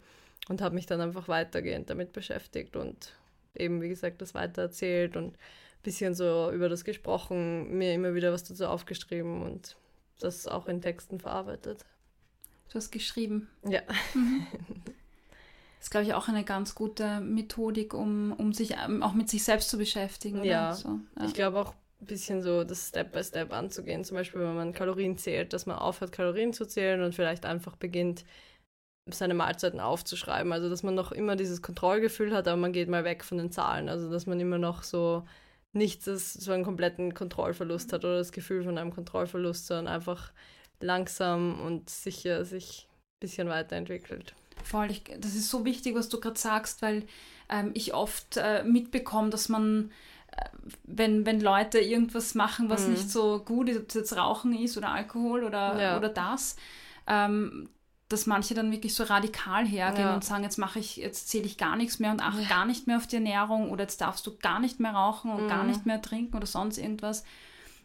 und 0.47 0.62
habe 0.62 0.75
mich 0.75 0.86
dann 0.86 1.01
einfach 1.01 1.27
weitergehend 1.27 1.89
damit 1.89 2.13
beschäftigt 2.13 2.75
und 2.75 3.13
eben, 3.55 3.81
wie 3.81 3.89
gesagt, 3.89 4.21
das 4.21 4.34
weitererzählt 4.34 5.17
und 5.17 5.34
ein 5.34 5.84
bisschen 5.84 6.13
so 6.13 6.51
über 6.51 6.69
das 6.69 6.86
gesprochen, 6.86 7.77
mir 7.77 7.93
immer 7.93 8.13
wieder 8.13 8.31
was 8.31 8.43
dazu 8.43 8.67
aufgeschrieben 8.67 9.41
und 9.41 9.75
das 10.19 10.47
auch 10.47 10.67
in 10.67 10.81
Texten 10.81 11.19
verarbeitet. 11.19 11.86
Du 12.71 12.77
hast 12.77 12.91
geschrieben. 12.91 13.49
Ja. 13.67 13.81
Mhm. 14.13 14.47
Das 15.77 15.81
ist, 15.81 15.91
glaube 15.91 16.05
ich, 16.05 16.13
auch 16.13 16.29
eine 16.29 16.45
ganz 16.45 16.73
gute 16.73 17.19
Methodik, 17.19 17.93
um, 17.93 18.31
um 18.31 18.53
sich 18.53 18.75
ähm, 18.84 19.03
auch 19.03 19.13
mit 19.13 19.29
sich 19.29 19.43
selbst 19.43 19.69
zu 19.69 19.77
beschäftigen. 19.77 20.39
Oder? 20.39 20.49
Ja. 20.49 20.73
So, 20.73 20.99
ja. 21.19 21.25
ich 21.25 21.34
glaube 21.34 21.60
auch 21.60 21.73
ein 21.99 22.05
bisschen 22.05 22.41
so 22.41 22.63
das 22.63 22.88
Step 22.88 23.12
by 23.12 23.23
Step 23.23 23.51
anzugehen. 23.51 24.05
Zum 24.05 24.15
Beispiel, 24.15 24.39
wenn 24.39 24.55
man 24.55 24.73
Kalorien 24.73 25.17
zählt, 25.17 25.51
dass 25.51 25.65
man 25.65 25.77
aufhört, 25.77 26.13
Kalorien 26.13 26.53
zu 26.53 26.65
zählen 26.65 27.01
und 27.03 27.13
vielleicht 27.13 27.45
einfach 27.45 27.75
beginnt, 27.75 28.23
seine 29.10 29.34
Mahlzeiten 29.34 29.81
aufzuschreiben. 29.81 30.53
Also, 30.53 30.69
dass 30.69 30.81
man 30.81 30.95
noch 30.95 31.12
immer 31.12 31.36
dieses 31.36 31.62
Kontrollgefühl 31.62 32.34
hat, 32.34 32.47
aber 32.47 32.57
man 32.57 32.71
geht 32.71 32.88
mal 32.88 33.03
weg 33.03 33.25
von 33.25 33.38
den 33.38 33.51
Zahlen. 33.51 33.89
Also, 33.89 34.10
dass 34.10 34.27
man 34.27 34.39
immer 34.39 34.60
noch 34.60 34.84
so 34.84 35.27
nichts 35.73 36.05
so 36.05 36.51
einen 36.53 36.63
kompletten 36.63 37.13
Kontrollverlust 37.13 37.91
hat 37.91 38.06
oder 38.06 38.17
das 38.17 38.31
Gefühl 38.31 38.63
von 38.63 38.77
einem 38.77 38.93
Kontrollverlust, 38.93 39.67
sondern 39.67 39.93
einfach 39.93 40.31
langsam 40.84 41.60
und 41.62 41.90
sicher 41.90 42.46
sich 42.46 42.88
ein 42.90 43.19
bisschen 43.19 43.48
weiterentwickelt. 43.50 44.34
Voll, 44.63 44.92
ich, 44.92 45.04
das 45.19 45.36
ist 45.36 45.50
so 45.50 45.65
wichtig, 45.65 45.96
was 45.96 46.10
du 46.10 46.19
gerade 46.19 46.40
sagst, 46.40 46.82
weil 46.82 47.04
ähm, 47.50 47.71
ich 47.73 47.94
oft 47.94 48.38
äh, 48.38 48.63
mitbekomme, 48.63 49.29
dass 49.29 49.50
man, 49.50 49.92
äh, 50.32 50.46
wenn, 50.84 51.25
wenn 51.25 51.42
Leute 51.42 51.79
irgendwas 51.79 52.36
machen, 52.36 52.69
was 52.69 52.86
mhm. 52.86 52.94
nicht 52.94 53.10
so 53.10 53.40
gut 53.40 53.69
ist, 53.69 53.79
ob 53.79 53.90
es 53.90 53.96
jetzt 53.96 54.15
Rauchen 54.17 54.54
ist 54.54 54.77
oder 54.77 54.90
Alkohol 54.90 55.44
oder, 55.44 55.82
ja. 55.82 55.98
oder 55.98 56.10
das, 56.10 56.56
ähm, 57.08 57.69
dass 58.08 58.25
manche 58.27 58.54
dann 58.54 58.71
wirklich 58.71 58.94
so 58.94 59.04
radikal 59.06 59.65
hergehen 59.65 60.08
Ja. 60.08 60.13
und 60.13 60.23
sagen, 60.23 60.44
jetzt 60.44 60.58
mache 60.58 60.79
ich, 60.79 60.98
jetzt 60.98 61.29
zähle 61.29 61.46
ich 61.46 61.58
gar 61.58 61.75
nichts 61.75 61.98
mehr 62.00 62.12
und 62.12 62.21
achte 62.21 62.46
gar 62.46 62.65
nicht 62.65 62.86
mehr 62.86 62.98
auf 62.98 63.08
die 63.08 63.15
Ernährung 63.15 63.71
oder 63.71 63.84
jetzt 63.84 64.02
darfst 64.02 64.27
du 64.27 64.38
gar 64.38 64.60
nicht 64.60 64.79
mehr 64.79 64.92
rauchen 64.92 65.32
und 65.32 65.46
Mhm. 65.46 65.48
gar 65.50 65.63
nicht 65.63 65.86
mehr 65.86 66.02
trinken 66.02 66.36
oder 66.36 66.46
sonst 66.46 66.77
irgendwas. 66.77 67.23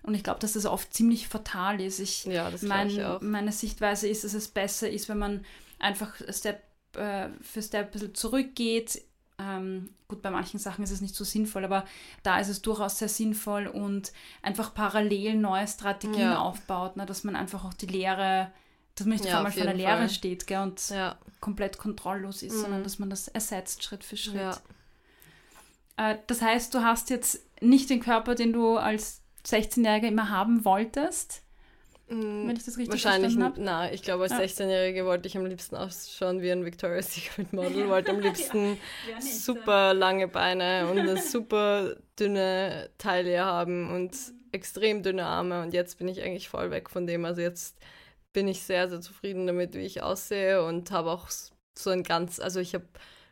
Und 0.06 0.14
ich 0.14 0.22
glaube, 0.24 0.40
dass 0.40 0.54
das 0.54 0.66
oft 0.66 0.94
ziemlich 0.94 1.28
fatal 1.28 1.80
ist. 1.80 1.98
Ich, 1.98 2.24
Ja, 2.24 2.50
mein, 2.62 2.88
ich 2.88 3.02
auch. 3.04 3.20
Meine 3.20 3.52
Sichtweise 3.52 4.08
ist, 4.08 4.24
dass 4.24 4.34
es 4.34 4.48
besser 4.48 4.88
ist, 4.88 5.08
wenn 5.08 5.18
man 5.18 5.44
einfach 5.78 6.14
Step 6.30 6.62
äh, 6.94 7.28
für 7.42 7.60
Step 7.60 7.86
ein 7.86 7.90
bisschen 7.90 8.14
zurückgeht. 8.14 9.02
Ähm, 9.38 9.90
gut, 10.08 10.22
bei 10.22 10.30
manchen 10.30 10.58
Sachen 10.58 10.82
ist 10.84 10.92
es 10.92 11.00
nicht 11.02 11.14
so 11.14 11.24
sinnvoll, 11.24 11.64
aber 11.64 11.84
da 12.22 12.38
ist 12.38 12.48
es 12.48 12.62
durchaus 12.62 12.98
sehr 12.98 13.08
sinnvoll 13.08 13.66
und 13.66 14.12
einfach 14.42 14.72
parallel 14.72 15.34
neue 15.34 15.66
Strategien 15.68 16.20
Ja. 16.20 16.38
aufbaut, 16.38 16.96
ne, 16.96 17.04
dass 17.04 17.22
man 17.24 17.36
einfach 17.36 17.64
auch 17.64 17.74
die 17.74 17.84
Lehre, 17.86 18.50
dass 18.94 19.06
man 19.06 19.16
nicht 19.16 19.26
Ja, 19.26 19.32
auf 19.32 19.36
einmal 19.38 19.52
vor 19.52 19.64
der 19.64 19.74
Lehre 19.74 20.08
steht 20.08 20.46
gell, 20.46 20.62
und 20.62 20.88
Ja, 20.88 21.18
komplett 21.40 21.76
kontrolllos 21.76 22.42
ist, 22.42 22.54
Mhm. 22.54 22.60
sondern 22.60 22.82
dass 22.84 22.98
man 22.98 23.10
das 23.10 23.28
ersetzt 23.28 23.82
Schritt 23.82 24.04
für 24.04 24.16
Schritt. 24.16 24.36
ja. 24.36 24.56
Äh, 25.96 26.16
das 26.26 26.40
heißt, 26.42 26.72
du 26.74 26.82
hast 26.82 27.10
jetzt 27.10 27.40
nicht 27.60 27.90
den 27.90 28.00
Körper, 28.00 28.34
den 28.34 28.52
du 28.52 28.76
als 28.76 29.20
16-Jähriger 29.46 30.08
immer 30.08 30.30
haben 30.30 30.64
wolltest, 30.64 31.42
Mm, 32.08 32.46
wenn 32.46 32.54
ich 32.56 32.64
das 32.64 32.76
richtig 32.78 32.90
Wahrscheinlich, 33.04 33.32
verstanden 33.32 33.68
habe. 33.68 33.86
na, 33.88 33.92
ich 33.92 34.00
glaube, 34.02 34.22
als 34.22 34.32
Ja. 34.32 34.38
16-Jährige 34.38 35.04
wollte 35.06 35.26
ich 35.26 35.36
am 35.36 35.44
liebsten 35.44 35.74
ausschauen 35.74 36.40
wie 36.40 36.52
ein 36.52 36.64
Victoria's 36.64 37.12
Secret 37.12 37.52
Model, 37.52 37.88
wollte 37.88 38.12
am 38.12 38.20
liebsten 38.20 38.78
Wer 39.06 39.16
nicht, 39.16 39.40
super 39.40 39.92
lange 39.92 40.28
Beine 40.28 40.86
und 40.88 41.00
eine 41.00 41.20
super 41.20 41.96
dünne 42.16 42.90
Taille 42.98 43.44
haben 43.44 43.92
und 43.92 44.16
extrem 44.52 45.02
dünne 45.02 45.24
Arme 45.26 45.62
und 45.64 45.74
jetzt 45.74 45.98
bin 45.98 46.06
ich 46.06 46.22
eigentlich 46.22 46.48
voll 46.48 46.70
weg 46.70 46.90
von 46.90 47.08
dem. 47.08 47.24
Also 47.24 47.40
jetzt 47.40 47.76
bin 48.32 48.46
ich 48.46 48.62
sehr, 48.62 48.88
sehr 48.88 49.00
zufrieden 49.00 49.48
damit, 49.48 49.74
wie 49.74 49.80
ich 49.80 50.00
aussehe 50.00 50.62
und 50.64 50.92
habe 50.92 51.10
auch 51.10 51.26
so 51.76 51.90
ein 51.90 52.04
ganz, 52.04 52.38
also 52.38 52.60
ich 52.60 52.72
habe 52.74 52.86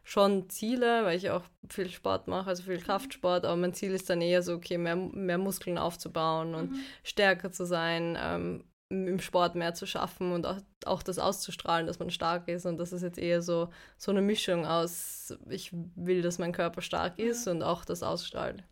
schon 0.05 0.49
Ziele, 0.51 1.05
weil 1.05 1.17
ich 1.17 1.31
auch 1.31 1.43
viel 1.69 1.89
Sport 1.89 2.29
mache, 2.29 2.49
also 2.51 2.63
viel 2.63 2.79
Kraftsport, 2.79 3.45
aber 3.45 3.57
mein 3.57 3.73
Ziel 3.75 3.93
ist 3.93 4.09
dann 4.11 4.21
eher 4.21 4.43
so, 4.43 4.55
okay, 4.55 4.77
mehr, 4.79 4.97
mehr 4.97 5.39
Muskeln 5.39 5.79
aufzubauen 5.79 6.55
und 6.55 6.71
Mhm. 6.73 6.81
stärker 7.03 7.51
zu 7.51 7.65
sein, 7.65 8.17
ähm, 8.21 8.65
im 8.91 9.19
Sport 9.19 9.55
mehr 9.57 9.75
zu 9.75 9.87
schaffen 9.87 10.31
und 10.33 10.47
auch, 10.47 10.59
auch 10.85 11.03
das 11.03 11.19
auszustrahlen, 11.19 11.87
dass 11.87 11.99
man 11.99 12.11
stark 12.11 12.47
ist. 12.49 12.67
Und 12.67 12.77
das 12.77 12.93
ist 12.93 13.03
jetzt 13.03 13.19
eher 13.19 13.41
so, 13.43 13.71
so 13.97 14.11
eine 14.13 14.21
Mischung 14.23 14.67
aus, 14.67 15.37
ich 15.49 15.71
will, 15.97 16.21
dass 16.23 16.39
mein 16.39 16.53
Körper 16.53 16.83
stark 16.83 17.19
ist 17.19 17.49
und 17.49 17.63
auch 17.63 17.85
das 17.85 18.03
ausstrahlt. 18.03 18.63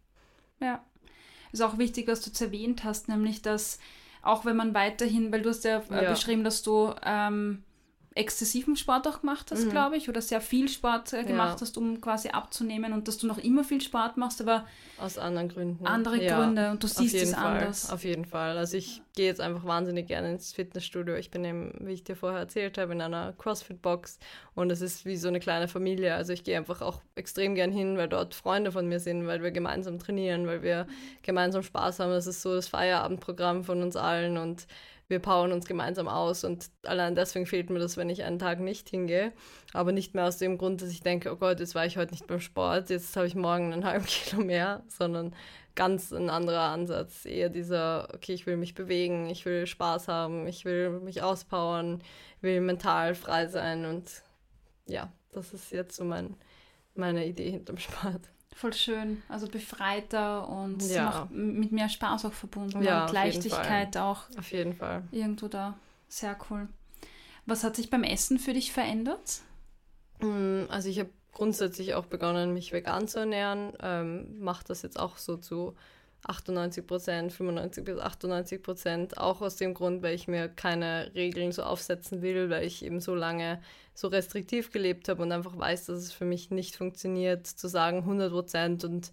Ja. 0.61 0.85
Ist 1.51 1.63
auch 1.63 1.79
wichtig, 1.79 2.07
was 2.09 2.21
du 2.21 2.31
jetzt 2.31 2.41
erwähnt 2.41 2.85
hast, 2.85 3.09
nämlich 3.09 3.43
dass 3.43 3.79
auch 4.23 4.45
wenn 4.45 4.57
man 4.57 4.75
weiterhin, 4.75 5.33
weil 5.33 5.43
du 5.43 5.49
hast 5.51 5.65
ja, 5.65 5.83
äh, 5.91 6.05
Ja. 6.05 6.11
beschrieben, 6.11 6.45
dass 6.45 6.63
du 6.63 6.95
ähm, 7.05 7.65
exzessiven 8.15 8.77
Sport 8.77 9.07
auch 9.09 9.21
gemacht 9.21 9.51
hast, 9.51 9.65
Mhm. 9.67 9.71
glaube 9.71 9.97
ich, 9.97 10.09
oder 10.09 10.21
sehr 10.21 10.41
viel 10.41 10.69
Sport 10.69 11.13
äh, 11.13 11.25
gemacht 11.25 11.57
Ja. 11.57 11.61
hast, 11.63 11.77
um 11.79 12.01
quasi 12.01 12.29
abzunehmen 12.29 12.93
und 12.93 13.09
dass 13.09 13.19
du 13.19 13.27
noch 13.27 13.39
immer 13.39 13.65
viel 13.65 13.81
Sport 13.81 14.17
machst, 14.17 14.41
aber 14.41 14.67
Aus 14.99 15.19
anderen 15.19 15.49
Gründen. 15.49 15.87
andere 15.87 16.23
Ja, 16.23 16.39
Gründe 16.39 16.71
und 16.71 16.83
du 16.83 16.87
siehst 16.87 17.15
es 17.15 17.33
Fall, 17.35 17.59
anders. 17.59 17.91
auf 17.91 18.05
jeden 18.05 18.25
Fall. 18.25 18.57
Also 18.59 18.77
ich 18.77 19.03
gehe 19.17 19.27
jetzt 19.27 19.41
einfach 19.41 19.65
wahnsinnig 19.65 20.07
gerne 20.07 20.31
ins 20.31 20.53
Fitnessstudio. 20.53 21.15
Ich 21.17 21.31
bin 21.31 21.45
eben, 21.45 21.75
wie 21.81 21.93
ich 21.93 22.05
dir 22.05 22.17
vorher 22.17 22.39
erzählt 22.41 22.79
habe, 22.79 22.93
in 22.93 23.01
einer 23.01 23.33
CrossFit-Box 23.35 24.19
und 24.55 24.71
es 24.71 24.81
ist 24.81 25.05
wie 25.05 25.17
so 25.17 25.29
eine 25.29 25.41
kleine 25.41 25.69
Familie. 25.69 26.15
Also 26.15 26.33
ich 26.33 26.45
gehe 26.45 26.57
einfach 26.57 26.83
auch 26.83 27.01
extrem 27.15 27.55
gern 27.55 27.73
hin, 27.73 27.97
weil 27.97 28.09
dort 28.09 28.35
Freunde 28.35 28.73
von 28.73 28.87
mir 28.89 29.01
sind, 29.01 29.27
weil 29.27 29.43
wir 29.43 29.51
gemeinsam 29.51 29.99
trainieren, 29.99 30.47
weil 30.47 30.63
wir 30.63 30.87
gemeinsam 31.23 31.63
Spaß 31.63 31.99
haben. 32.01 32.11
Das 32.11 32.27
ist 32.27 32.43
so 32.43 32.55
das 32.55 32.69
Feierabendprogramm 32.69 33.65
von 33.65 33.83
uns 33.83 33.97
allen 33.97 34.39
und 34.39 34.67
wir 35.13 35.21
powern 35.21 35.53
uns 35.53 35.67
gemeinsam 35.67 36.09
aus 36.09 36.43
und 36.43 36.71
allein 36.85 37.15
deswegen 37.15 37.47
fehlt 37.47 37.69
mir 37.69 37.79
das, 37.79 37.99
wenn 37.99 38.09
ich 38.09 38.25
einen 38.25 38.39
Tag 38.39 38.59
nicht 38.59 38.89
hingehe. 38.89 39.33
Aber 39.75 39.93
nicht 39.93 40.15
mehr 40.15 40.25
aus 40.27 40.39
dem 40.39 40.59
Grund, 40.59 40.83
dass 40.83 40.91
ich 40.91 41.03
denke, 41.03 41.31
oh 41.31 41.37
Gott, 41.37 41.61
jetzt 41.61 41.75
war 41.75 41.85
ich 41.87 41.99
heute 41.99 42.13
nicht 42.13 42.27
beim 42.27 42.41
Sport, 42.41 42.91
jetzt 42.91 43.15
habe 43.15 43.27
ich 43.27 43.35
morgen 43.35 43.73
einen 43.73 43.85
halben 43.85 44.05
Kilo 44.07 44.43
mehr, 44.43 44.83
sondern 44.89 45.37
ganz 45.75 46.13
ein 46.13 46.31
anderer 46.31 46.63
Ansatz. 46.63 47.27
Eher 47.27 47.51
dieser, 47.51 48.09
okay, 48.15 48.33
ich 48.33 48.47
will 48.47 48.57
mich 48.57 48.75
bewegen, 48.75 49.29
ich 49.29 49.45
will 49.45 49.67
Spaß 49.67 50.09
haben, 50.09 50.47
ich 50.47 50.65
will 50.65 50.91
mich 51.01 51.23
auspowern, 51.23 52.03
will 52.41 52.61
mental 52.61 53.15
frei 53.15 53.47
sein 53.47 53.85
und 53.85 54.23
ja, 54.87 55.13
das 55.33 55.53
ist 55.53 55.73
jetzt 55.73 55.95
so 55.95 56.05
mein, 56.05 56.37
meine 56.95 57.27
Idee 57.27 57.51
hinterm 57.51 57.79
Sport. 57.79 58.32
Voll 58.55 58.73
schön, 58.75 59.23
also 59.29 59.49
befreiter 59.49 60.49
und 60.49 60.83
Ja. 60.89 61.27
mit 61.31 61.73
mehr 61.73 61.89
Spaß 61.89 62.27
auch 62.27 62.33
verbunden 62.33 62.83
Ja, 62.83 63.07
und 63.07 63.13
Leichtigkeit 63.13 63.97
auch 63.97 64.25
Auf 64.39 64.53
jeden 64.53 64.75
Fall. 64.75 65.03
irgendwo 65.11 65.49
da. 65.49 65.79
Sehr 66.09 66.37
cool. 66.51 66.69
Was 67.47 67.65
hat 67.65 67.77
sich 67.77 67.91
beim 67.91 68.05
Essen 68.05 68.39
für 68.39 68.53
dich 68.53 68.73
verändert? 68.73 69.41
Mm, 70.21 70.65
Also 70.69 70.89
ich 70.89 70.99
habe 71.01 71.11
grundsätzlich 71.33 71.95
auch 71.95 72.07
begonnen, 72.07 72.53
mich 72.53 72.73
vegan 72.73 73.09
zu 73.09 73.21
ernähren. 73.21 73.73
Ähm, 73.81 74.39
Mache 74.39 74.65
das 74.69 74.83
jetzt 74.83 74.99
auch 75.01 75.17
so 75.17 75.37
zu 75.39 75.75
98 76.25 76.87
Prozent, 76.87 77.33
95 77.33 77.85
bis 77.85 77.99
98 77.99 78.63
Prozent. 78.63 79.19
Auch 79.19 79.41
aus 79.41 79.57
dem 79.57 79.75
Grund, 79.75 80.03
weil 80.03 80.15
ich 80.15 80.29
mir 80.29 80.49
keine 80.49 81.11
Regeln 81.15 81.53
so 81.53 81.63
aufsetzen 81.63 82.23
will, 82.23 82.51
weil 82.51 82.65
ich 82.65 82.85
eben 82.85 83.01
so 83.01 83.15
lange 83.15 83.61
so 83.95 84.09
restriktiv 84.09 84.71
gelebt 84.71 85.09
habe 85.09 85.23
und 85.23 85.33
einfach 85.33 85.57
weiß, 85.57 85.87
dass 85.87 85.99
es 85.99 86.13
für 86.13 86.25
mich 86.25 86.51
nicht 86.51 86.77
funktioniert, 86.77 87.47
zu 87.47 87.69
sagen 87.69 87.99
100 87.99 88.31
Prozent 88.31 88.85
und 88.85 89.13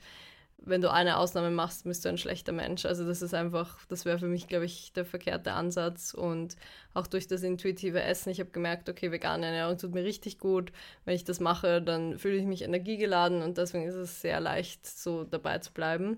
wenn 0.61 0.81
du 0.81 0.91
eine 0.91 1.17
Ausnahme 1.17 1.51
machst, 1.51 1.85
bist 1.85 2.05
du 2.05 2.09
ein 2.09 2.17
schlechter 2.17 2.51
Mensch. 2.51 2.85
Also 2.85 3.05
das 3.05 3.21
ist 3.21 3.33
einfach, 3.33 3.85
das 3.85 4.05
wäre 4.05 4.19
für 4.19 4.27
mich, 4.27 4.47
glaube 4.47 4.65
ich, 4.65 4.91
der 4.93 5.05
verkehrte 5.05 5.53
Ansatz. 5.53 6.13
Und 6.13 6.57
auch 6.93 7.07
durch 7.07 7.27
das 7.27 7.43
intuitive 7.43 8.01
Essen, 8.01 8.29
ich 8.29 8.39
habe 8.39 8.51
gemerkt, 8.51 8.89
okay, 8.89 9.11
vegane 9.11 9.45
Ernährung 9.45 9.77
tut 9.77 9.93
mir 9.93 10.03
richtig 10.03 10.37
gut. 10.37 10.71
Wenn 11.05 11.15
ich 11.15 11.23
das 11.23 11.39
mache, 11.39 11.81
dann 11.81 12.17
fühle 12.19 12.35
ich 12.35 12.45
mich 12.45 12.63
energiegeladen 12.63 13.41
und 13.41 13.57
deswegen 13.57 13.85
ist 13.85 13.95
es 13.95 14.21
sehr 14.21 14.39
leicht, 14.39 14.85
so 14.85 15.23
dabei 15.23 15.59
zu 15.59 15.71
bleiben. 15.71 16.17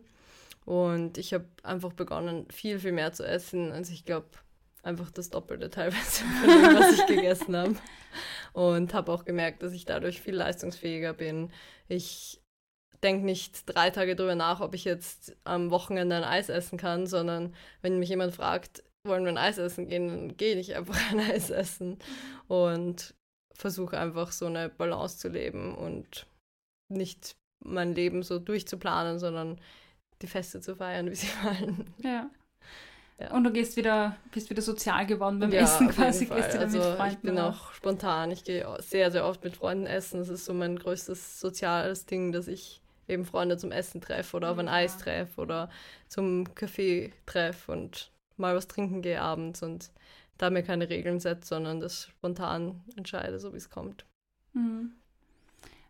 Und 0.65 1.17
ich 1.17 1.33
habe 1.33 1.45
einfach 1.63 1.93
begonnen, 1.93 2.47
viel, 2.51 2.79
viel 2.79 2.91
mehr 2.91 3.13
zu 3.13 3.25
essen. 3.25 3.71
Also 3.71 3.93
ich 3.93 4.05
glaube, 4.05 4.27
einfach 4.83 5.11
das 5.11 5.29
Doppelte 5.29 5.69
teilweise 5.69 6.23
von 6.23 6.49
dem, 6.49 6.75
was 6.79 6.99
ich 6.99 7.05
gegessen 7.07 7.55
habe. 7.55 7.75
Und 8.53 8.93
habe 8.93 9.11
auch 9.11 9.25
gemerkt, 9.25 9.63
dass 9.63 9.73
ich 9.73 9.85
dadurch 9.85 10.21
viel 10.21 10.35
leistungsfähiger 10.35 11.13
bin. 11.13 11.51
Ich 11.87 12.41
denke 13.03 13.25
nicht 13.25 13.63
drei 13.65 13.89
Tage 13.89 14.15
drüber 14.15 14.35
nach, 14.35 14.61
ob 14.61 14.75
ich 14.75 14.85
jetzt 14.85 15.35
am 15.43 15.71
Wochenende 15.71 16.17
ein 16.17 16.23
Eis 16.23 16.49
essen 16.49 16.77
kann, 16.77 17.07
sondern 17.07 17.55
wenn 17.81 17.99
mich 17.99 18.09
jemand 18.09 18.35
fragt, 18.35 18.83
wollen 19.07 19.23
wir 19.23 19.31
ein 19.31 19.37
Eis 19.37 19.57
essen 19.57 19.87
gehen, 19.87 20.07
dann 20.07 20.37
gehe 20.37 20.55
ich 20.55 20.75
einfach 20.75 21.11
ein 21.11 21.19
Eis 21.19 21.49
essen 21.49 21.97
und 22.47 23.15
versuche 23.55 23.97
einfach 23.99 24.31
so 24.31 24.45
eine 24.45 24.69
Balance 24.69 25.17
zu 25.17 25.29
leben 25.29 25.75
und 25.75 26.27
nicht 26.89 27.35
mein 27.63 27.95
Leben 27.95 28.23
so 28.23 28.39
durchzuplanen, 28.39 29.19
sondern 29.19 29.59
die 30.21 30.27
Feste 30.27 30.61
zu 30.61 30.75
feiern, 30.75 31.09
wie 31.09 31.15
sie 31.15 31.27
fallen. 31.43 31.93
Ja. 31.99 32.29
Ja. 33.19 33.31
Und 33.35 33.43
du 33.43 33.51
gehst 33.51 33.77
wieder, 33.77 34.15
bist 34.31 34.49
wieder 34.49 34.63
sozial 34.63 35.05
geworden 35.05 35.39
beim 35.39 35.51
Ja, 35.51 35.61
Essen 35.61 35.89
quasi, 35.89 36.25
gehst 36.25 36.53
wieder 36.53 36.61
also 36.61 36.77
mit 36.79 36.87
Freunden 36.97 37.13
ich 37.13 37.19
bin 37.21 37.37
raus. 37.37 37.55
auch 37.55 37.73
spontan. 37.73 38.31
Ich 38.31 38.43
gehe 38.43 38.65
sehr, 38.79 39.11
sehr 39.11 39.25
oft 39.25 39.43
mit 39.43 39.55
Freunden 39.55 39.85
essen. 39.85 40.19
Das 40.19 40.29
ist 40.29 40.45
so 40.45 40.53
mein 40.55 40.77
größtes 40.79 41.39
soziales 41.39 42.07
Ding, 42.07 42.31
dass 42.31 42.47
ich 42.47 42.81
eben 43.07 43.25
Freunde 43.25 43.57
zum 43.57 43.71
Essen 43.71 44.01
treffe 44.01 44.37
oder 44.37 44.49
auf 44.51 44.57
ein. 44.57 44.67
Eis 44.67 44.97
treffe 44.97 45.39
oder 45.39 45.69
zum 46.07 46.55
Kaffee 46.55 47.13
treffe 47.27 47.71
und 47.71 48.11
mal 48.37 48.55
was 48.55 48.67
trinken 48.67 49.03
gehe 49.03 49.21
abends 49.21 49.61
und 49.61 49.91
da 50.39 50.49
mir 50.49 50.63
keine 50.63 50.89
Regeln 50.89 51.19
setze, 51.19 51.49
sondern 51.49 51.79
das 51.79 52.05
spontan 52.07 52.81
entscheide, 52.95 53.39
so 53.39 53.53
wie 53.53 53.57
es 53.57 53.69
kommt. 53.69 54.05
Mhm. 54.53 54.93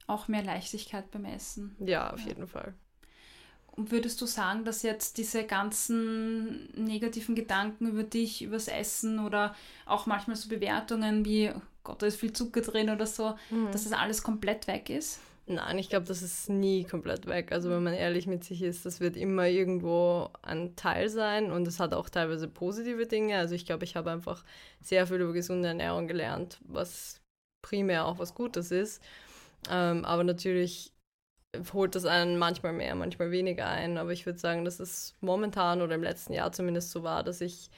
Auch 0.07 0.27
mehr 0.27 0.43
Leichtigkeit 0.43 1.09
beim 1.11 1.23
Essen. 1.23 1.77
Ja, 1.79 2.11
auf 2.11 2.19
Ja. 2.21 2.27
jeden 2.27 2.47
Fall. 2.47 2.73
Würdest 3.77 4.19
du 4.21 4.25
sagen, 4.25 4.65
dass 4.65 4.83
jetzt 4.83 5.17
diese 5.17 5.45
ganzen 5.45 6.69
negativen 6.75 7.35
Gedanken 7.35 7.87
über 7.87 8.03
dich, 8.03 8.41
übers 8.41 8.67
Essen 8.67 9.19
oder 9.19 9.55
auch 9.85 10.05
manchmal 10.05 10.35
so 10.35 10.49
Bewertungen 10.49 11.23
wie, 11.25 11.49
oh 11.55 11.61
Gott, 11.83 12.01
da 12.01 12.05
ist 12.07 12.19
viel 12.19 12.33
Zucker 12.33 12.61
drin 12.61 12.89
oder 12.89 13.07
so, 13.07 13.35
Mhm. 13.49 13.71
dass 13.71 13.85
das 13.85 13.93
alles 13.93 14.23
komplett 14.23 14.67
weg 14.67 14.89
ist? 14.89 15.19
Nein, 15.47 15.79
ich 15.79 15.89
glaube, 15.89 16.05
das 16.05 16.21
ist 16.21 16.49
nie 16.49 16.83
komplett 16.83 17.25
weg. 17.27 17.51
Also 17.51 17.69
wenn 17.69 17.83
man 17.83 17.93
ehrlich 17.93 18.27
mit 18.27 18.43
sich 18.43 18.61
ist, 18.61 18.85
das 18.85 18.99
wird 18.99 19.17
immer 19.17 19.47
irgendwo 19.47 20.29
ein 20.43 20.75
Teil 20.75 21.09
sein 21.09 21.51
und 21.51 21.67
es 21.67 21.79
hat 21.79 21.93
auch 21.93 22.09
teilweise 22.09 22.47
positive 22.47 23.07
Dinge. 23.07 23.37
Also 23.37 23.55
ich 23.55 23.65
glaube, 23.65 23.83
ich 23.83 23.95
habe 23.95 24.11
einfach 24.11 24.43
sehr 24.81 25.07
viel 25.07 25.19
über 25.19 25.33
gesunde 25.33 25.69
Ernährung 25.69 26.07
gelernt, 26.07 26.59
was 26.65 27.19
primär 27.61 28.05
auch 28.05 28.19
was 28.19 28.35
Gutes 28.35 28.71
ist. 28.71 29.01
Ähm, 29.69 30.05
aber 30.05 30.23
natürlich 30.23 30.93
holt 31.73 31.95
das 31.95 32.05
einen 32.05 32.37
manchmal 32.37 32.73
mehr, 32.73 32.95
manchmal 32.95 33.31
weniger 33.31 33.67
ein. 33.67 33.97
Aber 33.97 34.11
ich 34.11 34.25
würde 34.25 34.39
sagen, 34.39 34.65
dass 34.65 34.79
es 34.79 35.15
momentan 35.21 35.81
oder 35.81 35.95
im 35.95 36.03
letzten 36.03 36.33
Jahr 36.33 36.51
zumindest 36.51 36.91
so 36.91 37.03
war, 37.03 37.23
dass 37.23 37.41
ich 37.41 37.69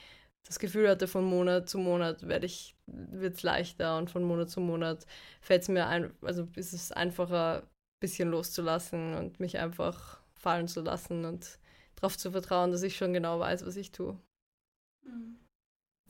das 0.46 0.58
Gefühl 0.58 0.88
hatte, 0.88 1.08
von 1.08 1.24
Monat 1.24 1.68
zu 1.68 1.78
Monat 1.78 2.28
werde 2.28 2.46
ich, 2.46 2.76
wird 2.86 3.34
es 3.36 3.42
leichter 3.42 3.96
und 3.98 4.10
von 4.10 4.24
Monat 4.24 4.50
zu 4.50 4.60
Monat 4.60 5.06
fällt 5.40 5.62
es 5.62 5.68
mir 5.68 5.86
ein, 5.86 6.12
also 6.22 6.46
ist 6.54 6.74
es 6.74 6.92
einfacher, 6.92 7.62
ein 7.62 7.68
bisschen 8.00 8.30
loszulassen 8.30 9.14
und 9.14 9.40
mich 9.40 9.58
einfach 9.58 10.20
fallen 10.34 10.68
zu 10.68 10.82
lassen 10.82 11.24
und 11.24 11.58
darauf 11.96 12.18
zu 12.18 12.30
vertrauen, 12.30 12.72
dass 12.72 12.82
ich 12.82 12.96
schon 12.96 13.14
genau 13.14 13.40
weiß, 13.40 13.64
was 13.66 13.76
ich 13.76 13.92
tue. 13.92 14.18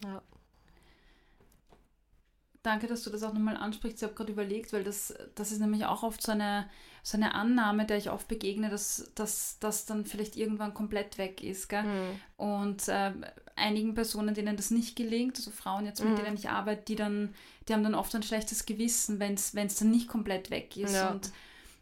Ja. 0.03 0.23
Danke, 2.65 2.87
dass 2.87 3.05
du 3.05 3.11
das 3.11 3.23
auch 3.23 3.33
nochmal 3.33 3.57
ansprichst. 3.57 3.99
Ich 3.99 4.03
habe 4.03 4.15
gerade 4.15 4.33
überlegt, 4.33 4.73
weil 4.73 4.83
das, 4.83 5.15
das 5.35 5.53
ist 5.53 5.61
nämlich 5.61 5.85
auch 5.85 6.03
oft 6.03 6.23
so 6.23 6.33
eine, 6.33 6.69
so 7.03 7.17
eine 7.17 7.35
Annahme, 7.35 7.85
der 7.85 7.99
ich 7.99 8.11
oft 8.11 8.27
begegne, 8.27 8.71
dass 8.71 9.11
das 9.15 9.87
dann 9.87 10.07
vielleicht 10.07 10.35
irgendwann 10.37 10.75
komplett 10.75 11.19
weg 11.19 11.45
ist. 11.45 11.69
Gell? 11.69 11.83
Mhm. 11.83 12.21
Und 12.39 12.89
äh, 12.89 13.13
einigen 13.55 13.95
Personen, 13.95 14.35
denen 14.35 14.57
das 14.57 14.71
nicht 14.71 14.97
gelingt, 14.97 15.37
also 15.37 15.51
Frauen 15.51 15.85
jetzt, 15.85 16.03
mit 16.03 16.13
mhm. 16.13 16.25
denen 16.25 16.37
ich 16.37 16.49
arbeite, 16.49 16.83
die 16.89 16.97
dann, 16.97 17.35
die 17.69 17.75
haben 17.75 17.85
dann 17.85 17.95
oft 17.95 18.15
ein 18.15 18.23
schlechtes 18.23 18.65
Gewissen, 18.65 19.21
wenn 19.21 19.35
es 19.35 19.53
dann 19.53 19.91
nicht 19.91 20.09
komplett 20.09 20.51
weg 20.51 20.77
ist. 20.79 20.95
Ja. 20.95 21.11
Und 21.11 21.33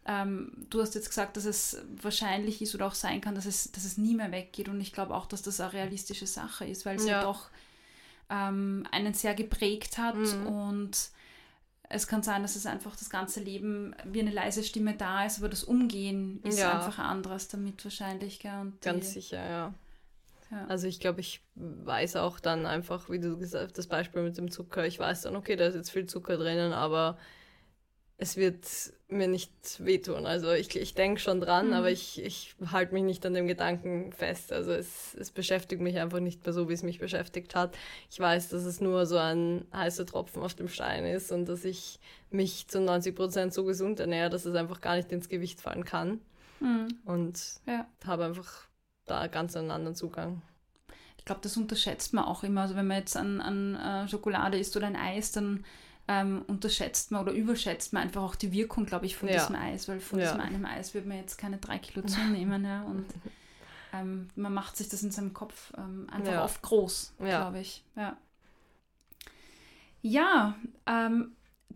ähm, 0.04 0.52
du 0.68 0.80
hast 0.80 0.96
jetzt 0.96 1.08
gesagt, 1.08 1.36
dass 1.36 1.44
es 1.44 1.80
wahrscheinlich 2.02 2.60
ist 2.60 2.74
oder 2.74 2.88
auch 2.88 2.94
sein 2.94 3.20
kann, 3.20 3.36
dass 3.36 3.46
es, 3.46 3.70
dass 3.70 3.84
es 3.84 3.98
nie 3.98 4.16
mehr 4.16 4.32
weggeht. 4.32 4.68
Und 4.68 4.80
ich 4.80 4.92
glaube 4.92 5.14
auch, 5.14 5.26
dass 5.26 5.42
das 5.42 5.60
eine 5.60 5.72
realistische 5.72 6.26
Sache 6.26 6.66
ist, 6.66 6.84
weil 6.84 6.96
es 6.96 7.06
ja, 7.06 7.18
ja 7.18 7.22
doch 7.22 7.50
ähm, 8.32 8.86
einen 8.90 9.12
sehr 9.14 9.34
geprägt 9.34 9.98
hat 9.98 10.16
mhm. 10.16 10.46
und 10.46 11.10
es 11.90 12.06
kann 12.06 12.22
sein, 12.22 12.40
dass 12.40 12.56
es 12.56 12.64
einfach 12.64 12.96
das 12.96 13.10
ganze 13.10 13.40
Leben 13.40 13.94
wie 14.04 14.20
eine 14.20 14.30
leise 14.30 14.64
Stimme 14.64 14.94
da 14.96 15.26
ist, 15.26 15.38
aber 15.38 15.50
das 15.50 15.62
Umgehen 15.62 16.40
ist 16.42 16.58
ja. 16.58 16.72
einfach 16.72 16.98
anderes 16.98 17.48
damit 17.48 17.84
wahrscheinlich. 17.84 18.40
Gell? 18.40 18.72
Ganz 18.80 19.12
sicher, 19.12 19.44
ja. 19.44 19.74
ja. 20.50 20.66
Also 20.68 20.86
ich 20.86 21.00
glaube, 21.00 21.20
ich 21.20 21.42
weiß 21.56 22.16
auch 22.16 22.40
dann 22.40 22.64
einfach, 22.64 23.10
wie 23.10 23.20
du 23.20 23.36
gesagt 23.36 23.64
hast, 23.64 23.78
das 23.78 23.86
Beispiel 23.88 24.22
mit 24.22 24.38
dem 24.38 24.50
Zucker, 24.50 24.86
ich 24.86 24.98
weiß 24.98 25.22
dann, 25.22 25.36
okay, 25.36 25.56
da 25.56 25.66
ist 25.66 25.74
jetzt 25.74 25.90
viel 25.90 26.06
Zucker 26.06 26.38
drinnen, 26.38 26.72
aber 26.72 27.18
es 28.22 28.36
wird 28.36 28.64
mir 29.08 29.26
nicht 29.26 29.84
wehtun. 29.84 30.26
Also 30.26 30.52
ich, 30.52 30.74
ich 30.76 30.94
denke 30.94 31.20
schon 31.20 31.40
dran, 31.40 31.68
mhm. 31.68 31.72
aber 31.72 31.90
ich, 31.90 32.22
ich 32.22 32.54
halte 32.70 32.94
mich 32.94 33.02
nicht 33.02 33.26
an 33.26 33.34
dem 33.34 33.48
Gedanken 33.48 34.12
fest. 34.12 34.52
Also 34.52 34.70
es, 34.70 35.14
es 35.18 35.32
beschäftigt 35.32 35.82
mich 35.82 35.98
einfach 35.98 36.20
nicht 36.20 36.44
mehr 36.44 36.52
so, 36.52 36.68
wie 36.68 36.72
es 36.72 36.84
mich 36.84 37.00
beschäftigt 37.00 37.56
hat. 37.56 37.76
Ich 38.10 38.20
weiß, 38.20 38.50
dass 38.50 38.64
es 38.64 38.80
nur 38.80 39.06
so 39.06 39.18
ein 39.18 39.66
heißer 39.74 40.06
Tropfen 40.06 40.40
auf 40.40 40.54
dem 40.54 40.68
Stein 40.68 41.04
ist 41.04 41.32
und 41.32 41.48
dass 41.48 41.64
ich 41.64 41.98
mich 42.30 42.68
zu 42.68 42.80
90 42.80 43.16
Prozent 43.16 43.52
so 43.52 43.64
gesund 43.64 43.98
ernähre, 43.98 44.30
dass 44.30 44.46
es 44.46 44.54
einfach 44.54 44.80
gar 44.80 44.94
nicht 44.94 45.10
ins 45.10 45.28
Gewicht 45.28 45.60
fallen 45.60 45.84
kann. 45.84 46.20
Mhm. 46.60 46.88
Und 47.04 47.60
ja. 47.66 47.86
habe 48.06 48.24
einfach 48.24 48.68
da 49.04 49.26
ganz 49.26 49.56
einen 49.56 49.72
anderen 49.72 49.96
Zugang. 49.96 50.42
Ich 51.18 51.24
glaube, 51.24 51.40
das 51.42 51.56
unterschätzt 51.56 52.14
man 52.14 52.24
auch 52.24 52.44
immer. 52.44 52.62
Also 52.62 52.76
wenn 52.76 52.86
man 52.86 52.98
jetzt 52.98 53.16
an, 53.16 53.40
an 53.40 54.04
uh, 54.04 54.08
Schokolade 54.08 54.58
isst 54.58 54.76
oder 54.76 54.86
ein 54.86 54.96
Eis, 54.96 55.32
dann 55.32 55.64
ähm, 56.08 56.42
unterschätzt 56.46 57.10
man 57.10 57.22
oder 57.22 57.32
überschätzt 57.32 57.92
man 57.92 58.02
einfach 58.02 58.22
auch 58.22 58.34
die 58.34 58.52
Wirkung, 58.52 58.86
glaube 58.86 59.06
ich, 59.06 59.16
von 59.16 59.28
ja. 59.28 59.38
diesem 59.38 59.56
Eis, 59.56 59.88
weil 59.88 60.00
von 60.00 60.18
ja. 60.18 60.26
diesem 60.26 60.40
einen 60.40 60.64
Eis 60.66 60.94
wird 60.94 61.06
man 61.06 61.18
jetzt 61.18 61.38
keine 61.38 61.58
drei 61.58 61.78
Kilo 61.78 62.04
zunehmen. 62.06 62.64
ja, 62.64 62.82
und 62.82 63.06
ähm, 63.92 64.28
man 64.34 64.52
macht 64.52 64.76
sich 64.76 64.88
das 64.88 65.02
in 65.02 65.10
seinem 65.10 65.32
Kopf 65.32 65.72
ähm, 65.76 66.08
einfach 66.10 66.32
ja. 66.32 66.44
oft 66.44 66.62
groß, 66.62 67.14
glaube 67.18 67.60
ich. 67.60 67.84
Ja, 67.94 68.16
ja 70.02 70.56
ähm, 70.86 71.32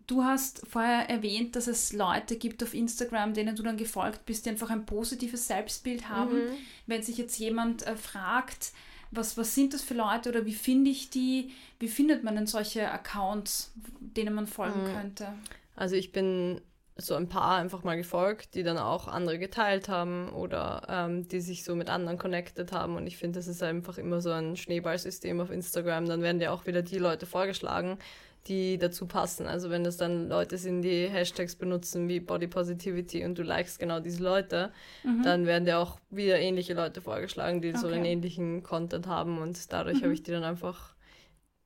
du 0.07 0.23
hast 0.23 0.65
vorher 0.67 1.09
erwähnt, 1.09 1.55
dass 1.55 1.67
es 1.67 1.93
Leute 1.93 2.37
gibt 2.37 2.63
auf 2.63 2.73
Instagram, 2.73 3.33
denen 3.33 3.55
du 3.55 3.63
dann 3.63 3.77
gefolgt 3.77 4.25
bist, 4.25 4.45
die 4.45 4.49
einfach 4.49 4.69
ein 4.69 4.85
positives 4.85 5.47
Selbstbild 5.47 6.09
haben. 6.09 6.45
Mhm. 6.45 6.53
Wenn 6.87 7.03
sich 7.03 7.17
jetzt 7.17 7.37
jemand 7.37 7.85
äh, 7.85 7.95
fragt, 7.95 8.71
was, 9.11 9.37
was 9.37 9.55
sind 9.55 9.73
das 9.73 9.81
für 9.81 9.93
Leute 9.93 10.29
oder 10.29 10.45
wie 10.45 10.53
finde 10.53 10.89
ich 10.91 11.09
die? 11.09 11.51
Wie 11.79 11.87
findet 11.87 12.23
man 12.23 12.35
denn 12.35 12.47
solche 12.47 12.89
Accounts, 12.91 13.71
denen 13.99 14.33
man 14.33 14.47
folgen 14.47 14.83
mhm. 14.83 14.93
könnte? 14.93 15.33
Also 15.75 15.95
ich 15.95 16.11
bin 16.11 16.61
so 16.99 17.13
ein 17.13 17.29
paar 17.29 17.57
einfach 17.57 17.83
mal 17.83 17.95
gefolgt, 17.95 18.55
die 18.55 18.63
dann 18.63 18.77
auch 18.77 19.07
andere 19.07 19.37
geteilt 19.37 19.87
haben 19.87 20.29
oder 20.29 20.81
ähm, 20.89 21.27
die 21.27 21.41
sich 21.41 21.63
so 21.63 21.75
mit 21.75 21.89
anderen 21.89 22.17
connected 22.17 22.71
haben. 22.71 22.95
Und 22.95 23.05
ich 23.05 23.17
finde, 23.17 23.39
das 23.39 23.47
ist 23.47 23.61
einfach 23.61 23.97
immer 23.97 24.19
so 24.19 24.31
ein 24.31 24.57
Schneeballsystem 24.57 25.39
auf 25.39 25.51
Instagram. 25.51 26.07
Dann 26.07 26.21
werden 26.21 26.39
dir 26.39 26.51
auch 26.51 26.65
wieder 26.65 26.81
die 26.81 26.97
Leute 26.97 27.25
vorgeschlagen, 27.25 27.99
die 28.47 28.77
dazu 28.77 29.05
passen. 29.05 29.47
Also 29.47 29.69
wenn 29.69 29.83
das 29.83 29.97
dann 29.97 30.29
Leute 30.29 30.57
sind, 30.57 30.81
die 30.81 31.07
Hashtags 31.07 31.55
benutzen 31.55 32.07
wie 32.07 32.19
Body 32.19 32.47
Positivity 32.47 33.25
und 33.25 33.37
du 33.37 33.43
likest 33.43 33.79
genau 33.79 33.99
diese 33.99 34.23
Leute, 34.23 34.71
mhm. 35.03 35.23
dann 35.23 35.45
werden 35.45 35.65
dir 35.65 35.79
auch 35.79 35.99
wieder 36.09 36.39
ähnliche 36.39 36.73
Leute 36.73 37.01
vorgeschlagen, 37.01 37.61
die 37.61 37.69
okay. 37.69 37.77
so 37.77 37.87
einen 37.87 38.05
ähnlichen 38.05 38.63
Content 38.63 39.07
haben 39.07 39.39
und 39.39 39.71
dadurch 39.71 39.99
mhm. 39.99 40.03
habe 40.03 40.13
ich 40.13 40.23
die 40.23 40.31
dann 40.31 40.43
einfach 40.43 40.95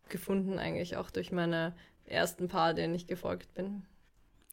gefunden, 0.09 0.59
eigentlich 0.59 0.97
auch 0.97 1.09
durch 1.09 1.31
meine 1.31 1.73
ersten 2.05 2.47
paar, 2.47 2.73
denen 2.73 2.93
ich 2.95 3.07
gefolgt 3.07 3.53
bin. 3.53 3.83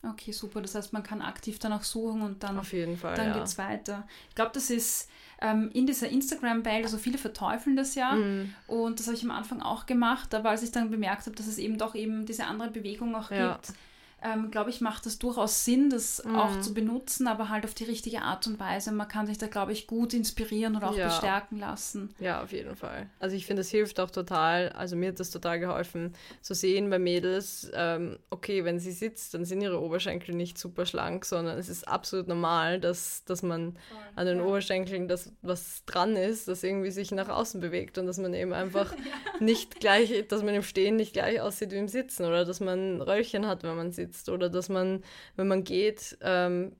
Okay, 0.02 0.30
super. 0.30 0.62
Das 0.62 0.74
heißt, 0.74 0.92
man 0.92 1.02
kann 1.02 1.22
aktiv 1.22 1.58
danach 1.58 1.82
suchen 1.82 2.22
und 2.22 2.42
dann, 2.44 2.58
Auf 2.58 2.72
jeden 2.72 2.96
Fall, 2.96 3.16
dann 3.16 3.28
ja. 3.28 3.34
geht 3.34 3.44
es 3.44 3.58
weiter. 3.58 4.06
Ich 4.28 4.36
glaube, 4.36 4.52
das 4.54 4.70
ist 4.70 5.10
ähm, 5.40 5.70
in 5.72 5.86
dieser 5.86 6.08
Instagram-Welt, 6.08 6.84
also 6.84 6.98
viele 6.98 7.18
verteufeln 7.18 7.76
das 7.76 7.94
ja 7.94 8.14
mm. 8.14 8.54
und 8.66 8.98
das 8.98 9.06
habe 9.06 9.16
ich 9.16 9.24
am 9.24 9.30
Anfang 9.30 9.62
auch 9.62 9.86
gemacht, 9.86 10.34
aber 10.34 10.50
als 10.50 10.62
ich 10.62 10.72
dann 10.72 10.90
bemerkt 10.90 11.26
habe, 11.26 11.36
dass 11.36 11.46
es 11.46 11.58
eben 11.58 11.78
doch 11.78 11.94
eben 11.94 12.26
diese 12.26 12.46
andere 12.46 12.70
Bewegung 12.70 13.14
auch 13.14 13.30
ja. 13.30 13.52
gibt, 13.52 13.72
ähm, 14.20 14.50
glaube 14.50 14.70
ich, 14.70 14.80
macht 14.80 15.06
es 15.06 15.18
durchaus 15.20 15.64
Sinn, 15.64 15.90
das 15.90 16.24
mhm. 16.24 16.34
auch 16.34 16.60
zu 16.60 16.74
benutzen, 16.74 17.28
aber 17.28 17.50
halt 17.50 17.64
auf 17.64 17.74
die 17.74 17.84
richtige 17.84 18.22
Art 18.22 18.48
und 18.48 18.58
Weise. 18.58 18.90
Man 18.90 19.06
kann 19.06 19.28
sich 19.28 19.38
da, 19.38 19.46
glaube 19.46 19.72
ich, 19.72 19.86
gut 19.86 20.12
inspirieren 20.12 20.74
oder 20.76 20.90
auch 20.90 20.96
ja. 20.96 21.06
bestärken 21.06 21.58
lassen. 21.58 22.12
Ja, 22.18 22.42
auf 22.42 22.50
jeden 22.50 22.74
Fall. 22.74 23.08
Also 23.20 23.36
ich 23.36 23.46
finde, 23.46 23.60
es 23.60 23.70
hilft 23.70 24.00
auch 24.00 24.10
total, 24.10 24.70
also 24.70 24.96
mir 24.96 25.10
hat 25.10 25.20
das 25.20 25.30
total 25.30 25.60
geholfen, 25.60 26.14
zu 26.40 26.54
sehen 26.54 26.90
bei 26.90 26.98
Mädels, 26.98 27.70
ähm, 27.74 28.18
okay, 28.30 28.64
wenn 28.64 28.80
sie 28.80 28.90
sitzt, 28.90 29.34
dann 29.34 29.44
sind 29.44 29.60
ihre 29.60 29.80
Oberschenkel 29.80 30.34
nicht 30.34 30.58
super 30.58 30.84
schlank, 30.84 31.24
sondern 31.24 31.56
es 31.56 31.68
ist 31.68 31.86
absolut 31.86 32.26
normal, 32.26 32.80
dass, 32.80 33.24
dass 33.24 33.44
man 33.44 33.74
Voll. 33.74 33.98
an 34.16 34.26
den 34.26 34.38
ja. 34.38 34.44
Oberschenkeln 34.44 35.06
das, 35.06 35.30
was 35.42 35.84
dran 35.84 36.16
ist, 36.16 36.48
das 36.48 36.64
irgendwie 36.64 36.90
sich 36.90 37.12
nach 37.12 37.28
außen 37.28 37.60
bewegt 37.60 37.98
und 37.98 38.06
dass 38.06 38.18
man 38.18 38.34
eben 38.34 38.52
einfach 38.52 38.92
ja. 38.96 38.98
nicht 39.44 39.78
gleich, 39.78 40.26
dass 40.26 40.42
man 40.42 40.54
im 40.54 40.64
Stehen 40.64 40.96
nicht 40.96 41.12
gleich 41.12 41.40
aussieht 41.40 41.70
wie 41.70 41.76
im 41.76 41.86
Sitzen 41.86 42.24
oder 42.24 42.44
dass 42.44 42.58
man 42.58 43.00
Röllchen 43.00 43.46
hat, 43.46 43.62
wenn 43.62 43.76
man 43.76 43.92
sitzt 43.92 44.07
sitzt 44.08 44.28
oder 44.28 44.48
dass 44.48 44.68
man, 44.68 45.02
wenn 45.36 45.48
man 45.48 45.64
geht, 45.64 46.18
ähm, 46.20 46.72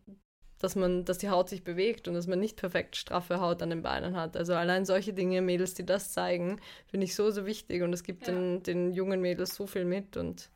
dass 0.59 0.74
man, 0.74 1.05
dass 1.05 1.18
die 1.18 1.29
Haut 1.29 1.49
sich 1.49 1.62
bewegt 1.62 2.09
und 2.09 2.14
dass 2.14 2.26
man 2.26 2.41
nicht 2.41 2.57
perfekt 2.57 2.97
straffe 2.97 3.41
Haut 3.41 3.62
an 3.62 3.70
den 3.70 3.83
Beinen 3.83 4.16
hat. 4.16 4.37
Also 4.37 4.55
allein 4.55 4.85
solche 4.85 5.12
Dinge, 5.12 5.41
Mädels, 5.41 5.74
die 5.74 5.87
das 5.87 6.12
zeigen, 6.12 6.61
finde 6.87 7.05
ich 7.05 7.14
so, 7.14 7.31
so 7.31 7.47
wichtig 7.47 7.83
und 7.83 7.93
es 7.93 8.03
gibt 8.03 8.26
ja. 8.26 8.35
den, 8.35 8.62
den 8.62 8.93
jungen 8.93 9.20
Mädels 9.20 9.55
so 9.55 9.66
viel 9.66 9.85
mit 9.85 10.16
und 10.16 10.51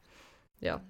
ja. 0.61 0.83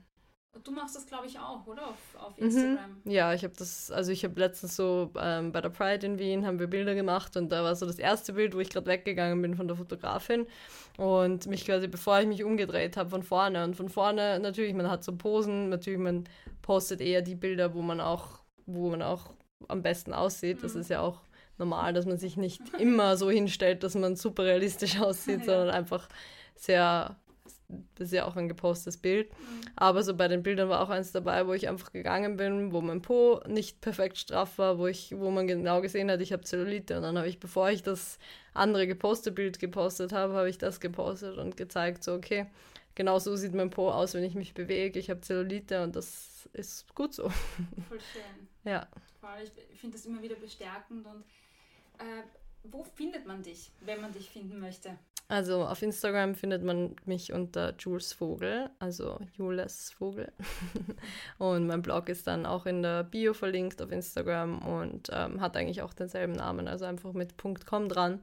Du 0.65 0.71
machst 0.71 0.95
das, 0.95 1.07
glaube 1.07 1.27
ich, 1.27 1.39
auch, 1.39 1.67
oder? 1.67 1.89
Auf, 1.89 2.17
auf 2.17 2.39
mhm. 2.39 2.45
Instagram. 2.45 3.01
Mhm. 3.05 3.11
Ja, 3.11 3.33
ich 3.33 3.43
habe 3.43 3.55
das, 3.57 3.91
also 3.91 4.13
ich 4.13 4.23
habe 4.23 4.39
letztens 4.39 4.77
so 4.77 5.11
ähm, 5.19 5.51
bei 5.51 5.61
der 5.63 5.71
Pride 5.71 6.07
in 6.07 6.19
Wien 6.19 6.47
haben 6.47 6.59
wir 6.59 6.67
Bilder 6.67 6.95
gemacht 6.95 7.37
und 7.37 7.51
da 7.51 7.65
war 7.65 7.75
so 7.75 7.87
das 7.87 7.99
erste 7.99 8.35
Bild, 8.35 8.55
wo 8.55 8.61
ich 8.61 8.69
gerade 8.69 8.87
weggegangen 8.87 9.41
bin 9.41 9.57
von 9.57 9.67
der 9.67 9.77
Fotografin 9.77 10.47
und 10.99 11.47
mich 11.47 11.65
quasi, 11.65 11.89
bevor 11.89 12.21
ich 12.21 12.27
mich 12.27 12.45
umgedreht 12.45 12.99
habe, 12.99 13.09
von 13.09 13.23
vorne. 13.23 13.65
Und 13.65 13.77
von 13.77 13.89
vorne 13.89 14.39
natürlich, 14.41 14.75
man 14.75 14.91
hat 14.91 15.05
so 15.05 15.17
Posen, 15.17 15.71
natürlich, 15.71 15.99
man 15.99 16.25
postet 16.61 17.01
eher 17.01 17.23
die 17.23 17.35
Bilder, 17.35 17.73
wo 17.73 17.81
man 17.81 18.01
auch, 18.01 18.41
wo 18.67 18.91
man 18.91 19.01
auch 19.01 19.33
am 19.69 19.83
besten 19.83 20.13
aussieht. 20.13 20.59
Mhm. 20.59 20.63
Das 20.63 20.75
ist 20.75 20.91
ja 20.91 21.01
auch 21.01 21.23
normal, 21.57 21.95
dass 21.95 22.05
man 22.05 22.19
sich 22.19 22.37
nicht 22.37 22.61
immer 22.79 23.17
so 23.17 23.31
hinstellt, 23.31 23.83
dass 23.83 23.95
man 23.95 24.17
super 24.17 24.45
realistisch 24.45 25.01
aussieht, 25.01 25.41
ja. 25.41 25.47
sondern 25.47 25.71
einfach 25.71 26.09
sehr 26.57 27.17
das 27.95 28.09
ist 28.09 28.13
ja 28.13 28.27
auch 28.27 28.37
ein 28.37 28.49
gepostetes 28.49 28.97
Bild. 28.97 29.31
Mhm. 29.31 29.61
Aber 29.77 30.03
so 30.03 30.15
bei 30.15 30.29
den 30.29 30.43
Bildern 30.43 30.69
war 30.69 30.81
auch 30.81 30.91
eins 30.91 31.13
dabei, 31.13 31.47
wo 31.47 31.53
ich 31.53 31.69
einfach 31.69 31.93
gegangen 31.93 32.37
bin, 32.37 32.73
wo 32.73 32.81
mein 32.81 33.03
Po 33.03 33.41
nicht 33.47 33.81
perfekt 33.81 34.19
straff 34.19 34.59
war, 34.59 34.79
wo 34.79 34.87
ich, 34.87 35.15
wo 35.17 35.31
man 35.31 35.47
genau 35.47 35.81
gesehen 35.81 36.11
hat, 36.11 36.21
ich 36.21 36.33
habe 36.33 36.43
Zellulite. 36.43 36.97
Und 36.97 37.03
dann 37.03 37.19
habe 37.19 37.29
ich, 37.29 37.39
bevor 37.39 37.71
ich 37.71 37.83
das 37.83 38.19
andere 38.55 38.87
gepostete 38.87 39.33
Bild 39.33 39.59
gepostet 39.59 40.13
habe, 40.13 40.35
habe 40.35 40.49
ich 40.49 40.59
das 40.59 40.81
gepostet 40.81 41.39
und 41.39 41.57
gezeigt, 41.57 42.05
so 42.05 42.15
okay, 42.15 42.47
genau 42.95 43.19
so 43.19 43.37
sieht 43.37 43.55
mein 43.55 43.71
Po 43.71 43.91
aus, 43.91 44.15
wenn 44.15 44.25
ich 44.25 44.35
mich 44.35 44.55
bewege. 44.55 44.99
Ich 44.99 45.11
habe 45.11 45.21
Zellulite 45.21 45.83
und 45.83 45.97
das 45.97 46.49
ist 46.53 46.95
gut 46.95 47.15
so. 47.15 47.29
Voll 47.89 48.01
schön. 48.13 48.23
Ja. 48.65 48.87
Ich 49.73 49.81
finde 49.81 49.97
das 49.97 50.07
immer 50.07 50.23
wieder 50.23 50.37
bestärkend 50.37 51.05
und 51.05 51.25
äh, 51.99 52.23
wo 52.63 52.85
findet 52.85 53.27
man 53.27 53.43
dich, 53.43 53.73
wenn 53.81 54.01
man 54.01 54.13
dich 54.13 54.31
finden 54.31 54.61
möchte? 54.61 54.97
Also 55.33 55.65
auf 55.65 55.81
Instagram 55.81 56.35
findet 56.35 56.63
man 56.63 56.95
mich 57.07 57.33
unter 57.33 57.75
Jules 57.79 58.13
Vogel, 58.13 58.69
also 58.79 59.19
Jules 59.39 59.91
Vogel. 59.93 60.31
und 61.39 61.67
mein 61.67 61.81
Blog 61.81 62.11
ist 62.11 62.27
dann 62.27 62.45
auch 62.45 62.67
in 62.67 62.83
der 62.83 63.03
Bio 63.03 63.33
verlinkt 63.33 63.81
auf 63.81 63.91
Instagram 63.91 64.59
und 64.59 65.09
ähm, 65.11 65.41
hat 65.41 65.57
eigentlich 65.57 65.81
auch 65.81 65.95
denselben 65.95 66.35
Namen, 66.35 66.69
also 66.69 66.85
einfach 66.85 67.15
mit 67.15 67.39
.com 67.39 67.89
dran. 67.89 68.21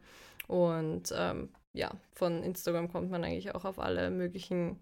Und 0.48 1.12
ähm, 1.18 1.50
ja, 1.74 1.90
von 2.14 2.44
Instagram 2.44 2.92
kommt 2.92 3.10
man 3.10 3.24
eigentlich 3.24 3.56
auch 3.56 3.66
auf 3.66 3.80
alle 3.80 4.12
möglichen 4.12 4.80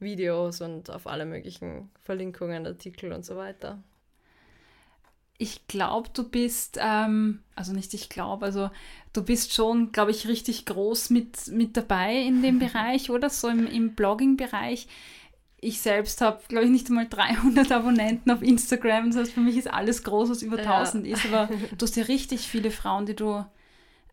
Videos 0.00 0.62
und 0.62 0.90
auf 0.90 1.06
alle 1.06 1.26
möglichen 1.26 1.92
Verlinkungen, 2.00 2.66
Artikel 2.66 3.12
und 3.12 3.24
so 3.24 3.36
weiter 3.36 3.78
ich 5.42 5.66
glaube, 5.66 6.08
du 6.14 6.22
bist, 6.22 6.78
ähm, 6.80 7.40
also 7.56 7.72
nicht 7.72 7.94
ich 7.94 8.08
glaube, 8.08 8.46
also 8.46 8.70
du 9.12 9.24
bist 9.24 9.52
schon, 9.52 9.90
glaube 9.90 10.12
ich, 10.12 10.28
richtig 10.28 10.66
groß 10.66 11.10
mit, 11.10 11.48
mit 11.48 11.76
dabei 11.76 12.16
in 12.16 12.42
dem 12.42 12.58
Bereich, 12.60 13.10
oder? 13.10 13.28
So 13.28 13.48
im, 13.48 13.66
im 13.66 13.96
Blogging-Bereich. 13.96 14.86
Ich 15.60 15.80
selbst 15.80 16.20
habe, 16.20 16.40
glaube 16.46 16.66
ich, 16.66 16.70
nicht 16.70 16.86
einmal 16.88 17.08
300 17.08 17.72
Abonnenten 17.72 18.30
auf 18.30 18.40
Instagram. 18.40 19.10
Das 19.10 19.16
heißt, 19.16 19.32
für 19.32 19.40
mich 19.40 19.56
ist 19.56 19.68
alles 19.68 20.04
groß, 20.04 20.30
was 20.30 20.42
über 20.42 20.58
1000 20.58 21.08
ja. 21.08 21.16
ist. 21.16 21.26
Aber 21.26 21.48
du 21.76 21.86
hast 21.86 21.96
ja 21.96 22.04
richtig 22.04 22.42
viele 22.46 22.70
Frauen, 22.70 23.06
die 23.06 23.16
du, 23.16 23.44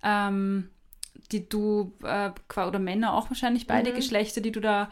ähm, 0.02 0.72
die 1.32 1.48
du, 1.48 1.94
äh, 2.02 2.32
oder 2.56 2.80
Männer 2.80 3.14
auch 3.14 3.30
wahrscheinlich, 3.30 3.68
beide 3.68 3.92
mhm. 3.92 3.98
Geschlechter, 3.98 4.42
die 4.42 4.52
du 4.52 4.62
da 4.62 4.90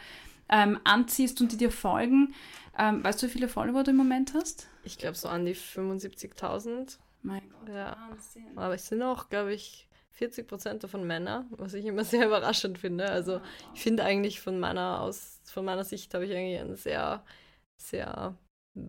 ähm, 0.50 0.80
anziehst 0.84 1.42
und 1.42 1.52
die 1.52 1.58
dir 1.58 1.72
folgen. 1.72 2.36
Ähm, 2.78 3.04
weißt 3.04 3.22
du, 3.22 3.28
wie 3.28 3.32
viele 3.32 3.48
Follower 3.48 3.84
du 3.84 3.92
im 3.92 3.98
Moment 3.98 4.34
hast? 4.34 4.68
Ich 4.84 4.98
glaube 4.98 5.16
so 5.16 5.28
an 5.28 5.46
die 5.46 5.56
75.000. 5.56 6.98
Mein 7.24 7.50
Gott, 7.50 7.70
ja. 7.74 7.98
Wahnsinn. 8.10 8.58
Aber 8.58 8.76
es 8.76 8.88
sind 8.88 9.02
auch, 9.02 9.30
glaube 9.30 9.54
ich, 9.54 9.88
40 10.12 10.48
Prozent 10.48 10.84
davon 10.84 11.06
Männer, 11.06 11.46
was 11.52 11.74
ich 11.74 11.86
immer 11.86 12.04
sehr 12.06 12.28
überraschend 12.28 12.78
finde. 12.78 13.10
Also 13.10 13.42
ich 13.74 13.82
finde 13.82 14.04
eigentlich 14.04 14.42
von 14.42 14.60
meiner 14.60 15.02
aus, 15.02 15.42
von 15.46 15.66
meiner 15.66 15.84
Sicht 15.84 16.14
habe 16.14 16.26
ich 16.26 16.32
eigentlich 16.34 16.60
eine 16.60 16.76
sehr, 16.76 17.24
sehr 17.78 18.38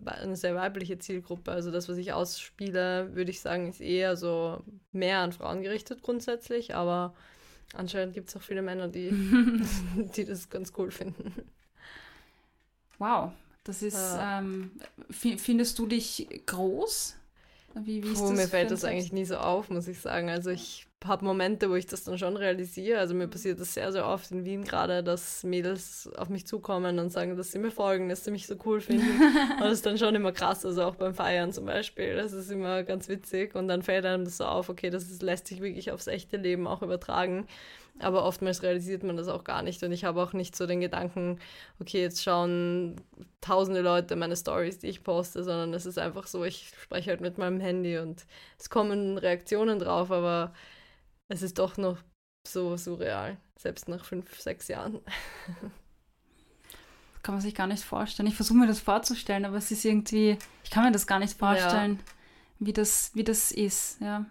eine 0.05 0.35
sehr 0.35 0.55
weibliche 0.55 0.99
Zielgruppe. 0.99 1.51
Also 1.51 1.71
das, 1.71 1.89
was 1.89 1.97
ich 1.97 2.13
ausspiele, 2.13 3.15
würde 3.15 3.31
ich 3.31 3.41
sagen, 3.41 3.69
ist 3.69 3.81
eher 3.81 4.15
so 4.15 4.63
mehr 4.91 5.19
an 5.19 5.31
Frauen 5.31 5.63
gerichtet 5.63 6.03
grundsätzlich, 6.03 6.75
aber 6.75 7.15
anscheinend 7.73 8.13
gibt 8.13 8.29
es 8.29 8.37
auch 8.37 8.41
viele 8.41 8.61
Männer, 8.61 8.87
die, 8.87 9.09
die 10.15 10.25
das 10.25 10.49
ganz 10.49 10.73
cool 10.77 10.91
finden. 10.91 11.33
Wow, 12.99 13.31
das 13.69 13.83
ist, 13.83 13.93
ja. 13.93 14.39
ähm, 14.39 14.71
findest 15.11 15.77
du 15.77 15.85
dich 15.85 16.27
groß? 16.47 17.15
Wie, 17.75 18.03
wie 18.03 18.13
Puh, 18.13 18.31
mir 18.31 18.47
fällt 18.47 18.71
das 18.71 18.83
eigentlich 18.83 19.13
nie 19.13 19.25
so 19.25 19.37
auf, 19.37 19.69
muss 19.69 19.87
ich 19.87 19.99
sagen. 19.99 20.27
Also 20.27 20.49
ich 20.49 20.87
habe 21.05 21.23
Momente, 21.23 21.69
wo 21.69 21.75
ich 21.75 21.85
das 21.85 22.03
dann 22.03 22.17
schon 22.17 22.35
realisiere. 22.35 22.99
Also 22.99 23.13
mir 23.13 23.27
passiert 23.27 23.59
das 23.59 23.73
sehr, 23.73 23.91
sehr 23.91 24.05
oft 24.05 24.31
in 24.31 24.43
Wien 24.43 24.65
gerade, 24.65 25.01
dass 25.01 25.43
Mädels 25.43 26.09
auf 26.17 26.27
mich 26.27 26.45
zukommen 26.45 26.99
und 26.99 27.09
sagen, 27.09 27.37
dass 27.37 27.51
sie 27.51 27.59
mir 27.59 27.71
folgen, 27.71 28.09
dass 28.09 28.25
sie 28.25 28.31
mich 28.31 28.47
so 28.47 28.55
cool 28.65 28.81
finden. 28.81 29.05
und 29.55 29.61
das 29.61 29.73
ist 29.73 29.85
dann 29.85 29.97
schon 29.97 30.13
immer 30.15 30.33
krass, 30.33 30.65
also 30.65 30.83
auch 30.83 30.95
beim 30.95 31.13
Feiern 31.13 31.53
zum 31.53 31.65
Beispiel. 31.65 32.15
Das 32.15 32.33
ist 32.33 32.51
immer 32.51 32.83
ganz 32.83 33.07
witzig 33.07 33.55
und 33.55 33.69
dann 33.69 33.81
fällt 33.81 34.05
einem 34.05 34.25
das 34.25 34.37
so 34.37 34.45
auf, 34.45 34.67
okay, 34.67 34.89
das 34.89 35.03
ist, 35.09 35.21
lässt 35.21 35.47
sich 35.47 35.61
wirklich 35.61 35.91
aufs 35.91 36.07
echte 36.07 36.35
Leben 36.35 36.67
auch 36.67 36.81
übertragen. 36.81 37.47
Aber 38.01 38.23
oftmals 38.25 38.63
realisiert 38.63 39.03
man 39.03 39.17
das 39.17 39.27
auch 39.27 39.43
gar 39.43 39.61
nicht. 39.61 39.83
Und 39.83 39.91
ich 39.91 40.05
habe 40.05 40.21
auch 40.21 40.33
nicht 40.33 40.55
so 40.55 40.65
den 40.65 40.79
Gedanken, 40.79 41.39
okay, 41.79 42.01
jetzt 42.01 42.23
schauen 42.23 42.95
tausende 43.41 43.81
Leute 43.81 44.15
meine 44.15 44.37
Stories, 44.37 44.79
die 44.79 44.87
ich 44.87 45.03
poste, 45.03 45.43
sondern 45.43 45.73
es 45.73 45.85
ist 45.85 45.97
einfach 45.97 46.27
so, 46.27 46.43
ich 46.45 46.71
spreche 46.81 47.09
halt 47.09 47.21
mit 47.21 47.37
meinem 47.37 47.59
Handy 47.59 47.97
und 47.97 48.25
es 48.57 48.69
kommen 48.69 49.17
Reaktionen 49.17 49.79
drauf, 49.79 50.11
aber 50.11 50.53
es 51.29 51.41
ist 51.41 51.57
doch 51.57 51.77
noch 51.77 51.99
so 52.45 52.75
surreal, 52.75 53.37
selbst 53.55 53.87
nach 53.87 54.03
fünf, 54.03 54.39
sechs 54.39 54.67
Jahren. 54.67 54.99
Kann 57.23 57.35
man 57.35 57.41
sich 57.41 57.55
gar 57.55 57.67
nicht 57.67 57.83
vorstellen. 57.83 58.27
Ich 58.27 58.35
versuche 58.35 58.57
mir 58.57 58.67
das 58.67 58.79
vorzustellen, 58.79 59.45
aber 59.45 59.57
es 59.57 59.71
ist 59.71 59.85
irgendwie, 59.85 60.37
ich 60.63 60.69
kann 60.69 60.85
mir 60.85 60.91
das 60.91 61.05
gar 61.05 61.19
nicht 61.19 61.37
vorstellen, 61.37 61.99
ja. 61.99 62.05
wie, 62.59 62.73
das, 62.73 63.11
wie 63.13 63.25
das 63.25 63.51
ist, 63.51 63.99
ja. 63.99 64.25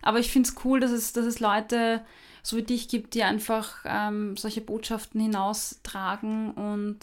Aber 0.00 0.18
ich 0.18 0.32
finde 0.32 0.48
es 0.48 0.56
cool, 0.64 0.80
dass 0.80 0.90
es, 0.90 1.12
dass 1.12 1.26
es 1.26 1.40
Leute 1.40 2.02
so 2.42 2.56
wie 2.56 2.62
dich 2.62 2.88
gibt, 2.88 3.14
die 3.14 3.22
einfach 3.22 3.84
ähm, 3.84 4.36
solche 4.36 4.62
Botschaften 4.62 5.20
hinaustragen 5.20 6.52
und 6.52 6.98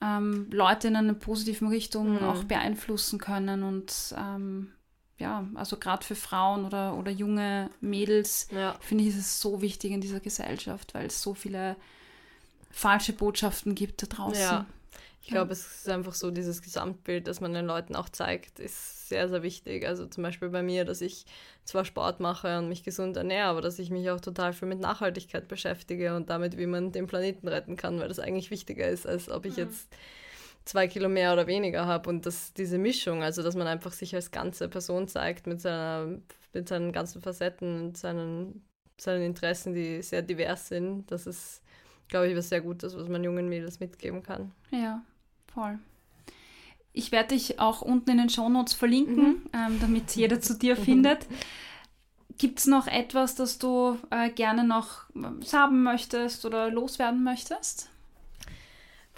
ähm, 0.00 0.48
Leute 0.50 0.88
in 0.88 0.96
eine 0.96 1.14
positive 1.14 1.70
Richtung 1.70 2.14
mhm. 2.14 2.24
auch 2.24 2.44
beeinflussen 2.44 3.18
können 3.18 3.62
und 3.62 4.14
ähm, 4.16 4.72
ja, 5.20 5.46
also 5.54 5.76
gerade 5.76 6.04
für 6.04 6.14
Frauen 6.16 6.64
oder, 6.64 6.96
oder 6.96 7.10
junge 7.10 7.70
Mädels, 7.80 8.48
ja. 8.50 8.74
finde 8.80 9.04
ich, 9.04 9.10
ist 9.10 9.18
es 9.18 9.40
so 9.40 9.62
wichtig 9.62 9.92
in 9.92 10.00
dieser 10.00 10.20
Gesellschaft, 10.20 10.94
weil 10.94 11.06
es 11.06 11.22
so 11.22 11.34
viele 11.34 11.76
falsche 12.70 13.12
Botschaften 13.12 13.74
gibt 13.74 14.02
da 14.02 14.06
draußen. 14.06 14.40
Ja. 14.40 14.66
Ich 15.22 15.28
glaube, 15.28 15.52
es 15.52 15.60
ist 15.60 15.88
einfach 15.88 16.14
so, 16.14 16.30
dieses 16.30 16.62
Gesamtbild, 16.62 17.28
das 17.28 17.40
man 17.40 17.52
den 17.52 17.66
Leuten 17.66 17.94
auch 17.94 18.08
zeigt, 18.08 18.58
ist 18.58 19.08
sehr, 19.08 19.28
sehr 19.28 19.42
wichtig. 19.42 19.86
Also 19.86 20.06
zum 20.06 20.22
Beispiel 20.22 20.48
bei 20.48 20.62
mir, 20.62 20.84
dass 20.84 21.02
ich 21.02 21.26
zwar 21.64 21.84
Sport 21.84 22.20
mache 22.20 22.58
und 22.58 22.68
mich 22.68 22.82
gesund 22.82 23.16
ernähre, 23.16 23.48
aber 23.48 23.60
dass 23.60 23.78
ich 23.78 23.90
mich 23.90 24.10
auch 24.10 24.20
total 24.20 24.54
viel 24.54 24.66
mit 24.66 24.80
Nachhaltigkeit 24.80 25.46
beschäftige 25.46 26.16
und 26.16 26.30
damit, 26.30 26.56
wie 26.56 26.66
man 26.66 26.90
den 26.90 27.06
Planeten 27.06 27.46
retten 27.46 27.76
kann, 27.76 28.00
weil 28.00 28.08
das 28.08 28.18
eigentlich 28.18 28.50
wichtiger 28.50 28.88
ist, 28.88 29.06
als 29.06 29.30
ob 29.30 29.44
ich 29.44 29.52
mhm. 29.52 29.64
jetzt 29.64 29.88
zwei 30.64 30.88
Kilo 30.88 31.08
mehr 31.08 31.32
oder 31.32 31.46
weniger 31.46 31.86
habe 31.86 32.08
und 32.08 32.26
dass 32.26 32.52
diese 32.52 32.78
Mischung, 32.78 33.22
also 33.22 33.42
dass 33.42 33.56
man 33.56 33.66
einfach 33.66 33.92
sich 33.92 34.14
als 34.14 34.30
ganze 34.30 34.68
Person 34.68 35.08
zeigt 35.08 35.46
mit, 35.46 35.60
seiner, 35.60 36.18
mit 36.52 36.68
seinen 36.68 36.92
ganzen 36.92 37.20
Facetten 37.20 37.80
und 37.80 37.96
seinen, 37.96 38.64
seinen 38.98 39.24
Interessen, 39.24 39.74
die 39.74 40.02
sehr 40.02 40.22
divers 40.22 40.68
sind, 40.68 41.10
das 41.10 41.26
ist, 41.26 41.62
glaube 42.08 42.28
ich, 42.28 42.36
was 42.36 42.48
sehr 42.48 42.60
Gutes, 42.60 42.96
was 42.96 43.08
man 43.08 43.24
jungen 43.24 43.48
Mädels 43.48 43.80
mitgeben 43.80 44.22
kann. 44.22 44.52
Ja, 44.70 45.02
voll. 45.52 45.78
Ich 46.92 47.12
werde 47.12 47.34
dich 47.34 47.60
auch 47.60 47.82
unten 47.82 48.10
in 48.10 48.18
den 48.18 48.30
Shownotes 48.30 48.74
verlinken, 48.74 49.28
mhm. 49.28 49.50
ähm, 49.52 49.78
damit 49.80 50.16
jeder 50.16 50.40
zu 50.40 50.58
dir 50.58 50.76
findet. 50.76 51.26
Gibt 52.36 52.58
es 52.58 52.66
noch 52.66 52.86
etwas, 52.86 53.34
das 53.34 53.58
du 53.58 53.98
äh, 54.10 54.30
gerne 54.30 54.64
noch 54.64 55.04
haben 55.52 55.82
möchtest 55.82 56.44
oder 56.46 56.70
loswerden 56.70 57.22
möchtest? 57.22 57.90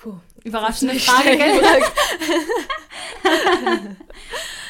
Puh, 0.03 0.19
Überraschende 0.43 0.99
Frage, 0.99 1.37
gell? 1.37 1.63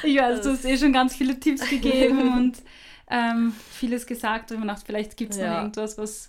ich 0.02 0.18
weiß, 0.18 0.42
du 0.42 0.50
hast 0.50 0.66
eh 0.66 0.76
schon 0.76 0.92
ganz 0.92 1.16
viele 1.16 1.40
Tipps 1.40 1.66
gegeben 1.70 2.32
und 2.36 2.62
ähm, 3.08 3.54
vieles 3.70 4.06
gesagt. 4.06 4.52
Und 4.52 4.60
ich 4.60 4.66
dachte, 4.66 4.84
vielleicht 4.84 5.16
gibt 5.16 5.32
es 5.32 5.38
ja. 5.38 5.48
noch 5.48 5.62
irgendwas, 5.62 5.96
was 5.96 6.28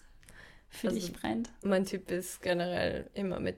für 0.70 0.88
also 0.88 1.02
dich 1.02 1.12
brennt. 1.12 1.50
Mein 1.64 1.84
Tipp 1.84 2.10
ist 2.10 2.42
generell 2.42 3.10
immer 3.14 3.42
mit, 3.42 3.58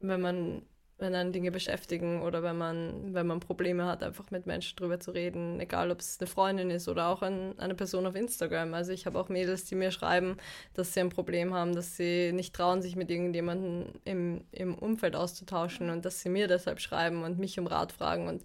wenn 0.00 0.20
man 0.20 0.62
wenn 1.00 1.14
einen 1.14 1.32
Dinge 1.32 1.50
beschäftigen 1.50 2.22
oder 2.22 2.42
wenn 2.42 2.56
man, 2.56 3.14
wenn 3.14 3.26
man 3.26 3.40
Probleme 3.40 3.86
hat, 3.86 4.02
einfach 4.02 4.30
mit 4.30 4.46
Menschen 4.46 4.76
drüber 4.76 5.00
zu 5.00 5.10
reden, 5.10 5.60
egal 5.60 5.90
ob 5.90 6.00
es 6.00 6.18
eine 6.20 6.26
Freundin 6.26 6.70
ist 6.70 6.88
oder 6.88 7.08
auch 7.08 7.22
ein, 7.22 7.58
eine 7.58 7.74
Person 7.74 8.06
auf 8.06 8.14
Instagram. 8.14 8.74
Also 8.74 8.92
ich 8.92 9.06
habe 9.06 9.18
auch 9.18 9.28
Mädels, 9.28 9.64
die 9.64 9.74
mir 9.74 9.90
schreiben, 9.90 10.36
dass 10.74 10.94
sie 10.94 11.00
ein 11.00 11.10
Problem 11.10 11.54
haben, 11.54 11.74
dass 11.74 11.96
sie 11.96 12.32
nicht 12.32 12.54
trauen, 12.54 12.82
sich 12.82 12.96
mit 12.96 13.10
irgendjemandem 13.10 13.92
im, 14.04 14.44
im 14.52 14.74
Umfeld 14.74 15.16
auszutauschen 15.16 15.90
und 15.90 16.04
dass 16.04 16.20
sie 16.20 16.28
mir 16.28 16.48
deshalb 16.48 16.80
schreiben 16.80 17.22
und 17.24 17.38
mich 17.38 17.58
um 17.58 17.66
Rat 17.66 17.92
fragen. 17.92 18.28
Und 18.28 18.44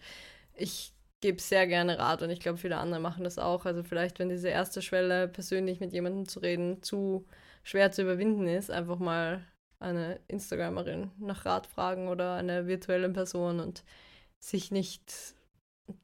ich 0.55 0.93
gebe 1.21 1.41
sehr 1.41 1.67
gerne 1.67 1.97
Rat 1.97 2.21
und 2.21 2.29
ich 2.29 2.39
glaube, 2.39 2.57
viele 2.57 2.77
andere 2.77 2.99
machen 2.99 3.23
das 3.23 3.39
auch. 3.39 3.65
Also 3.65 3.83
vielleicht, 3.83 4.19
wenn 4.19 4.29
diese 4.29 4.49
erste 4.49 4.81
Schwelle, 4.81 5.27
persönlich 5.27 5.79
mit 5.79 5.93
jemandem 5.93 6.27
zu 6.27 6.39
reden, 6.39 6.83
zu 6.83 7.25
schwer 7.63 7.91
zu 7.91 8.03
überwinden 8.03 8.47
ist, 8.47 8.69
einfach 8.71 8.99
mal 8.99 9.43
eine 9.80 10.19
Instagramerin 10.28 11.11
nach 11.17 11.45
Rat 11.45 11.67
fragen 11.67 12.07
oder 12.07 12.36
eine 12.36 12.67
virtuelle 12.67 13.09
Person 13.09 13.59
und 13.59 13.84
sich 14.39 14.71
nicht 14.71 15.36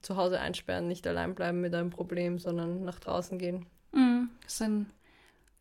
zu 0.01 0.15
Hause 0.15 0.39
einsperren, 0.39 0.87
nicht 0.87 1.07
allein 1.07 1.35
bleiben 1.35 1.61
mit 1.61 1.73
einem 1.73 1.89
Problem, 1.89 2.39
sondern 2.39 2.83
nach 2.83 2.99
draußen 2.99 3.37
gehen. 3.37 3.65
Mm, 3.91 4.25
das 4.43 4.53
ist 4.53 4.61
ein 4.61 4.85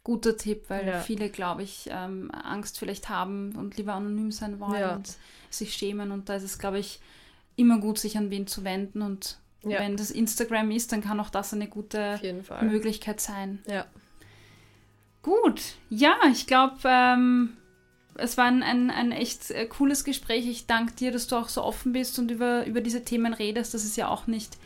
guter 0.05 0.37
Tipp, 0.37 0.65
weil 0.69 0.87
ja. 0.87 1.01
viele, 1.01 1.29
glaube 1.31 1.63
ich, 1.63 1.89
ähm, 1.91 2.31
Angst 2.31 2.79
vielleicht 2.79 3.09
haben 3.09 3.55
und 3.57 3.77
lieber 3.77 3.95
anonym 3.95 4.33
sein 4.33 4.61
wollen 4.61 4.81
ja. 4.81 4.95
und 4.97 5.17
sich 5.51 5.75
schämen. 5.75 6.11
Und 6.11 6.29
da 6.29 6.37
ist 6.37 6.43
es, 6.43 6.59
glaube 6.59 6.79
ich, 6.79 7.01
immer 7.57 7.79
gut, 7.79 7.99
sich 7.99 8.17
an 8.17 8.31
wen 8.31 8.47
zu 8.47 8.65
wenden. 8.65 9.03
Und 9.03 9.39
ja. 9.63 9.81
wenn 9.81 9.97
das 9.97 10.11
Instagram 10.11 10.71
ist, 10.71 10.93
dann 10.93 11.03
kann 11.03 11.21
auch 11.21 11.31
das 11.31 11.53
eine 11.53 11.69
gute 11.69 12.19
Möglichkeit 12.63 13.21
sein. 13.21 13.61
Ja. 13.67 13.87
Gut, 15.23 15.61
ja, 15.91 16.17
ich 16.33 16.47
glaube, 16.47 16.79
ähm, 16.87 17.57
es 18.21 18.37
war 18.37 18.47
ein, 18.47 18.63
ein, 18.63 18.91
ein 18.91 19.13
echt 19.13 19.51
äh, 19.51 19.67
cooles 19.67 20.05
Gespräch. 20.05 20.47
Ich 20.49 20.67
danke 20.67 20.95
dir, 20.95 21.13
dass 21.13 21.27
du 21.27 21.37
auch 21.37 21.49
so 21.49 21.63
offen 21.63 21.93
bist 21.93 22.19
und 22.19 22.31
über, 22.31 22.67
über 22.67 22.81
diese 22.81 23.05
Themen 23.05 23.33
redest. 23.33 23.75
Das 23.75 23.85
ist 23.85 23.97
ja 23.97 24.09
auch 24.09 24.27
nicht, 24.27 24.57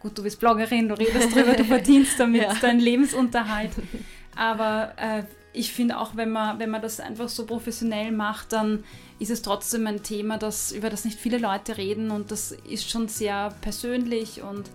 gut, 0.00 0.18
du 0.18 0.22
bist 0.22 0.40
Bloggerin, 0.40 0.88
du 0.88 0.98
redest 0.98 1.34
darüber, 1.34 1.54
du 1.54 1.64
verdienst 1.76 2.18
damit 2.18 2.42
ja. 2.42 2.54
deinen 2.54 2.80
Lebensunterhalt. 2.80 3.72
Aber 4.36 4.92
äh, 4.96 5.22
ich 5.52 5.72
finde 5.72 5.98
auch, 5.98 6.16
wenn 6.16 6.30
man, 6.30 6.58
wenn 6.58 6.70
man 6.70 6.82
das 6.82 7.00
einfach 7.00 7.28
so 7.28 7.46
professionell 7.46 8.10
macht, 8.12 8.52
dann 8.52 8.84
ist 9.18 9.30
es 9.30 9.42
trotzdem 9.42 9.86
ein 9.86 10.02
Thema, 10.02 10.36
das, 10.36 10.72
über 10.72 10.90
das 10.90 11.04
nicht 11.04 11.18
viele 11.18 11.38
Leute 11.38 11.76
reden 11.76 12.10
und 12.10 12.30
das 12.32 12.52
ist 12.68 12.90
schon 12.90 13.06
sehr 13.08 13.54
persönlich 13.60 14.42
und 14.42 14.68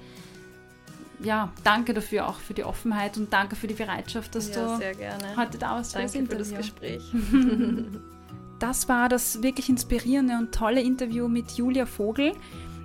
ja, 1.21 1.51
danke 1.65 1.93
dafür 1.93 2.29
auch 2.29 2.39
für 2.39 2.53
die 2.53 2.63
Offenheit 2.63 3.17
und 3.17 3.33
danke 3.33 3.57
für 3.57 3.67
die 3.67 3.73
Bereitschaft, 3.73 4.33
dass 4.35 4.55
ja, 4.55 4.77
du 4.77 5.35
heute 5.35 5.57
da 5.57 5.71
warst. 5.71 5.95
Danke 5.95 6.09
für 6.09 6.37
das, 6.37 6.47
für 6.47 6.55
das 6.55 6.57
Gespräch. 6.57 7.01
Das 8.59 8.89
war 8.89 9.09
das 9.09 9.41
wirklich 9.41 9.69
inspirierende 9.69 10.37
und 10.37 10.53
tolle 10.53 10.81
Interview 10.81 11.27
mit 11.27 11.51
Julia 11.51 11.85
Vogel. 11.85 12.33